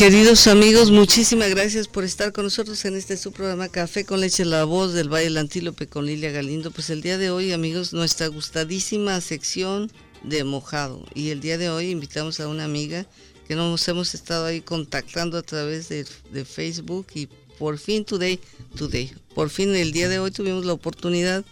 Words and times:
Queridos 0.00 0.46
amigos, 0.46 0.90
muchísimas 0.90 1.50
gracias 1.50 1.86
por 1.86 2.04
estar 2.04 2.32
con 2.32 2.44
nosotros 2.44 2.82
en 2.86 2.96
este 2.96 3.18
su 3.18 3.32
programa 3.32 3.68
Café 3.68 4.06
con 4.06 4.22
Leche, 4.22 4.46
la 4.46 4.64
voz 4.64 4.94
del 4.94 5.12
Valle 5.12 5.24
del 5.24 5.36
Antílope 5.36 5.88
con 5.88 6.06
Lilia 6.06 6.30
Galindo. 6.30 6.70
Pues 6.70 6.88
el 6.88 7.02
día 7.02 7.18
de 7.18 7.30
hoy, 7.30 7.52
amigos, 7.52 7.92
nuestra 7.92 8.28
gustadísima 8.28 9.20
sección 9.20 9.92
de 10.22 10.42
mojado. 10.42 11.04
Y 11.14 11.28
el 11.28 11.42
día 11.42 11.58
de 11.58 11.68
hoy 11.68 11.90
invitamos 11.90 12.40
a 12.40 12.48
una 12.48 12.64
amiga 12.64 13.04
que 13.46 13.56
nos 13.56 13.86
hemos 13.88 14.14
estado 14.14 14.46
ahí 14.46 14.62
contactando 14.62 15.36
a 15.36 15.42
través 15.42 15.90
de, 15.90 16.06
de 16.32 16.46
Facebook 16.46 17.08
y 17.14 17.28
por 17.58 17.76
fin 17.76 18.06
today, 18.06 18.40
today, 18.78 19.12
por 19.34 19.50
fin 19.50 19.74
el 19.74 19.92
día 19.92 20.08
de 20.08 20.18
hoy 20.18 20.30
tuvimos 20.30 20.64
la 20.64 20.72
oportunidad 20.72 21.44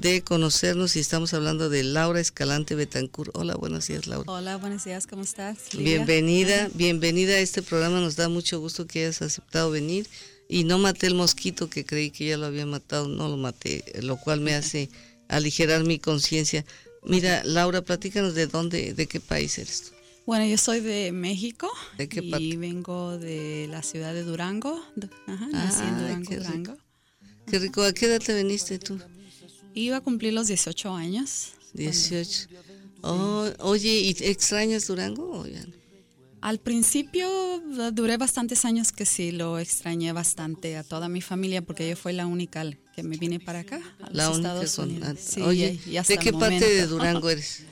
de 0.00 0.22
conocernos 0.22 0.94
y 0.96 1.00
estamos 1.00 1.34
hablando 1.34 1.68
de 1.68 1.82
Laura 1.82 2.20
Escalante 2.20 2.74
Betancourt. 2.74 3.30
Hola, 3.34 3.56
buenos 3.56 3.88
días, 3.88 4.06
Laura. 4.06 4.30
Hola, 4.30 4.56
buenos 4.56 4.84
días, 4.84 5.06
¿cómo 5.06 5.22
estás? 5.22 5.58
Bienvenida, 5.76 6.70
bienvenida 6.74 7.34
a 7.34 7.38
este 7.40 7.62
programa. 7.62 8.00
Nos 8.00 8.14
da 8.16 8.28
mucho 8.28 8.60
gusto 8.60 8.86
que 8.86 9.00
hayas 9.04 9.22
aceptado 9.22 9.70
venir. 9.70 10.06
Y 10.48 10.64
no 10.64 10.78
maté 10.78 11.06
el 11.08 11.14
mosquito 11.14 11.68
que 11.68 11.84
creí 11.84 12.10
que 12.10 12.26
ya 12.28 12.38
lo 12.38 12.46
había 12.46 12.64
matado, 12.64 13.06
no 13.08 13.28
lo 13.28 13.36
maté, 13.36 13.84
lo 14.02 14.16
cual 14.16 14.40
me 14.40 14.54
hace 14.54 14.88
aligerar 15.28 15.84
mi 15.84 15.98
conciencia. 15.98 16.64
Mira, 17.04 17.42
Laura, 17.44 17.82
platícanos 17.82 18.34
de 18.34 18.46
dónde, 18.46 18.94
de 18.94 19.06
qué 19.06 19.20
país 19.20 19.58
eres 19.58 19.82
tú. 19.82 19.90
Bueno, 20.26 20.44
yo 20.44 20.58
soy 20.58 20.80
de 20.80 21.10
México 21.10 21.70
¿De 21.96 22.06
qué 22.08 22.20
y 22.22 22.30
parte? 22.30 22.56
vengo 22.58 23.16
de 23.18 23.66
la 23.70 23.82
ciudad 23.82 24.12
de 24.14 24.22
Durango. 24.22 24.82
Du- 24.94 25.08
Ajá, 25.26 25.46
nací 25.48 25.80
en 25.82 25.94
Ay, 25.94 26.00
Durango, 26.02 26.28
qué 26.30 26.36
rico. 26.36 26.48
Durango. 26.50 26.76
Qué 27.50 27.58
rico, 27.58 27.82
¿a 27.82 27.92
qué 27.94 28.06
edad 28.06 28.20
te 28.20 28.34
viniste 28.34 28.78
tú? 28.78 28.98
Iba 29.80 29.98
a 29.98 30.00
cumplir 30.00 30.32
los 30.32 30.48
18 30.48 30.92
años. 30.94 31.52
18. 31.74 32.48
Oh, 33.02 33.46
oye, 33.60 34.00
¿y 34.00 34.10
extrañas 34.24 34.86
Durango 34.88 35.40
o 35.40 35.46
ya 35.46 35.62
no? 35.64 35.72
Al 36.40 36.58
principio 36.58 37.26
eh, 37.26 37.90
duré 37.92 38.16
bastantes 38.16 38.64
años 38.64 38.92
que 38.92 39.04
sí 39.06 39.30
lo 39.32 39.58
extrañé 39.58 40.12
bastante 40.12 40.76
a 40.76 40.82
toda 40.84 41.08
mi 41.08 41.20
familia 41.20 41.62
porque 41.62 41.88
yo 41.88 41.96
fui 41.96 42.12
la 42.12 42.26
única 42.26 42.64
que 42.94 43.02
me 43.02 43.16
vine 43.16 43.38
para 43.40 43.60
acá, 43.60 43.80
a 44.02 44.10
La 44.10 44.26
los 44.28 44.36
única 44.38 44.62
Estados 44.62 44.78
Unidos. 44.78 45.18
Sí, 45.20 45.40
Oye, 45.42 45.78
y- 45.86 45.90
y 45.90 45.96
hasta 45.96 46.12
¿de 46.14 46.18
qué 46.18 46.32
parte 46.32 46.64
de. 46.68 46.86
Durango 46.86 47.28
eres? 47.34 47.62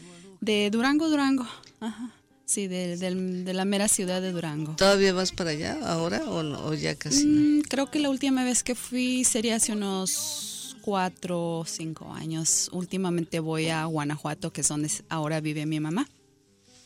De 0.41 0.71
Durango, 0.71 1.09
Durango. 1.09 1.47
Ajá. 1.81 2.13
Sí, 2.45 2.69
de, 2.69 2.97
de 2.97 3.53
la 3.55 3.65
mera 3.65 3.89
ciudad 3.89 4.21
de 4.23 4.31
Durango. 4.31 4.77
¿Todavía 4.77 5.13
vas 5.13 5.33
para 5.33 5.51
allá 5.51 5.77
ahora 5.85 6.23
o, 6.31 6.45
no, 6.45 6.67
o 6.67 6.75
ya 6.75 6.95
casi? 6.95 7.25
no? 7.25 7.41
Mm, 7.59 7.63
creo 7.63 7.91
que 7.91 7.99
la 7.99 8.11
última 8.11 8.45
vez 8.45 8.63
que 8.63 8.77
fui 8.77 9.25
sería 9.25 9.57
hace 9.57 9.73
unos 9.73 10.56
cuatro 10.87 11.59
o 11.59 11.65
cinco 11.65 12.13
años. 12.13 12.71
Últimamente 12.73 13.41
voy 13.41 13.71
a 13.71 13.85
Guanajuato, 13.87 14.53
que 14.53 14.61
es 14.61 14.69
donde 14.69 14.89
ahora 15.09 15.41
vive 15.41 15.67
mi 15.67 15.81
mamá. 15.81 16.09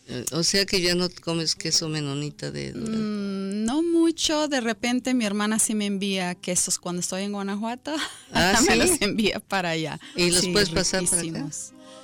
Eh, 0.08 0.24
O 0.32 0.42
sea 0.42 0.64
que 0.64 0.80
ya 0.80 0.94
no 0.94 1.06
comes 1.22 1.54
queso 1.54 1.86
menonita 1.90 2.50
de. 2.50 2.72
Mm, 2.72 3.66
no 3.66 3.82
mucho, 3.82 4.48
de 4.48 4.62
repente 4.62 5.12
mi 5.12 5.26
hermana 5.26 5.58
sí 5.58 5.74
me 5.74 5.84
envía 5.84 6.34
quesos 6.34 6.78
cuando 6.78 7.00
estoy 7.00 7.24
en 7.24 7.32
Guanajuato. 7.32 7.94
Ah, 8.32 8.58
me 8.66 8.76
los 8.76 9.02
envía 9.02 9.38
para 9.38 9.70
allá. 9.70 10.00
¿Y 10.16 10.30
los 10.30 10.40
Sí, 10.40 10.52
puedes 10.52 10.70
pasar 10.70 11.04
para 11.04 11.20
acá? 11.20 11.50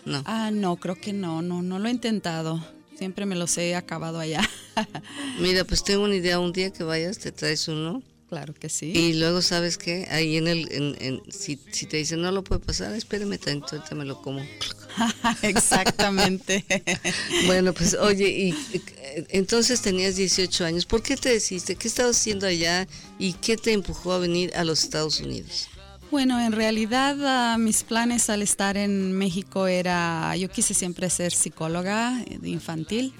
No. 0.04 0.22
Ah, 0.26 0.50
no, 0.52 0.76
creo 0.76 0.96
que 1.00 1.14
no, 1.14 1.40
no, 1.40 1.62
no 1.62 1.78
lo 1.78 1.88
he 1.88 1.90
intentado. 1.90 2.62
Siempre 2.98 3.24
me 3.24 3.36
los 3.36 3.56
he 3.56 3.74
acabado 3.74 4.18
allá. 4.18 4.42
Mira, 5.40 5.64
pues 5.64 5.82
tengo 5.82 6.04
una 6.04 6.14
idea. 6.14 6.38
Un 6.40 6.52
día 6.52 6.70
que 6.72 6.84
vayas, 6.84 7.18
te 7.18 7.32
traes 7.32 7.68
uno. 7.68 8.02
Claro 8.28 8.54
que 8.54 8.68
sí. 8.68 8.92
Y 8.94 9.14
luego, 9.14 9.42
¿sabes 9.42 9.78
qué? 9.78 10.06
Ahí 10.10 10.36
en 10.36 10.48
el. 10.48 10.70
En, 10.72 10.96
en- 11.00 11.22
si, 11.32 11.58
si 11.70 11.86
te 11.86 11.96
dicen 11.98 12.20
no 12.22 12.30
lo 12.32 12.42
puede 12.44 12.60
pasar, 12.60 12.92
espérame 12.94 13.38
tanto, 13.38 13.66
ahorita 13.76 13.94
me 13.94 14.04
lo 14.04 14.20
como. 14.22 14.42
Exactamente. 15.42 16.64
Bueno, 17.46 17.72
pues 17.72 17.94
oye, 17.94 18.28
y 18.28 18.54
entonces 19.28 19.80
tenías 19.82 20.16
18 20.16 20.64
años. 20.64 20.86
¿Por 20.86 21.02
qué 21.02 21.16
te 21.16 21.28
decidiste? 21.30 21.76
¿Qué 21.76 21.88
estabas 21.88 22.16
haciendo 22.16 22.46
allá? 22.46 22.86
¿Y 23.18 23.34
qué 23.34 23.56
te 23.56 23.72
empujó 23.72 24.12
a 24.12 24.18
venir 24.18 24.52
a 24.56 24.64
los 24.64 24.82
Estados 24.82 25.20
Unidos? 25.20 25.68
Bueno, 26.10 26.40
en 26.40 26.52
realidad 26.52 27.16
ah, 27.24 27.58
mis 27.58 27.82
planes 27.82 28.30
al 28.30 28.42
estar 28.42 28.76
en 28.76 29.12
México 29.12 29.66
era, 29.66 30.36
yo 30.36 30.48
quise 30.48 30.72
siempre 30.72 31.10
ser 31.10 31.32
psicóloga 31.32 32.20
eh, 32.22 32.38
infantil, 32.44 33.12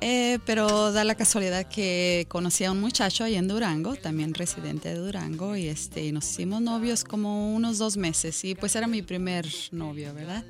Eh, 0.00 0.38
pero 0.44 0.92
da 0.92 1.04
la 1.04 1.14
casualidad 1.14 1.66
que 1.66 2.26
conocí 2.28 2.64
a 2.64 2.72
un 2.72 2.80
muchacho 2.80 3.24
ahí 3.24 3.36
en 3.36 3.48
Durango, 3.48 3.96
también 3.96 4.34
residente 4.34 4.90
de 4.90 4.96
Durango, 4.96 5.56
y 5.56 5.68
este, 5.68 6.10
nos 6.12 6.28
hicimos 6.30 6.60
novios 6.60 7.04
como 7.04 7.54
unos 7.54 7.78
dos 7.78 7.96
meses, 7.96 8.44
y 8.44 8.54
pues 8.54 8.76
era 8.76 8.86
mi 8.86 9.02
primer 9.02 9.46
novio, 9.72 10.12
¿verdad? 10.14 10.44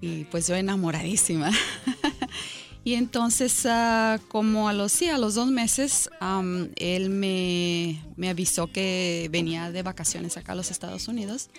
Y 0.00 0.24
pues 0.24 0.46
yo 0.46 0.54
enamoradísima. 0.54 1.50
Y 2.84 2.94
entonces, 2.94 3.66
ah, 3.66 4.18
como 4.28 4.66
a 4.66 4.72
los, 4.72 4.98
los 5.02 5.34
dos 5.34 5.50
meses, 5.50 6.08
él 6.76 7.10
me, 7.10 8.02
me 8.16 8.30
avisó 8.30 8.68
que 8.68 9.28
venía 9.30 9.70
de 9.70 9.82
vacaciones 9.82 10.38
acá 10.38 10.52
a 10.52 10.54
los 10.54 10.70
Estados 10.70 11.06
Unidos 11.06 11.50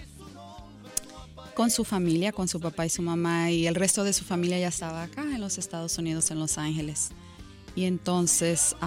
con 1.59 1.71
su 1.71 1.83
familia, 1.83 2.31
con 2.31 2.47
su 2.47 2.61
papá 2.61 2.85
y 2.85 2.89
su 2.89 3.01
mamá, 3.01 3.51
y 3.51 3.67
el 3.67 3.75
resto 3.75 4.05
de 4.05 4.13
su 4.13 4.23
familia 4.23 4.57
ya 4.57 4.69
estaba 4.69 5.03
acá 5.03 5.23
en 5.23 5.41
los 5.41 5.57
Estados 5.57 5.97
Unidos, 5.97 6.31
en 6.31 6.39
Los 6.39 6.57
Ángeles. 6.57 7.09
Y 7.75 7.83
entonces, 7.83 8.77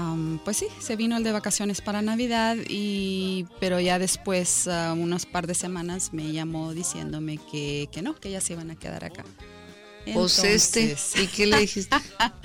pues 0.43 0.56
sí, 0.56 0.69
se 0.81 0.97
vino 0.97 1.19
el 1.19 1.22
de 1.22 1.32
vacaciones 1.32 1.82
para 1.82 2.00
Navidad, 2.00 2.56
y, 2.66 3.44
pero 3.61 3.78
ya 3.78 3.99
después, 3.99 4.69
ah, 4.69 4.94
unos 4.97 5.27
par 5.27 5.47
de 5.47 5.53
semanas, 5.53 6.15
me 6.15 6.32
llamó 6.32 6.72
diciéndome 6.72 7.37
que, 7.50 7.91
que 7.93 8.00
no, 8.00 8.15
que 8.15 8.31
ya 8.31 8.41
se 8.41 8.55
iban 8.55 8.71
a 8.71 8.77
quedar 8.77 9.05
acá. 9.05 9.27
Pues 10.15 10.38
este, 10.43 10.84
Entonces- 10.84 11.22
¿y 11.22 11.27
qué 11.27 11.44
le 11.44 11.59
dijiste? 11.59 11.94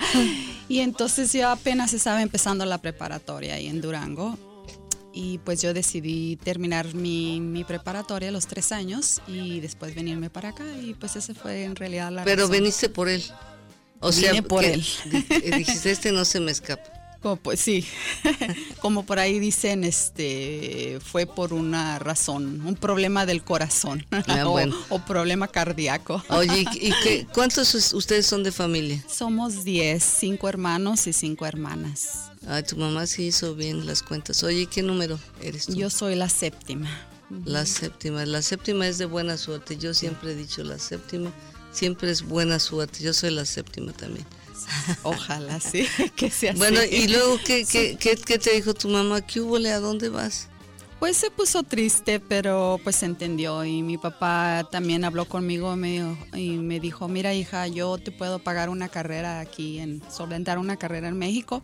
y 0.68 0.80
entonces 0.80 1.32
yo 1.32 1.48
apenas 1.48 1.94
estaba 1.94 2.22
empezando 2.22 2.66
la 2.66 2.80
preparatoria 2.80 3.54
ahí 3.54 3.68
en 3.68 3.80
Durango. 3.80 4.38
Y 5.20 5.40
pues 5.40 5.64
yo 5.64 5.74
decidí 5.74 6.36
terminar 6.36 6.94
mi, 6.94 7.42
mi 7.42 7.64
preparatoria 7.64 8.30
a 8.30 8.32
los 8.32 8.46
tres 8.46 8.72
años 8.72 9.20
y 9.28 9.60
después 9.62 9.96
venirme 9.96 10.30
para 10.30 10.50
acá. 10.50 10.64
Y 10.80 10.94
pues 10.94 11.16
esa 11.16 11.34
fue 11.34 11.64
en 11.64 11.76
realidad 11.76 12.12
la 12.12 12.24
Pero 12.24 12.44
razón. 12.44 12.52
veniste 12.52 12.88
por 12.88 13.10
él. 13.10 13.24
O 14.00 14.12
sea, 14.12 14.40
por 14.44 14.64
él. 14.64 14.86
di- 15.06 15.52
dijiste, 15.58 15.90
este 15.90 16.12
no 16.12 16.24
se 16.24 16.40
me 16.40 16.52
escapa. 16.52 16.84
Como, 17.28 17.36
pues 17.36 17.60
sí, 17.60 17.86
como 18.80 19.06
por 19.06 19.20
ahí 19.20 19.38
dicen, 19.40 19.84
este 19.84 21.00
fue 21.04 21.26
por 21.26 21.52
una 21.54 22.00
razón, 22.00 22.62
un 22.66 22.76
problema 22.76 23.26
del 23.26 23.44
corazón 23.44 24.06
Ah, 24.28 24.44
o, 24.48 24.52
bueno. 24.52 24.76
o 24.90 25.00
problema 25.00 25.48
cardíaco. 25.50 26.24
Oye, 26.30 26.66
¿y 26.74 26.92
qué, 27.04 27.28
cuántos 27.34 27.74
us- 27.76 27.94
ustedes 27.94 28.26
son 28.26 28.44
de 28.44 28.52
familia? 28.52 29.04
Somos 29.10 29.64
10, 29.66 30.02
cinco 30.04 30.48
hermanos 30.48 31.06
y 31.08 31.14
cinco 31.14 31.46
hermanas. 31.46 32.32
Ay, 32.48 32.64
tu 32.64 32.78
mamá 32.78 33.06
sí 33.08 33.24
hizo 33.28 33.56
bien 33.56 33.86
las 33.86 34.04
cuentas. 34.04 34.42
Oye, 34.44 34.68
¿qué 34.68 34.82
número 34.82 35.20
eres 35.42 35.66
tú? 35.66 35.76
Yo 35.76 35.90
soy 35.90 36.16
la 36.16 36.30
séptima. 36.30 36.90
La 37.44 37.66
séptima. 37.66 38.26
La 38.26 38.42
séptima 38.42 38.88
es 38.88 38.98
de 39.00 39.06
buena 39.06 39.38
suerte. 39.38 39.76
Yo 39.76 39.94
siempre 39.94 40.32
he 40.32 40.36
dicho 40.36 40.64
la 40.64 40.80
séptima. 40.80 41.30
Siempre 41.74 42.10
es 42.10 42.22
buena 42.22 42.58
suerte. 42.60 43.04
Yo 43.04 43.14
soy 43.14 43.32
la 43.32 43.44
séptima 43.44 43.92
también. 43.92 44.26
Ojalá, 45.04 45.60
sí, 45.60 45.86
que 46.16 46.30
sea 46.30 46.52
así. 46.52 46.60
Bueno, 46.60 46.80
y 46.90 47.08
luego, 47.08 47.38
¿qué, 47.46 47.66
qué, 47.66 47.98
qué, 48.00 48.16
qué 48.16 48.38
te 48.40 48.54
dijo 48.54 48.74
tu 48.74 48.90
mamá? 48.90 49.22
¿Qué 49.22 49.40
hubo? 49.42 49.58
¿A 49.58 49.80
dónde 49.80 50.10
vas? 50.10 50.50
Pues 51.00 51.16
se 51.18 51.30
puso 51.30 51.62
triste, 51.62 52.20
pero 52.20 52.80
pues 52.84 53.04
entendió 53.04 53.64
y 53.64 53.84
mi 53.84 54.00
papá 54.00 54.68
también 54.72 55.04
habló 55.06 55.26
conmigo 55.26 55.76
me 55.76 56.00
dijo- 56.02 56.18
y 56.36 56.50
me 56.58 56.80
dijo, 56.80 57.08
mira 57.08 57.36
hija, 57.36 57.68
yo 57.68 58.00
te 58.00 58.12
puedo 58.12 58.40
pagar 58.40 58.70
una 58.70 58.90
carrera 58.90 59.40
aquí, 59.40 59.78
en 59.78 60.02
solventar 60.12 60.58
una 60.58 60.76
carrera 60.78 61.08
en 61.08 61.18
México, 61.20 61.62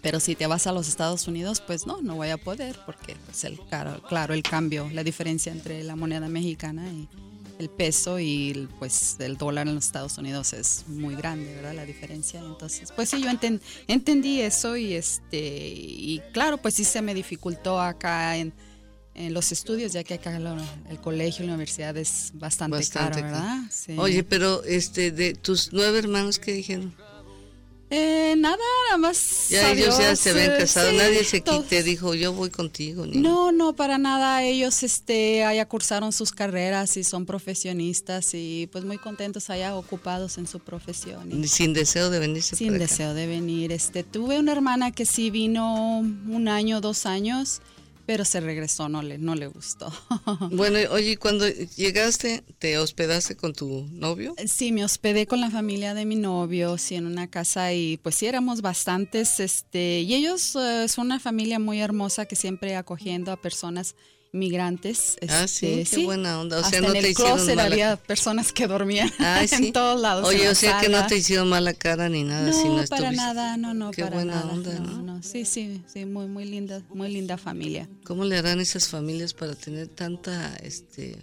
pero 0.00 0.18
si 0.18 0.34
te 0.34 0.46
vas 0.46 0.66
a 0.66 0.72
los 0.72 0.88
Estados 0.88 1.28
Unidos, 1.28 1.60
pues 1.66 1.86
no, 1.86 2.00
no 2.00 2.14
voy 2.16 2.30
a 2.30 2.38
poder 2.38 2.74
porque 2.86 3.16
pues 3.26 3.44
el 3.44 3.58
claro, 3.60 4.02
claro 4.08 4.32
el 4.32 4.42
cambio, 4.42 4.88
la 4.94 5.04
diferencia 5.04 5.52
entre 5.52 5.84
la 5.84 5.94
moneda 5.94 6.26
mexicana 6.28 6.88
y 6.90 7.08
el 7.58 7.68
peso 7.70 8.18
y 8.18 8.50
el, 8.50 8.68
pues 8.78 9.16
el 9.20 9.36
dólar 9.36 9.68
en 9.68 9.74
los 9.76 9.86
Estados 9.86 10.18
Unidos 10.18 10.52
es 10.52 10.84
muy 10.88 11.14
grande, 11.14 11.54
¿verdad? 11.54 11.74
La 11.74 11.84
diferencia. 11.84 12.40
Entonces, 12.40 12.92
pues 12.94 13.08
sí, 13.10 13.20
yo 13.22 13.28
enten- 13.30 13.60
entendí 13.88 14.40
eso 14.40 14.76
y 14.76 14.94
este 14.94 15.38
y 15.38 16.20
claro, 16.32 16.58
pues 16.58 16.74
sí 16.74 16.84
se 16.84 17.02
me 17.02 17.14
dificultó 17.14 17.80
acá 17.80 18.36
en, 18.36 18.52
en 19.14 19.34
los 19.34 19.52
estudios, 19.52 19.92
ya 19.92 20.02
que 20.04 20.14
acá 20.14 20.38
lo- 20.38 20.56
el 20.90 20.98
colegio, 21.00 21.44
la 21.46 21.52
universidad 21.52 21.96
es 21.96 22.32
bastante, 22.34 22.78
Bastante 22.78 23.20
caro, 23.20 23.28
caro. 23.32 23.42
¿verdad? 23.44 23.58
Sí. 23.70 23.94
Oye, 23.98 24.24
pero 24.24 24.64
este, 24.64 25.10
de 25.10 25.34
tus 25.34 25.72
nueve 25.72 25.98
hermanos, 25.98 26.38
¿qué 26.38 26.52
dijeron? 26.52 26.94
Eh, 27.94 28.34
nada, 28.38 28.56
nada 28.88 28.96
más. 28.96 29.48
Ya 29.50 29.70
ellos 29.70 29.98
ya 29.98 30.16
se 30.16 30.30
habían 30.30 30.52
eh, 30.52 30.56
casado. 30.60 30.88
sí, 30.90 30.96
Nadie 30.96 31.24
se 31.24 31.42
todos. 31.42 31.64
quite, 31.64 31.82
dijo, 31.82 32.14
yo 32.14 32.32
voy 32.32 32.48
contigo. 32.48 33.04
ni- 33.04 33.18
No, 33.18 33.52
no, 33.52 33.74
para 33.74 33.98
nada. 33.98 34.42
Ellos 34.42 34.82
este, 34.82 35.44
allá 35.44 35.68
cursaron 35.68 36.10
sus 36.12 36.32
carreras 36.32 36.96
y 36.96 37.04
son 37.04 37.26
profesionistas 37.26 38.30
y 38.32 38.66
pues 38.72 38.84
muy 38.84 38.96
contentos 38.96 39.50
allá, 39.50 39.74
ocupados 39.76 40.38
en 40.38 40.46
su 40.46 40.58
profesión. 40.58 41.30
y 41.44 41.48
sin 41.48 41.74
deseo 41.74 42.08
de 42.08 42.18
venirse 42.18 42.56
sin 42.56 42.68
para 42.68 42.76
acá. 42.84 42.90
deseo 42.92 43.14
de 43.14 43.26
venir. 43.26 43.72
Este, 43.72 44.02
tuve 44.04 44.38
una 44.38 44.52
hermana 44.52 44.90
que 44.90 45.04
sí 45.04 45.30
vino 45.30 45.98
un 45.98 46.48
año, 46.48 46.80
dos 46.80 47.04
años, 47.04 47.60
pero 48.06 48.24
se 48.24 48.40
regresó, 48.40 48.88
no 48.88 49.02
le, 49.02 49.18
no 49.18 49.34
le 49.34 49.46
gustó. 49.46 49.92
Bueno, 50.50 50.78
oye, 50.90 51.16
cuando 51.16 51.48
llegaste, 51.48 52.42
¿te 52.58 52.78
hospedaste 52.78 53.36
con 53.36 53.52
tu 53.52 53.86
novio? 53.92 54.34
Sí, 54.46 54.72
me 54.72 54.84
hospedé 54.84 55.26
con 55.26 55.40
la 55.40 55.50
familia 55.50 55.94
de 55.94 56.04
mi 56.04 56.16
novio, 56.16 56.78
sí, 56.78 56.94
en 56.94 57.06
una 57.06 57.28
casa 57.28 57.72
y 57.72 57.96
pues 57.98 58.16
sí 58.16 58.26
éramos 58.26 58.60
bastantes, 58.60 59.40
este, 59.40 60.00
y 60.00 60.14
ellos 60.14 60.56
eh, 60.56 60.88
son 60.88 61.06
una 61.06 61.20
familia 61.20 61.58
muy 61.58 61.80
hermosa 61.80 62.26
que 62.26 62.36
siempre 62.36 62.76
acogiendo 62.76 63.32
a 63.32 63.36
personas 63.40 63.94
migrantes. 64.32 65.16
ah, 65.28 65.46
sí, 65.46 65.80
este, 65.80 65.96
qué 65.98 66.04
buena 66.04 66.40
onda. 66.40 66.56
O 66.58 66.60
sea, 66.60 66.68
Hasta 66.68 66.80
no 66.80 66.86
en 66.88 66.92
te 66.94 66.98
el 67.00 67.06
hicieron 67.12 67.34
closet 67.36 67.56
mala 67.56 67.72
había 67.72 67.96
personas 67.96 68.52
que 68.52 68.66
dormían 68.66 69.10
Ay, 69.18 69.46
sí. 69.48 69.54
en 69.66 69.72
todos 69.72 70.00
lados. 70.00 70.26
Oye, 70.26 70.48
o 70.48 70.54
sea 70.54 70.80
que 70.80 70.88
no 70.88 70.96
sala. 70.96 71.06
te 71.08 71.16
hicieron 71.18 71.48
mala 71.48 71.74
cara 71.74 72.08
ni 72.08 72.24
nada. 72.24 72.48
No, 72.48 72.52
si 72.52 72.64
no 72.68 72.74
para 72.88 73.10
estuviste- 73.10 73.16
nada, 73.16 73.56
no, 73.56 73.74
no, 73.74 73.90
Qué 73.90 74.02
para 74.04 74.16
buena 74.16 74.34
nada. 74.36 74.52
onda, 74.52 74.78
no, 74.80 74.86
¿no? 74.98 75.02
no, 75.02 75.22
sí, 75.22 75.44
sí, 75.44 75.82
sí, 75.86 76.04
muy, 76.06 76.26
muy 76.26 76.44
linda, 76.46 76.82
muy 76.94 77.12
linda 77.12 77.36
familia. 77.36 77.88
¿Cómo 78.04 78.24
le 78.24 78.36
harán 78.38 78.58
esas 78.60 78.88
familias 78.88 79.34
para 79.34 79.54
tener 79.54 79.88
tanta, 79.88 80.54
este, 80.62 81.18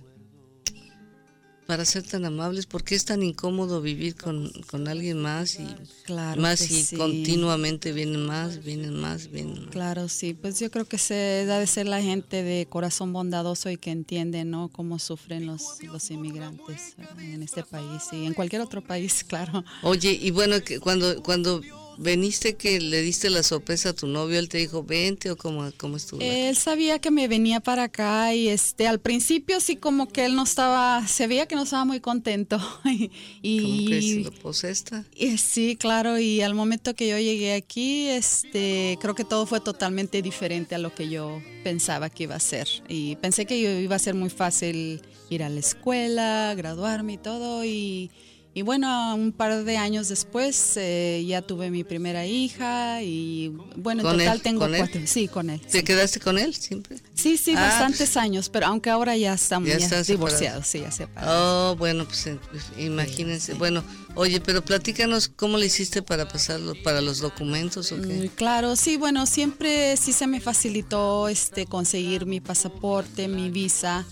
para 1.69 1.85
ser 1.85 2.01
tan 2.01 2.25
amables? 2.25 2.65
¿Por 2.65 2.83
qué 2.83 2.95
es 2.95 3.05
tan 3.05 3.21
incómodo 3.21 3.79
vivir 3.79 4.15
con, 4.15 4.51
con 4.71 4.87
alguien 4.87 5.21
más 5.21 5.59
y 5.59 5.67
Claro 6.03 6.41
más 6.41 6.61
y 6.61 6.81
sí. 6.81 6.95
continuamente 6.95 7.91
vienen 7.91 8.25
más, 8.25 8.63
vienen 8.63 8.99
más, 8.99 9.29
vienen 9.29 9.65
más? 9.65 9.69
Claro, 9.69 10.09
sí, 10.09 10.33
pues 10.33 10.59
yo 10.59 10.71
creo 10.71 10.85
que 10.85 10.97
se 10.97 11.13
debe 11.13 11.67
ser 11.67 11.87
la 11.87 12.01
gente 12.01 12.41
de 12.41 12.65
corazón 12.67 13.13
bondadoso 13.13 13.69
y 13.69 13.77
que 13.77 13.91
entiende, 13.91 14.45
¿no? 14.45 14.69
Cómo 14.69 14.97
sufren 14.97 15.45
los, 15.45 15.83
los 15.83 16.09
inmigrantes 16.09 16.95
en 17.19 17.43
este 17.43 17.61
país 17.61 18.01
y 18.13 18.25
en 18.25 18.33
cualquier 18.33 18.63
otro 18.63 18.81
país, 18.81 19.23
claro. 19.27 19.63
Oye, 19.83 20.17
y 20.19 20.31
bueno, 20.31 20.63
que 20.63 20.79
cuando 20.79 21.21
cuando 21.21 21.61
veniste 21.99 22.55
que 22.55 22.79
le 22.79 23.01
diste 23.01 23.29
la 23.29 23.43
sorpresa 23.43 23.89
a 23.89 23.93
tu 23.93 24.07
novio, 24.07 24.39
él 24.39 24.47
te 24.47 24.57
dijo, 24.57 24.83
vente 24.83 25.29
o 25.31 25.37
cómo, 25.37 25.69
cómo 25.77 25.97
estuvo. 25.97 26.21
Él 26.21 26.55
sabía 26.55 26.99
que 26.99 27.11
me 27.11 27.27
venía 27.27 27.59
para 27.59 27.83
acá 27.83 28.33
y 28.33 28.47
este 28.47 28.87
al 28.87 28.99
principio 28.99 29.59
sí 29.59 29.75
como 29.75 30.07
que 30.07 30.25
él 30.25 30.35
no 30.35 30.43
estaba, 30.43 31.05
se 31.07 31.27
veía 31.27 31.45
que 31.45 31.55
no 31.55 31.63
estaba 31.63 31.83
muy 31.83 31.99
contento 31.99 32.59
y, 33.41 33.61
¿Cómo 33.61 34.31
que? 34.31 34.39
Pues 34.41 34.63
esta. 34.63 35.03
y 35.15 35.37
sí, 35.37 35.75
claro, 35.75 36.17
y 36.17 36.41
al 36.41 36.55
momento 36.55 36.95
que 36.95 37.09
yo 37.09 37.17
llegué 37.17 37.53
aquí, 37.53 38.07
este, 38.07 38.97
creo 39.01 39.13
que 39.13 39.25
todo 39.25 39.45
fue 39.45 39.59
totalmente 39.59 40.21
diferente 40.21 40.75
a 40.75 40.77
lo 40.77 40.95
que 40.95 41.09
yo 41.09 41.41
pensaba 41.63 42.09
que 42.09 42.23
iba 42.23 42.35
a 42.35 42.39
ser. 42.39 42.67
Y 42.87 43.17
pensé 43.17 43.45
que 43.45 43.57
iba 43.57 43.95
a 43.95 43.99
ser 43.99 44.15
muy 44.15 44.29
fácil 44.29 45.01
ir 45.29 45.43
a 45.43 45.49
la 45.49 45.59
escuela, 45.59 46.53
graduarme 46.55 47.13
y 47.13 47.17
todo. 47.17 47.65
Y, 47.65 48.11
y 48.59 48.61
bueno, 48.61 49.15
un 49.15 49.31
par 49.31 49.63
de 49.63 49.77
años 49.77 50.09
después 50.09 50.73
eh, 50.75 51.23
ya 51.25 51.41
tuve 51.41 51.71
mi 51.71 51.85
primera 51.85 52.25
hija 52.25 53.01
y 53.01 53.53
bueno, 53.77 54.01
en 54.01 54.07
¿Con 54.07 54.17
total 54.17 54.35
él? 54.35 54.41
tengo 54.41 54.67
cuatro. 54.67 55.01
Sí, 55.05 55.29
con 55.29 55.49
él. 55.49 55.61
¿Te 55.61 55.79
sí. 55.79 55.83
quedaste 55.85 56.19
con 56.19 56.37
él 56.37 56.53
siempre? 56.53 56.97
Sí, 57.13 57.37
sí, 57.37 57.53
Ah, 57.55 57.61
bastantes 57.61 58.17
años, 58.17 58.49
pero 58.49 58.65
aunque 58.67 58.89
ahora 58.89 59.15
ya 59.15 59.33
estamos 59.33 59.69
Ya 59.69 59.77
ya 59.77 59.85
están 59.85 60.03
divorciados, 60.03 60.67
sí, 60.67 60.81
ya 60.81 60.91
separados. 60.91 61.73
Oh, 61.73 61.75
bueno, 61.77 62.03
pues 62.03 62.27
eh, 62.27 62.37
pues, 62.51 62.63
imagínense. 62.77 63.53
sí. 63.53 63.57
Bueno, 63.57 63.81
oye, 64.15 64.41
pero 64.41 64.61
platícanos 64.63 65.29
cómo 65.29 65.57
le 65.57 65.67
hiciste 65.67 66.01
para 66.01 66.27
pasarlo, 66.27 66.73
para 66.83 66.99
los 66.99 67.19
documentos 67.19 67.93
o 67.93 67.97
Mm, 67.97 68.01
qué. 68.01 68.31
Claro, 68.35 68.75
sí, 68.75 68.97
bueno, 68.97 69.25
siempre 69.25 69.95
sí 69.95 70.11
se 70.11 70.27
me 70.27 70.41
facilitó 70.41 71.29
este 71.29 71.65
conseguir 71.65 72.25
mi 72.25 72.41
pasaporte, 72.41 73.29
mi 73.29 73.49
visa. 73.49 74.05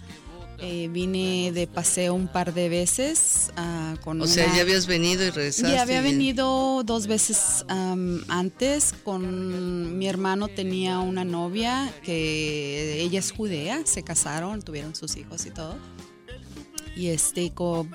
Eh, 0.59 0.87
vine 0.91 1.51
de 1.53 1.67
paseo 1.67 2.15
un 2.15 2.27
par 2.27 2.51
de 2.51 2.67
veces 2.67 3.51
ah, 3.57 3.93
con 4.03 4.19
O 4.21 4.25
sea, 4.25 4.51
ya 4.55 4.61
habías 4.61 4.87
venido 4.87 5.23
y 5.23 5.29
regresaste. 5.29 5.71
ya 5.71 5.83
había 5.83 5.99
y- 5.99 6.03
venido 6.03 6.81
dos 6.83 7.05
veces 7.05 7.63
antes 7.67 8.95
con 9.03 9.97
mi 9.99 10.07
hermano 10.07 10.47
tenía 10.47 10.97
una 10.97 11.23
novia 11.23 11.93
que 12.03 13.01
ella 13.03 13.19
es 13.19 13.31
judea, 13.31 13.81
se 13.85 14.01
casaron, 14.01 14.63
tuvieron 14.63 14.95
sus 14.95 15.15
hijos 15.15 15.45
y 15.45 15.51
todo. 15.51 15.77
Y 16.95 17.09
este, 17.09 17.53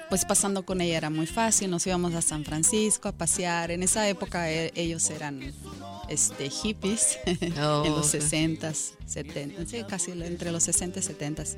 pues 0.08 0.25
pasando 0.25 0.65
con 0.65 0.81
ella 0.81 0.97
era 0.97 1.11
muy 1.11 1.26
fácil, 1.26 1.69
nos 1.69 1.85
íbamos 1.88 2.15
a 2.15 2.23
San 2.23 2.44
Francisco 2.44 3.08
a 3.08 3.12
pasear. 3.12 3.73
En 3.73 3.82
esa 3.82 4.08
época 4.08 4.49
e- 4.53 4.70
ellos 4.76 5.11
eran 5.11 5.53
este, 6.08 6.49
hippies 6.49 7.19
Oh, 7.61 7.82
en 7.85 7.91
los 7.93 8.15
ok. 8.15 8.20
60s, 8.20 8.93
70 9.05 9.67
sí, 9.67 9.82
casi 9.88 10.12
entre 10.12 10.53
los 10.53 10.62
60 10.62 11.00
y 11.00 11.03
70s. 11.03 11.56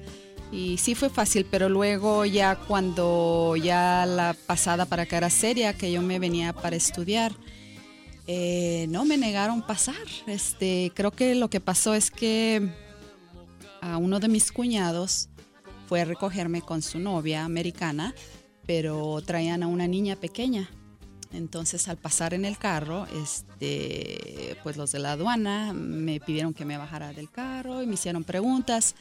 Y 0.53 0.79
sí 0.79 0.95
fue 0.95 1.11
fácil, 1.11 1.47
pero 1.51 1.69
luego 1.69 2.25
ya 2.25 2.57
cuando 2.57 3.57
ya 3.57 4.07
la 4.07 4.37
pasada 4.47 4.87
para 4.87 5.03
acá 5.03 5.17
era 5.17 5.31
seria, 5.31 5.73
que 5.73 5.91
yo 5.91 6.01
me 6.01 6.19
venía 6.19 6.53
para 6.53 6.77
estudiar, 6.77 7.33
eh, 8.27 8.87
no 8.89 9.05
me 9.05 9.17
negaron 9.17 9.63
pasar. 9.63 9.97
Este, 10.27 10.93
creo 10.95 11.11
que 11.11 11.35
lo 11.35 11.51
que 11.51 11.61
pasó 11.61 11.95
es 11.95 12.11
que 12.11 12.71
a 13.81 13.97
uno 13.99 14.21
de 14.21 14.29
mis 14.29 14.53
cuñados 14.53 15.29
fue 15.89 16.01
a 16.01 16.05
recogerme 16.05 16.63
con 16.63 16.83
su 16.83 16.99
novia 16.99 17.45
americana, 17.45 18.15
pero 18.67 19.21
traían 19.23 19.63
a 19.63 19.67
una 19.67 19.87
niña 19.87 20.17
pequeña. 20.17 20.71
Entonces 21.33 21.89
al 21.89 21.97
pasar 21.97 22.33
en 22.33 22.45
el 22.45 22.57
carro, 22.57 23.07
este, 23.23 24.57
pues 24.63 24.77
los 24.77 24.93
de 24.93 25.01
la 25.01 25.13
aduana 25.13 25.73
me 25.73 26.21
pidieron 26.21 26.55
que 26.55 26.65
me 26.65 26.79
bajara 26.79 27.13
del 27.13 27.31
carro 27.31 27.83
y 27.83 27.87
me 27.87 27.95
hicieron 27.95 28.25
preguntas. 28.25 28.95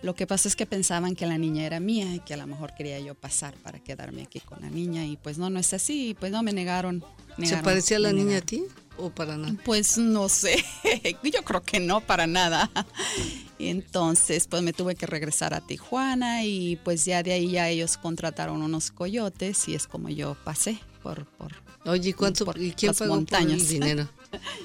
Lo 0.00 0.14
que 0.14 0.26
pasa 0.26 0.48
es 0.48 0.54
que 0.54 0.64
pensaban 0.64 1.16
que 1.16 1.26
la 1.26 1.38
niña 1.38 1.64
era 1.64 1.80
mía 1.80 2.14
y 2.14 2.20
que 2.20 2.34
a 2.34 2.36
lo 2.36 2.46
mejor 2.46 2.74
quería 2.74 3.00
yo 3.00 3.14
pasar 3.14 3.54
para 3.56 3.80
quedarme 3.80 4.22
aquí 4.22 4.38
con 4.40 4.60
la 4.60 4.70
niña 4.70 5.04
y 5.04 5.16
pues 5.16 5.38
no, 5.38 5.50
no 5.50 5.58
es 5.58 5.72
así, 5.74 6.16
pues 6.18 6.30
no 6.30 6.42
me 6.42 6.52
negaron. 6.52 7.04
¿Se 7.42 7.56
parecía 7.58 7.98
la 7.98 8.12
niña 8.12 8.38
a 8.38 8.40
ti 8.40 8.64
o 8.96 9.10
para 9.10 9.36
nada? 9.36 9.54
Pues 9.64 9.98
no 9.98 10.28
sé, 10.28 10.64
yo 11.22 11.42
creo 11.44 11.62
que 11.62 11.80
no 11.80 12.00
para 12.00 12.26
nada. 12.26 12.70
Entonces, 13.58 14.46
pues 14.46 14.62
me 14.62 14.72
tuve 14.72 14.94
que 14.94 15.06
regresar 15.06 15.52
a 15.52 15.60
Tijuana 15.60 16.44
y 16.44 16.76
pues 16.76 17.04
ya 17.04 17.24
de 17.24 17.32
ahí 17.32 17.50
ya 17.50 17.68
ellos 17.68 17.96
contrataron 17.96 18.62
unos 18.62 18.92
coyotes 18.92 19.68
y 19.68 19.74
es 19.74 19.88
como 19.88 20.08
yo 20.10 20.36
pasé 20.44 20.78
por... 21.02 21.26
por 21.26 21.52
Oye, 21.84 22.10
¿y 22.10 22.12
¿cuánto 22.12 22.44
por 22.44 22.60
y 22.60 22.72
quién 22.72 22.90
las 22.90 22.98
pagó 22.98 23.10
por 23.10 23.18
montañas. 23.18 23.62
el 23.62 23.68
dinero? 23.68 24.08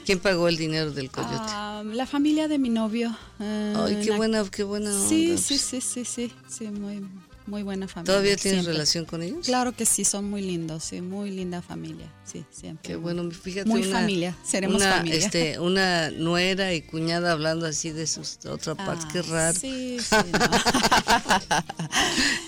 ¿Quién 0.05 0.19
pagó 0.19 0.47
el 0.47 0.57
dinero 0.57 0.91
del 0.91 1.09
coyote? 1.09 1.35
Ah, 1.37 1.83
la 1.85 2.05
familia 2.05 2.47
de 2.47 2.57
mi 2.59 2.69
novio. 2.69 3.15
ah, 3.39 3.85
Ay, 3.87 3.99
qué 4.03 4.11
buena, 4.11 4.43
qué 4.49 4.63
buena 4.63 4.89
onda. 4.91 5.07
Sí, 5.07 5.37
sí, 5.37 5.57
sí, 5.57 5.81
sí, 5.81 6.05
sí, 6.05 6.33
sí, 6.47 6.67
muy, 6.67 7.05
muy 7.47 7.63
buena 7.63 7.87
familia. 7.87 8.13
¿Todavía 8.13 8.35
tienes 8.37 8.61
siempre. 8.61 8.73
relación 8.73 9.05
con 9.05 9.21
ellos? 9.23 9.45
Claro 9.45 9.71
que 9.73 9.85
sí, 9.85 10.05
son 10.05 10.29
muy 10.29 10.41
lindos, 10.41 10.83
sí, 10.83 11.01
muy 11.01 11.31
linda 11.31 11.61
familia, 11.61 12.07
sí, 12.25 12.45
siempre. 12.51 12.87
Qué 12.87 12.95
bueno, 12.95 13.29
fíjate 13.31 13.69
Muy 13.69 13.83
una, 13.83 13.99
familia, 13.99 14.35
seremos 14.45 14.81
una, 14.81 14.97
familia. 14.97 15.17
Este, 15.19 15.59
una 15.59 16.11
nuera 16.11 16.73
y 16.73 16.81
cuñada 16.81 17.31
hablando 17.31 17.65
así 17.65 17.91
de 17.91 18.07
sus 18.07 18.37
otra 18.45 18.75
parte, 18.75 19.05
qué 19.13 19.19
Ah, 19.19 19.23
raro. 19.29 19.59
Sí, 19.59 19.97
sí, 20.09 20.15
no. 20.31 20.39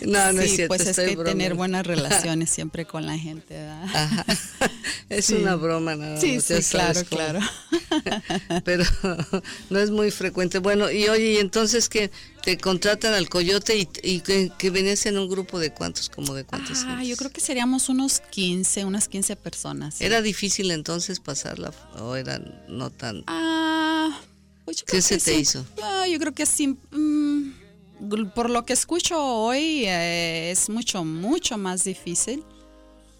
No, 0.02 0.34
no 0.34 0.42
es 0.42 0.50
Sí, 0.52 0.56
cierto. 0.58 0.70
pues 0.76 0.82
es 0.82 0.98
estoy 0.98 1.16
que 1.16 1.24
tener 1.24 1.54
buenas 1.56 1.86
relaciones 1.86 2.50
siempre 2.50 2.86
con 2.86 3.06
la 3.06 3.18
gente, 3.18 3.56
¿verdad? 3.56 3.84
Ajá. 3.94 4.26
Es 5.10 5.26
Sí. 5.26 5.36
una 5.36 5.56
broma 5.56 5.96
nada 5.96 6.20
Sí, 6.20 6.36
más, 6.36 6.44
sí, 6.44 6.62
sabes 6.62 6.70
claro, 6.70 7.02
cómo. 7.10 7.22
claro. 7.22 7.40
Pero 8.64 8.84
no 9.70 9.80
es 9.80 9.90
muy 9.92 10.12
frecuente. 10.12 10.60
Bueno, 10.60 10.90
y 10.92 11.08
oye, 11.10 11.34
y 11.34 11.38
entonces 11.38 11.90
que 11.90 12.12
te 12.46 12.58
contratan 12.58 13.14
al 13.14 13.28
coyote 13.28 13.76
y, 13.78 13.90
y 14.04 14.22
que, 14.22 14.52
que 14.58 14.70
venías 14.70 15.06
en 15.08 15.18
un 15.18 15.28
grupo 15.28 15.60
de 15.60 15.74
cuántos, 15.74 16.10
como 16.10 16.34
de 16.36 16.46
cuántos. 16.46 16.86
Ah, 16.88 17.04
yo 17.04 17.18
creo 17.18 17.32
que 17.32 17.42
seríamos 17.42 17.90
unos 17.90 18.20
15, 18.22 18.86
unas 18.86 19.08
15 19.10 19.36
personas. 19.36 19.96
sí. 19.96 20.06
¿Era 20.06 20.22
difícil 20.22 20.72
entonces 20.72 21.20
pasarla 21.20 21.74
o 22.00 22.16
era 22.16 22.40
no 22.70 22.92
tan... 22.92 23.24
Ah, 23.28 24.22
pues 24.64 24.78
yo 24.78 24.86
¿Qué 24.86 24.92
creo 24.92 25.02
se 25.02 25.16
que 25.18 25.24
te 25.24 25.34
sí. 25.34 25.40
hizo? 25.42 25.66
Ah, 25.84 26.06
yo 26.08 26.20
creo 26.20 26.34
que 26.34 26.46
sí. 26.46 26.68
mm, 26.68 27.54
gl- 28.02 28.32
por 28.34 28.50
lo 28.50 28.64
que 28.64 28.74
escucho 28.74 29.20
hoy, 29.22 29.86
eh, 29.86 30.52
es 30.52 30.70
mucho, 30.70 31.04
mucho 31.04 31.58
más 31.58 31.84
difícil 31.84 32.44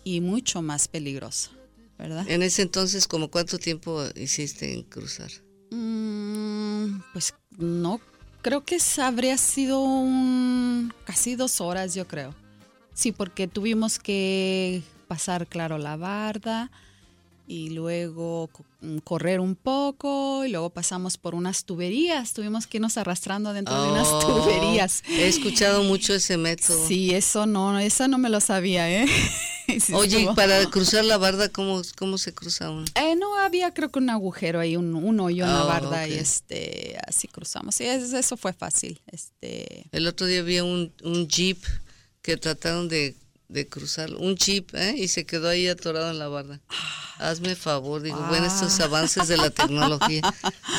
y 0.04 0.22
mucho 0.22 0.62
más 0.62 0.88
peligroso, 0.88 1.50
¿verdad? 1.98 2.30
En 2.30 2.44
ese 2.44 2.62
entonces, 2.62 3.08
como 3.08 3.32
cuánto 3.32 3.58
tiempo 3.58 4.04
hiciste 4.16 4.72
en 4.72 4.84
cruzar? 4.84 5.32
Mm, 5.72 7.02
pues 7.12 7.34
no, 7.58 8.00
creo 8.46 8.64
que 8.64 8.78
habría 9.02 9.40
sido 9.40 9.84
casi 11.04 11.36
dos 11.36 11.62
horas, 11.62 11.96
yo 11.96 12.08
creo. 12.08 12.36
Sí, 12.94 13.12
porque 13.12 13.48
tuvimos 13.48 13.98
que 13.98 14.84
pasar, 15.08 15.48
claro, 15.48 15.80
la 15.80 15.98
barda 15.98 16.70
y 17.48 17.70
luego 17.70 18.50
mm, 18.82 18.98
correr 19.00 19.40
un 19.40 19.56
poco 19.56 20.44
y 20.46 20.50
luego 20.50 20.70
pasamos 20.72 21.18
por 21.18 21.36
unas 21.36 21.66
tuberías. 21.66 22.34
Tuvimos 22.34 22.68
que 22.68 22.78
irnos 22.78 22.98
arrastrando 22.98 23.54
dentro 23.54 23.82
de 23.84 23.92
unas 23.92 24.08
Oh, 24.10 24.20
tuberías. 24.44 25.04
He 25.10 25.28
escuchado 25.28 25.84
mucho 25.84 26.14
ese 26.14 26.38
método. 26.38 26.88
Sí, 26.88 27.14
eso 27.14 27.46
no, 27.46 27.78
eso 27.80 28.08
no 28.08 28.18
me 28.18 28.30
lo 28.30 28.40
sabía, 28.40 28.90
¿eh? 29.04 29.06
Sí 29.80 29.94
Oye, 29.96 30.18
y 30.18 30.22
estuvo- 30.22 30.36
para 30.36 30.64
cruzar 30.68 31.04
la 31.06 31.18
barda, 31.18 31.50
¿cómo, 31.50 31.82
cómo 31.98 32.20
se 32.20 32.32
cruza 32.36 32.70
uno? 32.70 32.86
Eh, 32.94 33.16
no, 33.16 33.36
había 33.40 33.74
creo 33.74 33.90
que 33.90 33.98
un 33.98 34.12
agujero 34.12 34.60
ahí, 34.60 34.76
un, 34.78 34.94
un 34.94 35.20
hoyo 35.20 35.44
en 35.44 35.52
la 35.52 35.64
Oh, 35.64 35.68
barda 35.68 36.08
y 36.08 36.14
este, 36.14 36.96
así 37.08 37.28
cruzamos. 37.28 37.82
Es- 37.82 38.14
eso 38.14 38.38
fue 38.38 38.54
fácil. 38.54 39.02
Este, 39.08 39.88
El 39.92 40.06
otro 40.08 40.28
día 40.28 40.42
había 40.42 40.64
un, 40.64 40.94
un 41.04 41.28
jeep 41.28 41.58
que 42.22 42.38
trataron 42.38 42.88
de, 42.90 43.16
de 43.48 43.68
cruzar, 43.68 44.14
un 44.16 44.36
jeep, 44.36 44.74
¿eh? 44.74 44.96
y 44.98 45.08
se 45.08 45.26
quedó 45.26 45.50
ahí 45.50 45.68
atorado 45.68 46.10
en 46.10 46.20
la 46.20 46.28
barda. 46.28 46.62
ah, 46.70 47.30
Hazme 47.30 47.56
favor, 47.56 48.02
digo, 48.02 48.20
bueno, 48.28 48.46
estos 48.46 48.80
ah. 48.80 48.86
avances 48.86 49.28
de 49.28 49.38
la 49.38 49.50
tecnología. 49.50 50.22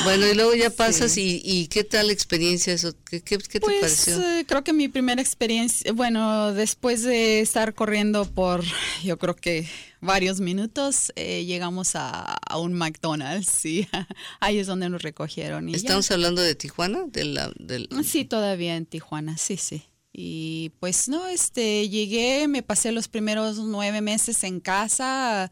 Bueno, 0.03 0.27
y 0.27 0.35
luego 0.35 0.53
ya 0.53 0.69
pasas 0.69 1.17
y, 1.17 1.41
y, 1.43 1.67
¿qué 1.67 1.83
tal 1.83 2.07
la 2.07 2.13
experiencia 2.13 2.73
eso? 2.73 2.93
¿Qué, 3.09 3.21
qué, 3.21 3.37
te 3.37 3.59
pues, 3.59 3.79
pareció? 3.79 4.21
Eh, 4.21 4.45
creo 4.47 4.63
que 4.63 4.73
mi 4.73 4.87
primera 4.87 5.21
experiencia, 5.21 5.91
bueno, 5.93 6.53
después 6.53 7.03
de 7.03 7.39
estar 7.39 7.73
corriendo 7.73 8.25
por, 8.25 8.63
yo 9.03 9.17
creo 9.17 9.35
que 9.35 9.67
varios 10.01 10.39
minutos, 10.39 11.11
eh, 11.15 11.45
llegamos 11.45 11.91
a, 11.95 12.37
un 12.57 12.73
McDonald's, 12.73 13.49
sí, 13.49 13.87
ahí 14.39 14.59
es 14.59 14.67
donde 14.67 14.89
nos 14.89 15.01
recogieron. 15.01 15.69
¿Estamos 15.69 16.11
hablando 16.11 16.41
de 16.41 16.55
Tijuana? 16.55 17.05
De 17.07 17.23
la, 17.25 17.51
del... 17.57 17.89
Sí, 18.03 18.25
todavía 18.25 18.75
en 18.75 18.85
Tijuana, 18.85 19.37
sí, 19.37 19.57
sí. 19.57 19.83
Y 20.19 20.71
pues 20.79 21.07
no, 21.09 21.27
este, 21.27 21.87
llegué, 21.89 22.47
me 22.47 22.63
pasé 22.63 22.91
los 22.91 23.07
primeros 23.07 23.59
nueve 23.59 24.01
meses 24.01 24.43
en 24.43 24.59
casa, 24.59 25.51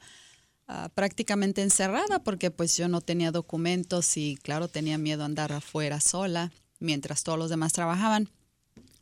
ah, 0.68 0.90
prácticamente 0.96 1.62
encerrada, 1.62 2.24
porque 2.24 2.50
pues 2.50 2.76
yo 2.76 2.88
no 2.88 3.02
tenía 3.02 3.32
documentos 3.32 4.18
y 4.18 4.38
claro, 4.38 4.68
tenía 4.68 4.98
miedo 4.98 5.22
a 5.22 5.28
andar 5.28 5.52
afuera 5.52 6.02
sola, 6.02 6.52
mientras 6.80 7.22
todos 7.22 7.38
los 7.38 7.52
demás 7.52 7.74
trabajaban. 7.74 8.32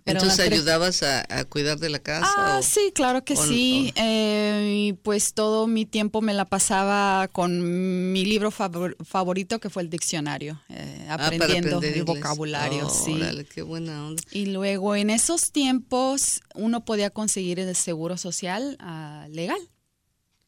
Entonces 0.06 0.40
ayudabas 0.40 1.02
a, 1.04 1.46
cuidar 1.46 1.80
de 1.80 1.90
la 1.90 2.00
casa. 2.00 2.58
Ah, 2.58 2.62
sí, 2.62 2.92
claro 2.94 3.24
que 3.24 3.36
sí. 3.36 3.94
Eh, 3.96 4.88
y 4.90 4.94
pues 4.94 5.34
todo 5.34 5.68
mi 5.68 5.86
tiempo 5.86 6.22
me 6.22 6.34
la 6.34 6.46
pasaba 6.46 7.28
con 7.30 8.12
mi 8.12 8.26
libro 8.26 8.52
favorito 8.52 9.60
que 9.60 9.70
fue 9.70 9.84
el 9.84 9.90
diccionario, 9.90 10.62
eh, 10.70 11.06
ah, 11.10 11.16
aprendiendo 11.16 11.82
el 11.82 12.04
vocabulario. 12.04 12.88
Oh, 12.88 12.90
sí. 12.90 13.20
qué 13.54 13.62
buena 13.62 14.08
onda. 14.08 14.22
Y 14.32 14.48
luego 14.48 14.96
en 14.96 15.10
esos 15.10 15.52
tiempos 15.52 16.42
uno 16.54 16.84
podía 16.84 17.10
conseguir 17.10 17.60
el 17.60 17.76
seguro 17.76 18.18
social 18.18 18.78
ah, 18.80 19.28
legal. 19.30 19.60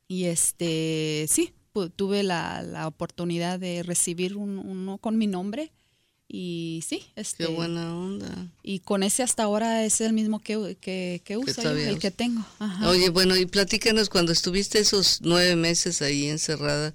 Y 0.07 0.25
este, 0.25 1.25
sí, 1.29 1.53
tuve 1.95 2.24
la, 2.24 2.62
la 2.62 2.88
oportunidad 2.88 3.59
de 3.59 3.83
recibir 3.83 4.35
uno 4.35 4.97
con 4.97 5.17
mi 5.17 5.27
nombre 5.27 5.71
y 6.27 6.84
sí, 6.88 7.03
este. 7.15 7.46
Qué 7.46 7.51
buena 7.51 7.96
onda. 7.96 8.48
Y 8.63 8.79
con 8.79 9.03
ese 9.03 9.24
hasta 9.24 9.44
ahora 9.44 9.86
es 9.86 10.01
el 10.01 10.13
mismo 10.13 10.39
que, 10.39 10.77
que, 10.82 11.22
que 11.24 11.38
uso, 11.38 11.62
el 11.70 12.00
que 12.00 12.12
tengo. 12.12 12.46
Oye, 12.86 13.10
bueno, 13.10 13.36
y 13.36 13.46
platícanos, 13.46 14.10
cuando 14.10 14.32
estuviste 14.32 14.79
esos 14.79 15.20
nueve 15.22 15.55
meses 15.55 16.01
ahí 16.01 16.27
encerrada, 16.27 16.94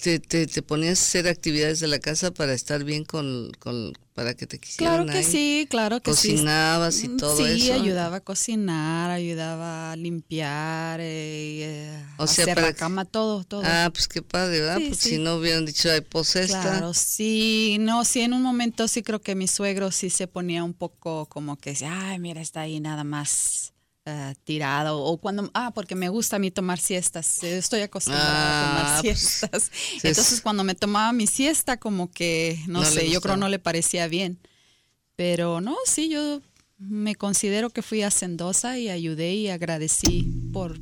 te, 0.00 0.18
te, 0.20 0.46
te, 0.46 0.62
ponías 0.62 1.00
a 1.00 1.02
hacer 1.02 1.28
actividades 1.28 1.80
de 1.80 1.86
la 1.86 1.98
casa 1.98 2.32
para 2.32 2.54
estar 2.54 2.82
bien 2.84 3.04
con, 3.04 3.52
con 3.58 3.92
para 4.14 4.34
que 4.34 4.46
te 4.46 4.58
quisieran 4.58 5.04
Claro 5.04 5.18
que 5.18 5.24
sí, 5.24 5.66
claro 5.68 6.00
que 6.00 6.10
Cocinabas 6.10 6.94
sí. 6.94 7.06
y 7.06 7.16
todo 7.16 7.46
eso. 7.46 7.64
Sí, 7.64 7.70
ayudaba 7.70 8.16
a 8.16 8.20
cocinar, 8.20 9.10
ayudaba 9.10 9.92
a 9.92 9.96
limpiar, 9.96 11.00
eh, 11.00 11.64
eh 11.64 12.04
hacer 12.18 12.60
la 12.60 12.72
cama, 12.72 13.04
todo, 13.04 13.44
todo. 13.44 13.62
Ah, 13.64 13.90
pues 13.92 14.08
qué 14.08 14.22
padre, 14.22 14.60
¿verdad? 14.60 14.80
Porque 14.80 14.94
si 14.94 15.18
no 15.18 15.36
hubieran 15.36 15.66
dicho, 15.66 15.90
ay, 15.90 16.00
pues 16.02 16.36
esta. 16.36 16.60
Claro, 16.60 16.94
sí, 16.94 17.76
no, 17.80 18.04
sí, 18.04 18.20
en 18.20 18.34
un 18.34 18.42
momento 18.42 18.88
sí 18.88 19.02
creo 19.02 19.20
que 19.20 19.34
mi 19.34 19.48
suegro 19.48 19.90
sí 19.90 20.10
se 20.10 20.26
ponía 20.26 20.64
un 20.64 20.74
poco 20.74 21.26
como 21.26 21.56
que, 21.56 21.76
ay, 21.86 22.18
mira, 22.18 22.40
está 22.40 22.62
ahí 22.62 22.80
nada 22.80 23.04
más 23.04 23.72
uh, 24.06 24.34
tirado 24.44 25.00
o 25.00 25.16
cuando, 25.18 25.50
ah, 25.54 25.72
porque 25.74 25.94
me 25.94 26.08
gusta 26.08 26.36
a 26.36 26.38
mí 26.38 26.50
tomar 26.50 26.78
siestas, 26.78 27.42
estoy 27.42 27.80
acostumbrada 27.82 28.62
a 28.62 28.68
tomar 28.68 28.86
ah, 28.86 29.00
pues, 29.02 29.18
siestas. 29.18 29.70
Entonces 30.02 30.40
cuando 30.40 30.64
me 30.64 30.74
tomaba 30.74 31.12
mi 31.12 31.26
siesta 31.26 31.76
como 31.76 32.10
que, 32.10 32.58
no, 32.66 32.84
sé, 32.84 33.10
yo 33.10 33.20
creo 33.20 33.36
no 33.36 33.48
le 33.48 33.58
parecía 33.58 34.08
bien. 34.08 34.38
Pero 35.16 35.60
no, 35.60 35.76
sí, 35.84 36.08
yo 36.08 36.40
me 36.78 37.14
considero 37.14 37.70
que 37.70 37.82
fui 37.82 38.02
hacendosa 38.02 38.78
y 38.78 38.88
ayudé 38.88 39.34
y 39.34 39.48
agradecí 39.48 40.26
por, 40.52 40.80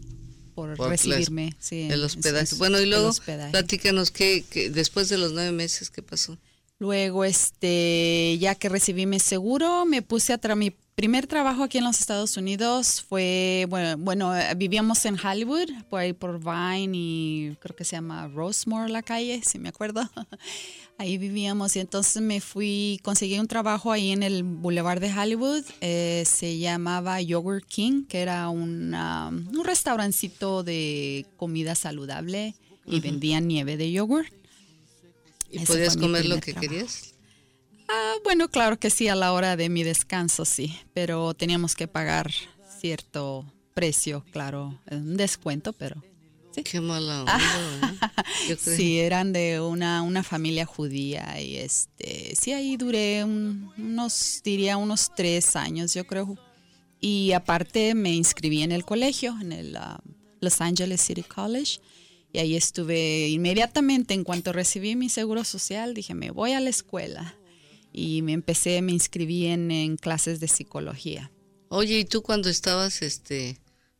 por, 0.54 0.78
recibirme. 0.78 1.54
sí, 1.58 1.88
el 1.90 2.02
hospedaje. 2.04 2.54
bueno, 2.56 2.80
y 2.80 2.86
luego 2.86 3.12
platícanos 3.50 4.10
que, 4.10 4.44
después 4.72 5.08
de 5.08 5.18
los 5.18 5.32
nueve 5.32 5.52
meses, 5.52 5.90
¿qué 5.90 6.02
pasó? 6.02 6.38
Luego, 6.78 7.24
este, 7.24 8.38
ya 8.40 8.54
que 8.54 8.70
recibí 8.70 9.04
mi 9.04 9.20
seguro, 9.20 9.84
me 9.84 10.00
puse 10.00 10.32
a 10.32 10.38
tramitar 10.38 10.80
primer 11.00 11.26
trabajo 11.26 11.62
aquí 11.62 11.78
en 11.78 11.84
los 11.84 11.98
Estados 11.98 12.36
Unidos 12.36 13.02
fue, 13.08 13.64
bueno, 13.70 13.96
bueno, 13.96 14.34
vivíamos 14.54 15.02
en 15.06 15.16
Hollywood, 15.18 15.70
por 15.88 16.00
ahí 16.00 16.12
por 16.12 16.38
Vine 16.38 16.90
y 16.92 17.56
creo 17.58 17.74
que 17.74 17.86
se 17.86 17.96
llama 17.96 18.28
Rosemore 18.28 18.90
la 18.90 19.02
calle, 19.02 19.40
si 19.42 19.58
me 19.58 19.70
acuerdo. 19.70 20.02
Ahí 20.98 21.16
vivíamos 21.16 21.74
y 21.76 21.80
entonces 21.80 22.20
me 22.20 22.42
fui, 22.42 23.00
conseguí 23.02 23.38
un 23.38 23.46
trabajo 23.46 23.90
ahí 23.90 24.10
en 24.10 24.22
el 24.22 24.42
Boulevard 24.42 25.00
de 25.00 25.10
Hollywood, 25.10 25.64
eh, 25.80 26.24
se 26.26 26.58
llamaba 26.58 27.22
Yogurt 27.22 27.64
King, 27.64 28.04
que 28.04 28.20
era 28.20 28.50
una, 28.50 29.28
un 29.28 29.64
restaurancito 29.64 30.62
de 30.62 31.24
comida 31.38 31.74
saludable 31.74 32.54
y 32.84 33.00
vendían 33.00 33.48
nieve 33.48 33.78
de 33.78 33.90
yogurt. 33.90 34.28
¿Y 35.50 35.60
podías 35.60 35.96
comer 35.96 36.26
lo 36.26 36.38
que 36.38 36.52
querías? 36.52 37.14
Ah, 37.92 38.14
bueno, 38.22 38.48
claro 38.48 38.78
que 38.78 38.88
sí, 38.88 39.08
a 39.08 39.16
la 39.16 39.32
hora 39.32 39.56
de 39.56 39.68
mi 39.68 39.82
descanso 39.82 40.44
sí, 40.44 40.78
pero 40.94 41.34
teníamos 41.34 41.74
que 41.74 41.88
pagar 41.88 42.30
cierto 42.78 43.44
precio, 43.74 44.24
claro, 44.30 44.78
un 44.92 45.16
descuento, 45.16 45.72
pero 45.72 46.00
sí. 46.54 46.62
Qué 46.62 46.80
mala 46.80 47.20
onda. 47.20 47.40
¿eh? 48.48 48.56
sí, 48.58 49.00
eran 49.00 49.32
de 49.32 49.60
una, 49.60 50.02
una 50.02 50.22
familia 50.22 50.66
judía 50.66 51.40
y 51.40 51.56
este, 51.56 52.36
sí, 52.40 52.52
ahí 52.52 52.76
duré 52.76 53.24
unos, 53.24 54.40
diría 54.44 54.76
unos 54.76 55.10
tres 55.16 55.56
años, 55.56 55.92
yo 55.92 56.06
creo. 56.06 56.38
Y 57.00 57.32
aparte 57.32 57.94
me 57.96 58.12
inscribí 58.12 58.62
en 58.62 58.70
el 58.70 58.84
colegio, 58.84 59.36
en 59.40 59.50
el 59.50 59.76
ah, 59.76 60.00
Los 60.40 60.60
Angeles 60.60 61.00
City 61.00 61.24
College. 61.24 61.80
Y 62.32 62.38
ahí 62.38 62.54
estuve 62.54 63.28
inmediatamente, 63.30 64.14
en 64.14 64.22
cuanto 64.22 64.52
recibí 64.52 64.94
mi 64.94 65.08
seguro 65.08 65.42
social, 65.42 65.94
dije, 65.94 66.14
me 66.14 66.30
voy 66.30 66.52
a 66.52 66.60
la 66.60 66.70
escuela 66.70 67.34
y 68.00 68.22
me 68.22 68.32
empecé, 68.32 68.80
me 68.80 68.92
inscribí 68.92 69.46
en, 69.46 69.96
clases 69.98 70.40
de 70.40 70.48
psicología. 70.48 71.30
Oye, 71.68 71.98
¿y 71.98 72.04
tú 72.06 72.22
cuando 72.22 72.48
estabas, 72.48 73.02
este, 73.02 73.58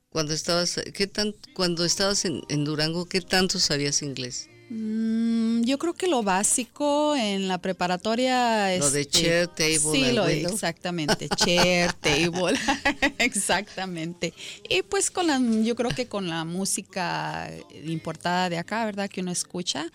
cuando 0.09 0.33
estabas, 0.33 0.81
qué 0.95 1.07
tan, 1.07 1.35
cuando 1.55 1.85
estabas 1.85 2.25
en, 2.25 2.65
Durango, 2.65 3.05
qué 3.07 3.21
tanto 3.21 3.59
sabías 3.59 4.03
inglés? 4.03 4.49
Mm, 4.71 5.63
yo 5.65 5.79
creo 5.79 5.93
que 5.93 6.07
lo 6.07 6.23
básico 6.23 7.15
en 7.15 7.47
la 7.47 7.59
preparatoria 7.59 8.75
es... 8.75 8.81
Lo 8.81 8.91
de 8.91 9.03
este, 9.03 9.21
chair, 9.21 9.49
table, 9.49 9.79
Sí, 9.79 10.13
lo, 10.13 10.27
exactamente, 10.27 11.29
chair, 11.29 11.93
table, 12.01 12.59
exactamente. 13.19 14.33
Y 14.69 14.83
pues 14.83 15.11
con 15.11 15.27
la, 15.27 15.39
yo 15.63 15.77
creo 15.77 15.91
que 15.91 16.09
con 16.09 16.29
la 16.29 16.47
música 16.47 17.51
importada 17.85 18.49
de 18.49 18.57
acá, 18.57 18.87
¿verdad? 18.87 19.11
Que 19.11 19.21
uno 19.21 19.31
escucha, 19.31 19.91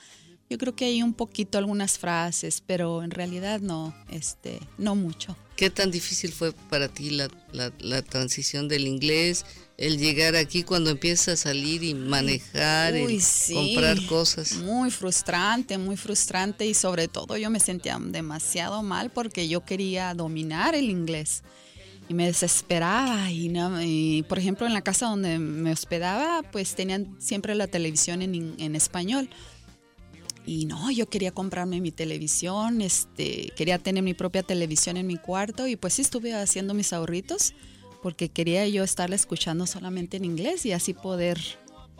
yo 0.49 0.57
creo 0.57 0.75
que 0.75 0.85
hay 0.85 1.01
un 1.01 1.13
poquito 1.13 1.57
algunas 1.57 1.97
frases, 1.97 2.61
pero 2.65 3.03
en 3.03 3.11
realidad 3.11 3.61
no, 3.61 3.95
este, 4.09 4.59
no 4.77 4.95
mucho. 4.95 5.35
¿Qué 5.55 5.69
tan 5.69 5.89
difícil 5.89 6.33
fue 6.33 6.51
para 6.51 6.89
ti 6.89 7.11
la, 7.11 7.29
la, 7.53 8.01
transición 8.01 8.67
del 8.67 8.87
inglés, 8.87 9.45
el 9.77 9.97
llegar 9.97 10.35
aquí 10.35 10.63
cuando 10.63 10.89
empiezas 10.89 11.29
a 11.29 11.37
salir 11.37 11.81
y 11.81 11.93
manejar, 11.93 12.95
y 12.97 13.19
comprar 13.53 14.05
cosas? 14.05 14.57
Muy 14.57 14.91
frustrante, 14.91 15.77
muy 15.77 15.95
frustrante 15.95 16.65
y 16.65 16.73
sobre 16.73 17.07
todo 17.07 17.37
yo 17.37 17.49
me 17.49 17.61
sentía 17.61 17.97
demasiado 17.99 18.83
mal 18.83 19.11
porque 19.11 19.47
yo 19.47 19.63
quería 19.63 20.13
dominar 20.13 20.75
el 20.75 20.89
inglés 20.89 21.41
y 22.09 22.13
me 22.13 22.27
desesperaba 22.27 23.31
y, 23.31 23.47
no, 23.47 23.81
y, 23.81 24.23
por 24.27 24.37
ejemplo 24.37 24.67
en 24.67 24.73
la 24.73 24.81
casa 24.81 25.07
donde 25.07 25.39
me 25.39 25.71
hospedaba 25.71 26.43
pues 26.51 26.75
tenían 26.75 27.15
siempre 27.19 27.55
la 27.55 27.67
televisión 27.67 28.21
en, 28.21 28.55
en 28.59 28.75
español 28.75 29.29
y 30.45 30.65
no, 30.65 30.91
yo 30.91 31.09
quería 31.09 31.31
comprarme 31.31 31.81
mi 31.81 31.91
televisión, 31.91 32.81
este, 32.81 33.51
quería 33.55 33.79
tener 33.79 34.03
mi 34.03 34.13
propia 34.13 34.43
televisión 34.43 34.97
en 34.97 35.07
mi 35.07 35.17
cuarto 35.17 35.67
y 35.67 35.75
pues 35.75 35.95
sí 35.95 36.01
estuve 36.01 36.33
haciendo 36.33 36.73
mis 36.73 36.93
ahorritos 36.93 37.53
porque 38.01 38.29
quería 38.29 38.67
yo 38.67 38.83
estar 38.83 39.11
escuchando 39.13 39.65
solamente 39.65 40.17
en 40.17 40.25
inglés 40.25 40.65
y 40.65 40.73
así 40.73 40.93
poder 40.93 41.39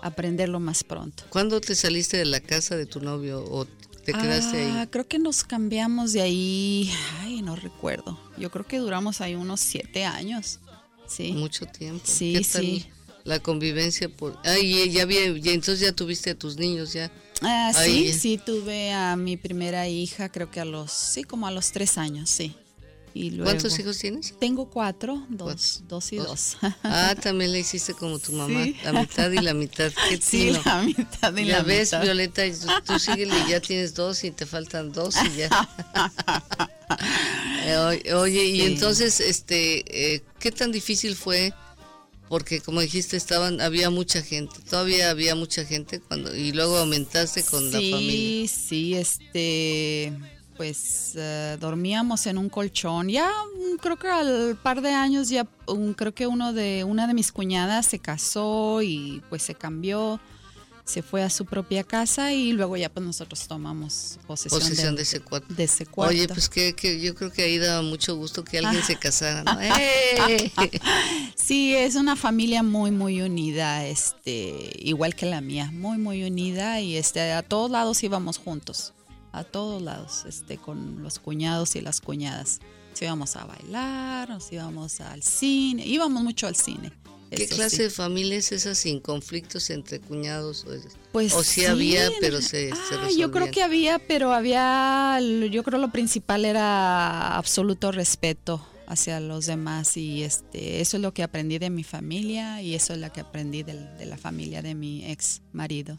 aprenderlo 0.02 0.60
más 0.60 0.84
pronto. 0.84 1.24
¿Cuándo 1.30 1.60
te 1.62 1.74
saliste 1.74 2.18
de 2.18 2.26
la 2.26 2.40
casa 2.40 2.76
de 2.76 2.86
tu 2.86 3.00
novio 3.00 3.44
o 3.44 3.66
te 3.66 4.14
quedaste 4.14 4.66
ah, 4.66 4.82
ahí? 4.82 4.88
Creo 4.88 5.08
que 5.08 5.18
nos 5.18 5.44
cambiamos 5.44 6.14
de 6.14 6.22
ahí, 6.22 6.92
ay, 7.22 7.42
no 7.42 7.56
recuerdo. 7.56 8.20
Yo 8.38 8.52
creo 8.52 8.68
que 8.68 8.78
duramos 8.78 9.22
ahí 9.22 9.34
unos 9.34 9.62
siete 9.62 10.06
años. 10.06 10.60
Sí. 11.08 11.32
Mucho 11.32 11.66
tiempo. 11.66 12.04
Sí, 12.06 12.44
sí. 12.44 12.86
La 13.24 13.40
convivencia 13.40 14.08
por... 14.08 14.38
Ay, 14.44 14.92
ya, 14.92 15.06
ya, 15.06 15.34
ya, 15.40 15.52
entonces 15.54 15.80
ya 15.80 15.92
tuviste 15.92 16.30
a 16.30 16.38
tus 16.38 16.58
niños 16.58 16.94
ya. 16.94 17.12
Ah, 17.42 17.74
sí, 17.74 18.14
sí, 18.14 18.40
tuve 18.44 18.94
a 18.94 19.16
mi 19.16 19.38
primera 19.38 19.88
hija, 19.88 20.30
creo 20.30 20.50
que 20.50 20.60
a 20.60 20.66
los, 20.66 20.92
sí, 20.92 21.24
como 21.24 21.48
a 21.48 21.52
los 21.52 21.72
tres 21.72 21.98
años, 21.98 22.30
sí. 22.30 22.56
Y 23.14 23.30
luego, 23.30 23.46
¿Cuántos 23.46 23.80
hijos 23.80 23.98
tienes? 23.98 24.34
Tengo 24.40 24.70
cuatro, 24.70 25.26
dos, 25.30 25.84
dos 25.88 26.12
y 26.12 26.18
dos. 26.18 26.58
Ah, 26.84 27.16
también 27.22 27.54
le 27.54 27.60
hiciste 27.60 27.94
como 27.94 28.20
tu 28.20 28.34
mamá, 28.34 28.66
la 28.84 28.92
mitad 28.92 29.32
y 29.32 29.38
la 29.38 29.54
mitad. 29.54 29.90
Qué 30.10 30.18
sí, 30.22 30.52
la 30.66 30.82
mitad 30.82 31.34
y 31.38 31.46
ya 31.46 31.58
la 31.60 31.64
ves, 31.64 31.92
Violeta, 32.02 32.46
y 32.46 32.52
tú, 32.52 32.68
tú 32.86 33.00
síguele, 33.00 33.34
ya 33.48 33.62
tienes 33.62 33.94
dos 33.94 34.22
y 34.26 34.32
te 34.32 34.46
faltan 34.46 34.92
dos 34.92 35.16
y 35.24 35.38
ya. 35.38 35.70
Eh, 37.68 38.14
oye, 38.14 38.44
y 38.44 38.62
entonces, 38.64 39.22
este, 39.22 40.16
eh, 40.16 40.24
¿qué 40.40 40.52
tan 40.52 40.74
difícil 40.74 41.16
fue 41.16 41.54
porque 42.30 42.60
como 42.62 42.82
dijiste 42.82 43.18
estaban 43.18 43.62
había 43.62 43.90
mucha 43.90 44.22
gente 44.22 44.56
todavía 44.70 45.10
había 45.12 45.36
mucha 45.36 45.64
gente 45.66 46.00
cuando 46.00 46.36
y 46.36 46.52
luego 46.52 46.78
aumentaste 46.78 47.44
con 47.46 47.66
la 47.72 47.78
familia. 47.80 48.48
sí 48.48 48.48
sí 48.48 48.96
este 48.96 50.14
pues 50.58 51.12
eh, 51.16 51.58
dormíamos 51.60 52.26
en 52.28 52.38
un 52.38 52.50
colchón 52.50 53.10
ya 53.10 53.30
mm, 53.30 53.78
creo 53.78 53.98
que 53.98 54.08
al 54.08 54.58
par 54.64 54.82
de 54.82 54.90
años 54.92 55.30
ya 55.30 55.46
un- 55.68 55.94
creo 55.94 56.14
que 56.14 56.28
uno 56.28 56.54
de 56.54 56.84
una 56.86 57.08
de 57.08 57.14
mis 57.14 57.32
cuñadas 57.32 57.86
se 57.88 58.00
casó 58.00 58.82
y 58.82 59.22
pues 59.30 59.44
se 59.44 59.54
cambió 59.56 60.20
se 60.86 61.02
fue 61.02 61.24
a 61.24 61.32
su 61.32 61.46
propia 61.46 61.84
casa 61.84 62.32
y 62.32 62.52
luego 62.52 62.78
ya 62.78 62.90
pues 62.90 63.04
nosotros 63.04 63.48
tomamos 63.48 64.20
posesión, 64.28 64.62
posesión 64.62 64.96
de 64.96 65.02
ese 65.02 65.20
cuarto 65.20 65.52
de 65.52 65.64
ese 65.64 65.88
cuarto 65.88 66.14
Oye, 66.14 66.28
pues 66.28 66.48
que, 66.48 66.74
que 66.74 67.02
yo 67.02 67.16
creo 67.16 67.32
que 67.32 67.42
ahí 67.42 67.58
daba 67.58 67.82
mucho 67.82 68.16
gusto 68.16 68.44
que 68.44 68.60
alguien 68.60 68.84
se 68.84 68.96
casara, 68.96 69.44
¿no? 69.44 69.60
¡Eh! 69.62 70.52
Sí, 71.36 71.76
es 71.76 71.96
una 71.96 72.16
familia 72.16 72.62
muy, 72.62 72.92
muy 72.92 73.22
unida, 73.22 73.86
este, 73.86 74.72
igual 74.80 75.16
que 75.16 75.26
la 75.26 75.42
mía, 75.42 75.72
muy, 75.74 75.98
muy 75.98 76.24
unida 76.24 76.80
y 76.82 76.98
este, 76.98 77.34
a 77.34 77.42
todos 77.42 77.72
lados 77.72 78.04
íbamos 78.04 78.38
juntos, 78.38 78.94
a 79.32 79.44
todos 79.44 79.82
lados, 79.82 80.24
este, 80.28 80.58
con 80.58 81.02
los 81.02 81.18
cuñados 81.18 81.76
y 81.76 81.82
las 81.82 82.00
cuñadas. 82.00 82.60
Nos 82.92 83.02
íbamos 83.02 83.36
a 83.36 83.46
bailar, 83.46 84.30
nos 84.30 84.52
íbamos 84.52 85.02
al 85.02 85.24
cine, 85.24 85.86
íbamos 85.86 86.24
mucho 86.24 86.48
al 86.48 86.56
cine. 86.56 86.92
¿Qué 87.32 87.44
eso 87.44 87.56
clase 87.56 87.78
sí. 87.78 87.84
de 87.84 87.90
familia 87.90 88.38
es 88.38 88.52
esa 88.52 88.76
sin 88.76 89.00
conflictos 89.00 89.70
entre 89.70 90.00
cuñados? 90.00 90.66
Pues 91.12 91.34
o 91.34 91.44
sí, 91.44 91.66
había, 91.66 92.10
pero 92.20 92.42
se, 92.42 92.70
se 92.70 92.72
Ah, 92.72 92.76
resolvían? 92.92 93.18
yo 93.20 93.32
creo 93.32 93.52
que 93.52 93.64
había, 93.64 94.00
pero 94.00 94.34
había, 94.34 95.20
yo 95.52 95.64
creo 95.64 95.80
lo 95.80 95.92
principal 95.92 96.46
era 96.46 97.36
absoluto 97.38 97.92
respeto 97.92 98.66
hacia 98.88 99.20
los 99.20 99.48
demás 99.48 99.98
y 99.98 100.22
este, 100.24 100.82
eso 100.82 100.98
es 100.98 101.02
lo 101.02 101.14
que 101.14 101.24
aprendí 101.24 101.58
de 101.58 101.70
mi 101.72 101.84
familia 101.84 102.62
y 102.62 102.76
eso 102.76 102.94
es 102.94 103.00
lo 103.00 103.12
que 103.12 103.22
aprendí 103.22 103.64
de, 103.64 103.74
la 104.06 104.18
familia 104.18 104.62
de 104.62 104.76
mi 104.76 105.06
ex 105.10 105.42
marido. 105.54 105.98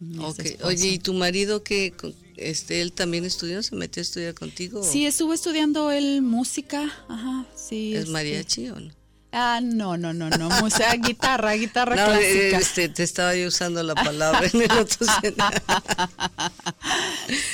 mi 0.00 0.18
Ok. 0.24 0.38
exesposo. 0.40 0.68
Oye, 0.68 0.88
¿y 0.88 0.98
tu 0.98 1.12
marido 1.12 1.62
que 1.62 1.92
este, 2.36 2.80
él 2.80 2.92
también 2.92 3.24
estudió? 3.24 3.62
¿Se 3.62 3.76
metió 3.76 4.00
a 4.00 4.02
estudiar 4.02 4.34
contigo? 4.34 4.82
Sí, 4.82 5.04
estuvo 5.06 5.34
estudiando 5.34 5.90
él 5.92 6.22
música, 6.22 6.90
ajá, 7.08 7.46
sí. 7.54 7.92
¿Es 7.94 8.00
este- 8.00 8.12
mariachi 8.12 8.68
o 8.70 8.80
no? 8.80 9.01
Ah, 9.34 9.60
no, 9.62 9.96
no, 9.96 10.12
no, 10.12 10.28
no, 10.28 10.50
música, 10.60 10.94
guitarra, 11.02 11.54
guitarra 11.54 11.96
No, 11.96 12.14
eh, 12.14 12.48
clásica. 12.50 12.58
este, 12.58 12.88
te 12.90 13.02
estaba 13.02 13.34
yo 13.34 13.48
usando 13.48 13.82
la 13.82 13.94
palabra 13.94 14.46
en 14.52 14.62
el 14.62 14.70
otro. 14.72 15.06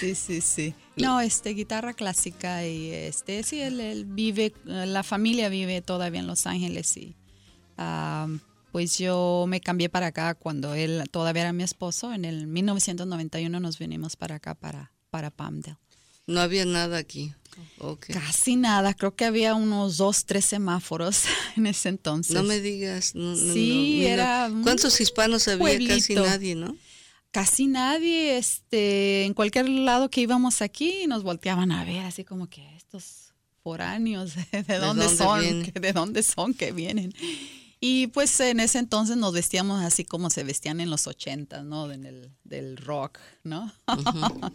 Sí, 0.00 0.14
sí, 0.14 0.40
sí. 0.40 0.74
No, 0.96 1.20
este, 1.20 1.50
guitarra 1.50 1.92
clásica 1.94 2.66
y 2.66 2.90
este, 2.90 3.42
sí, 3.44 3.60
él, 3.60 3.78
él 3.80 4.04
vive, 4.04 4.52
la 4.64 5.02
familia 5.02 5.48
vive 5.48 5.80
todavía 5.82 6.20
en 6.20 6.26
Los 6.26 6.46
Ángeles 6.46 6.96
y 6.96 7.14
pues 8.72 8.98
yo 8.98 9.44
me 9.48 9.60
cambié 9.60 9.88
para 9.88 10.08
acá 10.08 10.34
cuando 10.34 10.74
él 10.74 11.04
todavía 11.10 11.42
era 11.42 11.52
mi 11.52 11.62
esposo. 11.62 12.12
En 12.12 12.24
el 12.24 12.46
1991 12.46 13.60
nos 13.60 13.78
vinimos 13.78 14.16
para 14.16 14.36
acá, 14.36 14.54
para, 14.54 14.92
para 15.10 15.30
Palmdale. 15.30 15.76
No 16.26 16.40
había 16.40 16.64
nada 16.64 16.98
aquí. 16.98 17.32
Ok. 17.78 18.06
Casi 18.12 18.56
nada, 18.56 18.94
creo 18.94 19.14
que 19.14 19.24
había 19.24 19.54
unos 19.54 19.96
dos, 19.98 20.24
tres 20.24 20.44
semáforos 20.44 21.24
en 21.56 21.66
ese 21.66 21.88
entonces. 21.90 22.34
No 22.34 22.42
me 22.42 22.60
digas. 22.60 23.14
no, 23.14 23.34
no, 23.36 23.52
Sí, 23.52 24.00
no, 24.02 24.08
era 24.08 24.50
¿Cuántos 24.62 25.00
hispanos 25.00 25.46
había? 25.48 25.78
Casi 25.88 26.14
pueblito. 26.14 26.24
nadie, 26.26 26.54
¿no? 26.54 26.76
casi 27.30 27.66
nadie, 27.66 28.38
este, 28.38 29.24
en 29.24 29.34
cualquier 29.34 29.68
lado 29.68 30.10
que 30.10 30.22
íbamos 30.22 30.62
aquí 30.62 31.06
nos 31.06 31.22
volteaban 31.22 31.70
a 31.72 31.84
ver, 31.84 32.04
así 32.04 32.24
como 32.24 32.48
que 32.48 32.66
estos 32.76 33.32
foráneos, 33.62 34.34
¿de, 34.50 34.62
dónde, 34.62 34.78
dónde 34.78 35.08
son? 35.10 35.40
vienen? 35.40 35.72
¿De 35.74 35.92
dónde 35.92 36.22
son 36.22 36.54
que 36.54 36.72
vienen? 36.72 37.12
Y 37.80 38.08
pues 38.08 38.38
en 38.40 38.60
ese 38.60 38.78
entonces 38.78 39.16
nos 39.16 39.32
vestíamos 39.32 39.82
así 39.82 40.04
como 40.04 40.30
se 40.30 40.42
vestían 40.42 40.80
en 40.80 40.90
los 40.90 41.06
ochentas, 41.06 41.64
¿no? 41.64 41.90
En 41.92 42.04
el, 42.04 42.30
del 42.44 42.76
rock, 42.76 43.18
¿no? 43.44 43.72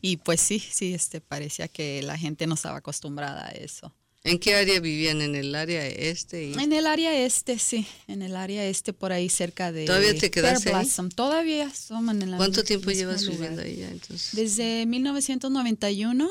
y 0.00 0.18
pues 0.18 0.40
sí, 0.40 0.60
sí, 0.60 0.94
este, 0.94 1.20
parecía 1.20 1.66
que 1.68 2.02
la 2.02 2.16
gente 2.16 2.46
no 2.46 2.54
estaba 2.54 2.78
acostumbrada 2.78 3.46
a 3.46 3.50
eso. 3.50 3.92
¿En 4.22 4.38
qué 4.38 4.54
área 4.54 4.80
vivían? 4.80 5.22
¿En 5.22 5.34
el 5.34 5.54
área 5.54 5.86
este? 5.86 6.48
Y... 6.48 6.52
En 6.52 6.72
el 6.72 6.86
área 6.86 7.18
este, 7.24 7.58
sí, 7.58 7.86
en 8.06 8.20
el 8.20 8.36
área 8.36 8.66
este, 8.66 8.92
por 8.92 9.12
ahí 9.12 9.30
cerca 9.30 9.72
de 9.72 9.86
¿Todavía 9.86 10.16
te 10.16 10.30
quedaste 10.30 10.74
ahí? 10.74 10.88
Todavía 11.14 11.72
somos 11.74 12.14
en 12.14 12.22
el 12.22 12.36
¿Cuánto 12.36 12.62
tiempo 12.62 12.90
llevas 12.90 13.26
viviendo 13.26 13.62
ahí 13.62 13.76
ya? 13.76 13.88
Entonces, 13.88 14.34
Desde 14.34 14.84
1991, 14.84 16.30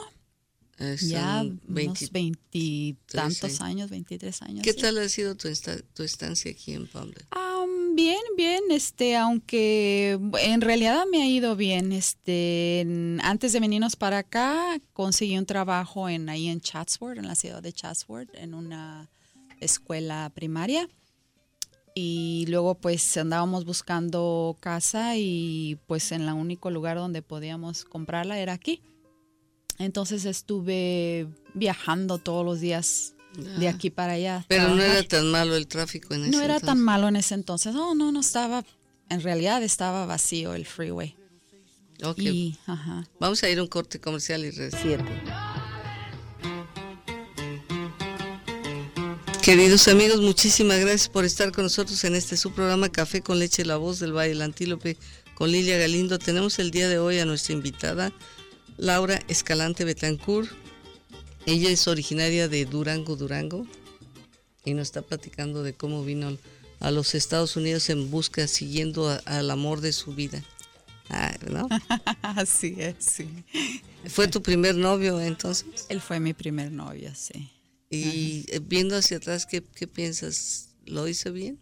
Ya 1.01 1.39
son 1.39 1.59
20 1.67 2.05
unos 2.05 2.11
veintitantos 2.11 3.61
años, 3.61 3.89
23 3.89 4.41
años. 4.43 4.63
¿Qué 4.63 4.73
sí. 4.73 4.79
tal 4.79 4.97
ha 4.97 5.09
sido 5.09 5.35
tu, 5.35 5.47
esta- 5.47 5.81
tu 5.93 6.03
estancia 6.03 6.51
aquí 6.51 6.73
en 6.73 6.87
Palmdale? 6.87 7.25
Am, 7.31 7.95
bien, 7.95 8.19
bien, 8.37 8.63
este, 8.71 9.15
aunque 9.17 10.17
en 10.41 10.61
realidad 10.61 11.03
me 11.11 11.21
ha 11.21 11.27
ido 11.27 11.55
bien. 11.55 11.91
Este, 11.91 12.85
antes 13.21 13.51
de 13.53 13.59
venirnos 13.59 13.95
para 13.95 14.19
acá, 14.19 14.79
conseguí 14.93 15.37
un 15.37 15.45
trabajo 15.45 16.07
en 16.09 16.29
ahí 16.29 16.47
en 16.47 16.61
Chatsworth, 16.61 17.17
en 17.19 17.27
la 17.27 17.35
ciudad 17.35 17.61
de 17.61 17.73
Chatsworth, 17.73 18.33
en 18.35 18.53
una 18.53 19.09
escuela 19.59 20.31
primaria. 20.33 20.87
Y 21.95 22.45
luego 22.47 22.75
pues 22.75 23.17
andábamos 23.17 23.65
buscando 23.65 24.55
casa 24.61 25.17
y 25.17 25.77
pues 25.87 26.11
en 26.13 26.21
el 26.21 26.29
único 26.33 26.69
lugar 26.71 26.95
donde 26.97 27.21
podíamos 27.21 27.83
comprarla 27.83 28.39
era 28.39 28.53
aquí. 28.53 28.81
Entonces 29.79 30.25
estuve 30.25 31.27
viajando 31.53 32.17
todos 32.19 32.45
los 32.45 32.59
días 32.59 33.13
de 33.57 33.67
Ah, 33.67 33.71
aquí 33.71 33.89
para 33.89 34.13
allá. 34.13 34.45
Pero 34.47 34.75
no 34.75 34.81
era 34.83 35.01
tan 35.03 35.31
malo 35.31 35.55
el 35.55 35.67
tráfico 35.67 36.13
en 36.13 36.23
ese 36.23 36.31
No 36.31 36.41
era 36.41 36.55
tan 36.55 36.61
entonces. 36.77 36.83
malo 36.83 37.07
en 37.07 37.15
ese 37.15 37.33
entonces. 37.35 37.73
No, 37.73 37.95
no, 37.95 38.11
no 38.11 38.19
estaba. 38.19 38.65
En 39.09 39.21
realidad 39.21 39.63
estaba 39.63 40.05
vacío 40.05 40.53
el 40.53 40.65
freeway. 40.65 41.15
Ok, 42.03 42.19
Y, 42.19 42.57
ajá. 42.65 43.07
Vamos 43.19 43.41
a 43.43 43.49
ir 43.49 43.59
a 43.59 43.61
un 43.63 43.67
corte 43.67 43.99
comercial 43.99 44.45
y 44.45 44.51
regresamos. 44.51 45.07
Queridos 49.41 49.87
amigos, 49.87 50.21
muchísimas 50.21 50.79
gracias 50.79 51.09
por 51.09 51.25
estar 51.25 51.51
con 51.51 51.63
nosotros 51.63 52.03
en 52.03 52.15
este 52.15 52.37
su 52.37 52.51
programa 52.51 52.89
Café 52.89 53.21
con 53.21 53.39
Leche, 53.39 53.65
la 53.65 53.77
voz 53.77 53.99
del 53.99 54.13
Valle 54.15 54.29
del 54.29 54.41
Antílope 54.43 54.97
con 55.33 55.51
Lilia 55.51 55.77
Galindo. 55.77 56.19
Tenemos 56.19 56.59
el 56.59 56.71
día 56.71 56.87
de 56.87 56.99
hoy 56.99 57.17
a 57.19 57.25
nuestra 57.25 57.53
invitada, 57.53 58.11
Laura 58.79 59.19
Escalante 59.27 59.83
Betancourt. 59.83 60.49
Ella 61.45 61.69
es 61.69 61.87
originaria 61.87 62.47
de 62.47 62.65
Durango, 62.65 63.15
Durango, 63.15 63.65
y 64.65 64.73
nos 64.73 64.87
está 64.89 65.01
platicando 65.01 65.63
de 65.63 65.73
cómo 65.73 66.03
vino 66.03 66.37
a 66.79 66.91
los 66.91 67.15
Estados 67.15 67.55
Unidos 67.55 67.89
en 67.89 68.09
busca, 68.11 68.47
siguiendo 68.47 69.09
a- 69.09 69.17
al 69.25 69.51
amor 69.51 69.81
de 69.81 69.91
su 69.93 70.13
vida. 70.13 70.43
Ah, 71.09 71.35
¿no? 71.49 71.67
Así 72.21 72.75
es, 72.77 72.95
sí. 72.99 73.27
¿Fue 74.07 74.27
tu 74.27 74.41
primer 74.41 74.75
novio 74.75 75.19
entonces? 75.19 75.85
Él 75.89 76.01
fue 76.01 76.19
mi 76.19 76.33
primer 76.33 76.71
novio, 76.71 77.11
sí. 77.15 77.49
Y 77.89 78.45
eh, 78.49 78.59
viendo 78.63 78.95
hacia 78.95 79.17
atrás, 79.17 79.45
¿qué, 79.45 79.63
qué 79.63 79.87
piensas? 79.87 80.69
¿Lo 80.85 81.07
hizo 81.07 81.33
bien? 81.33 81.59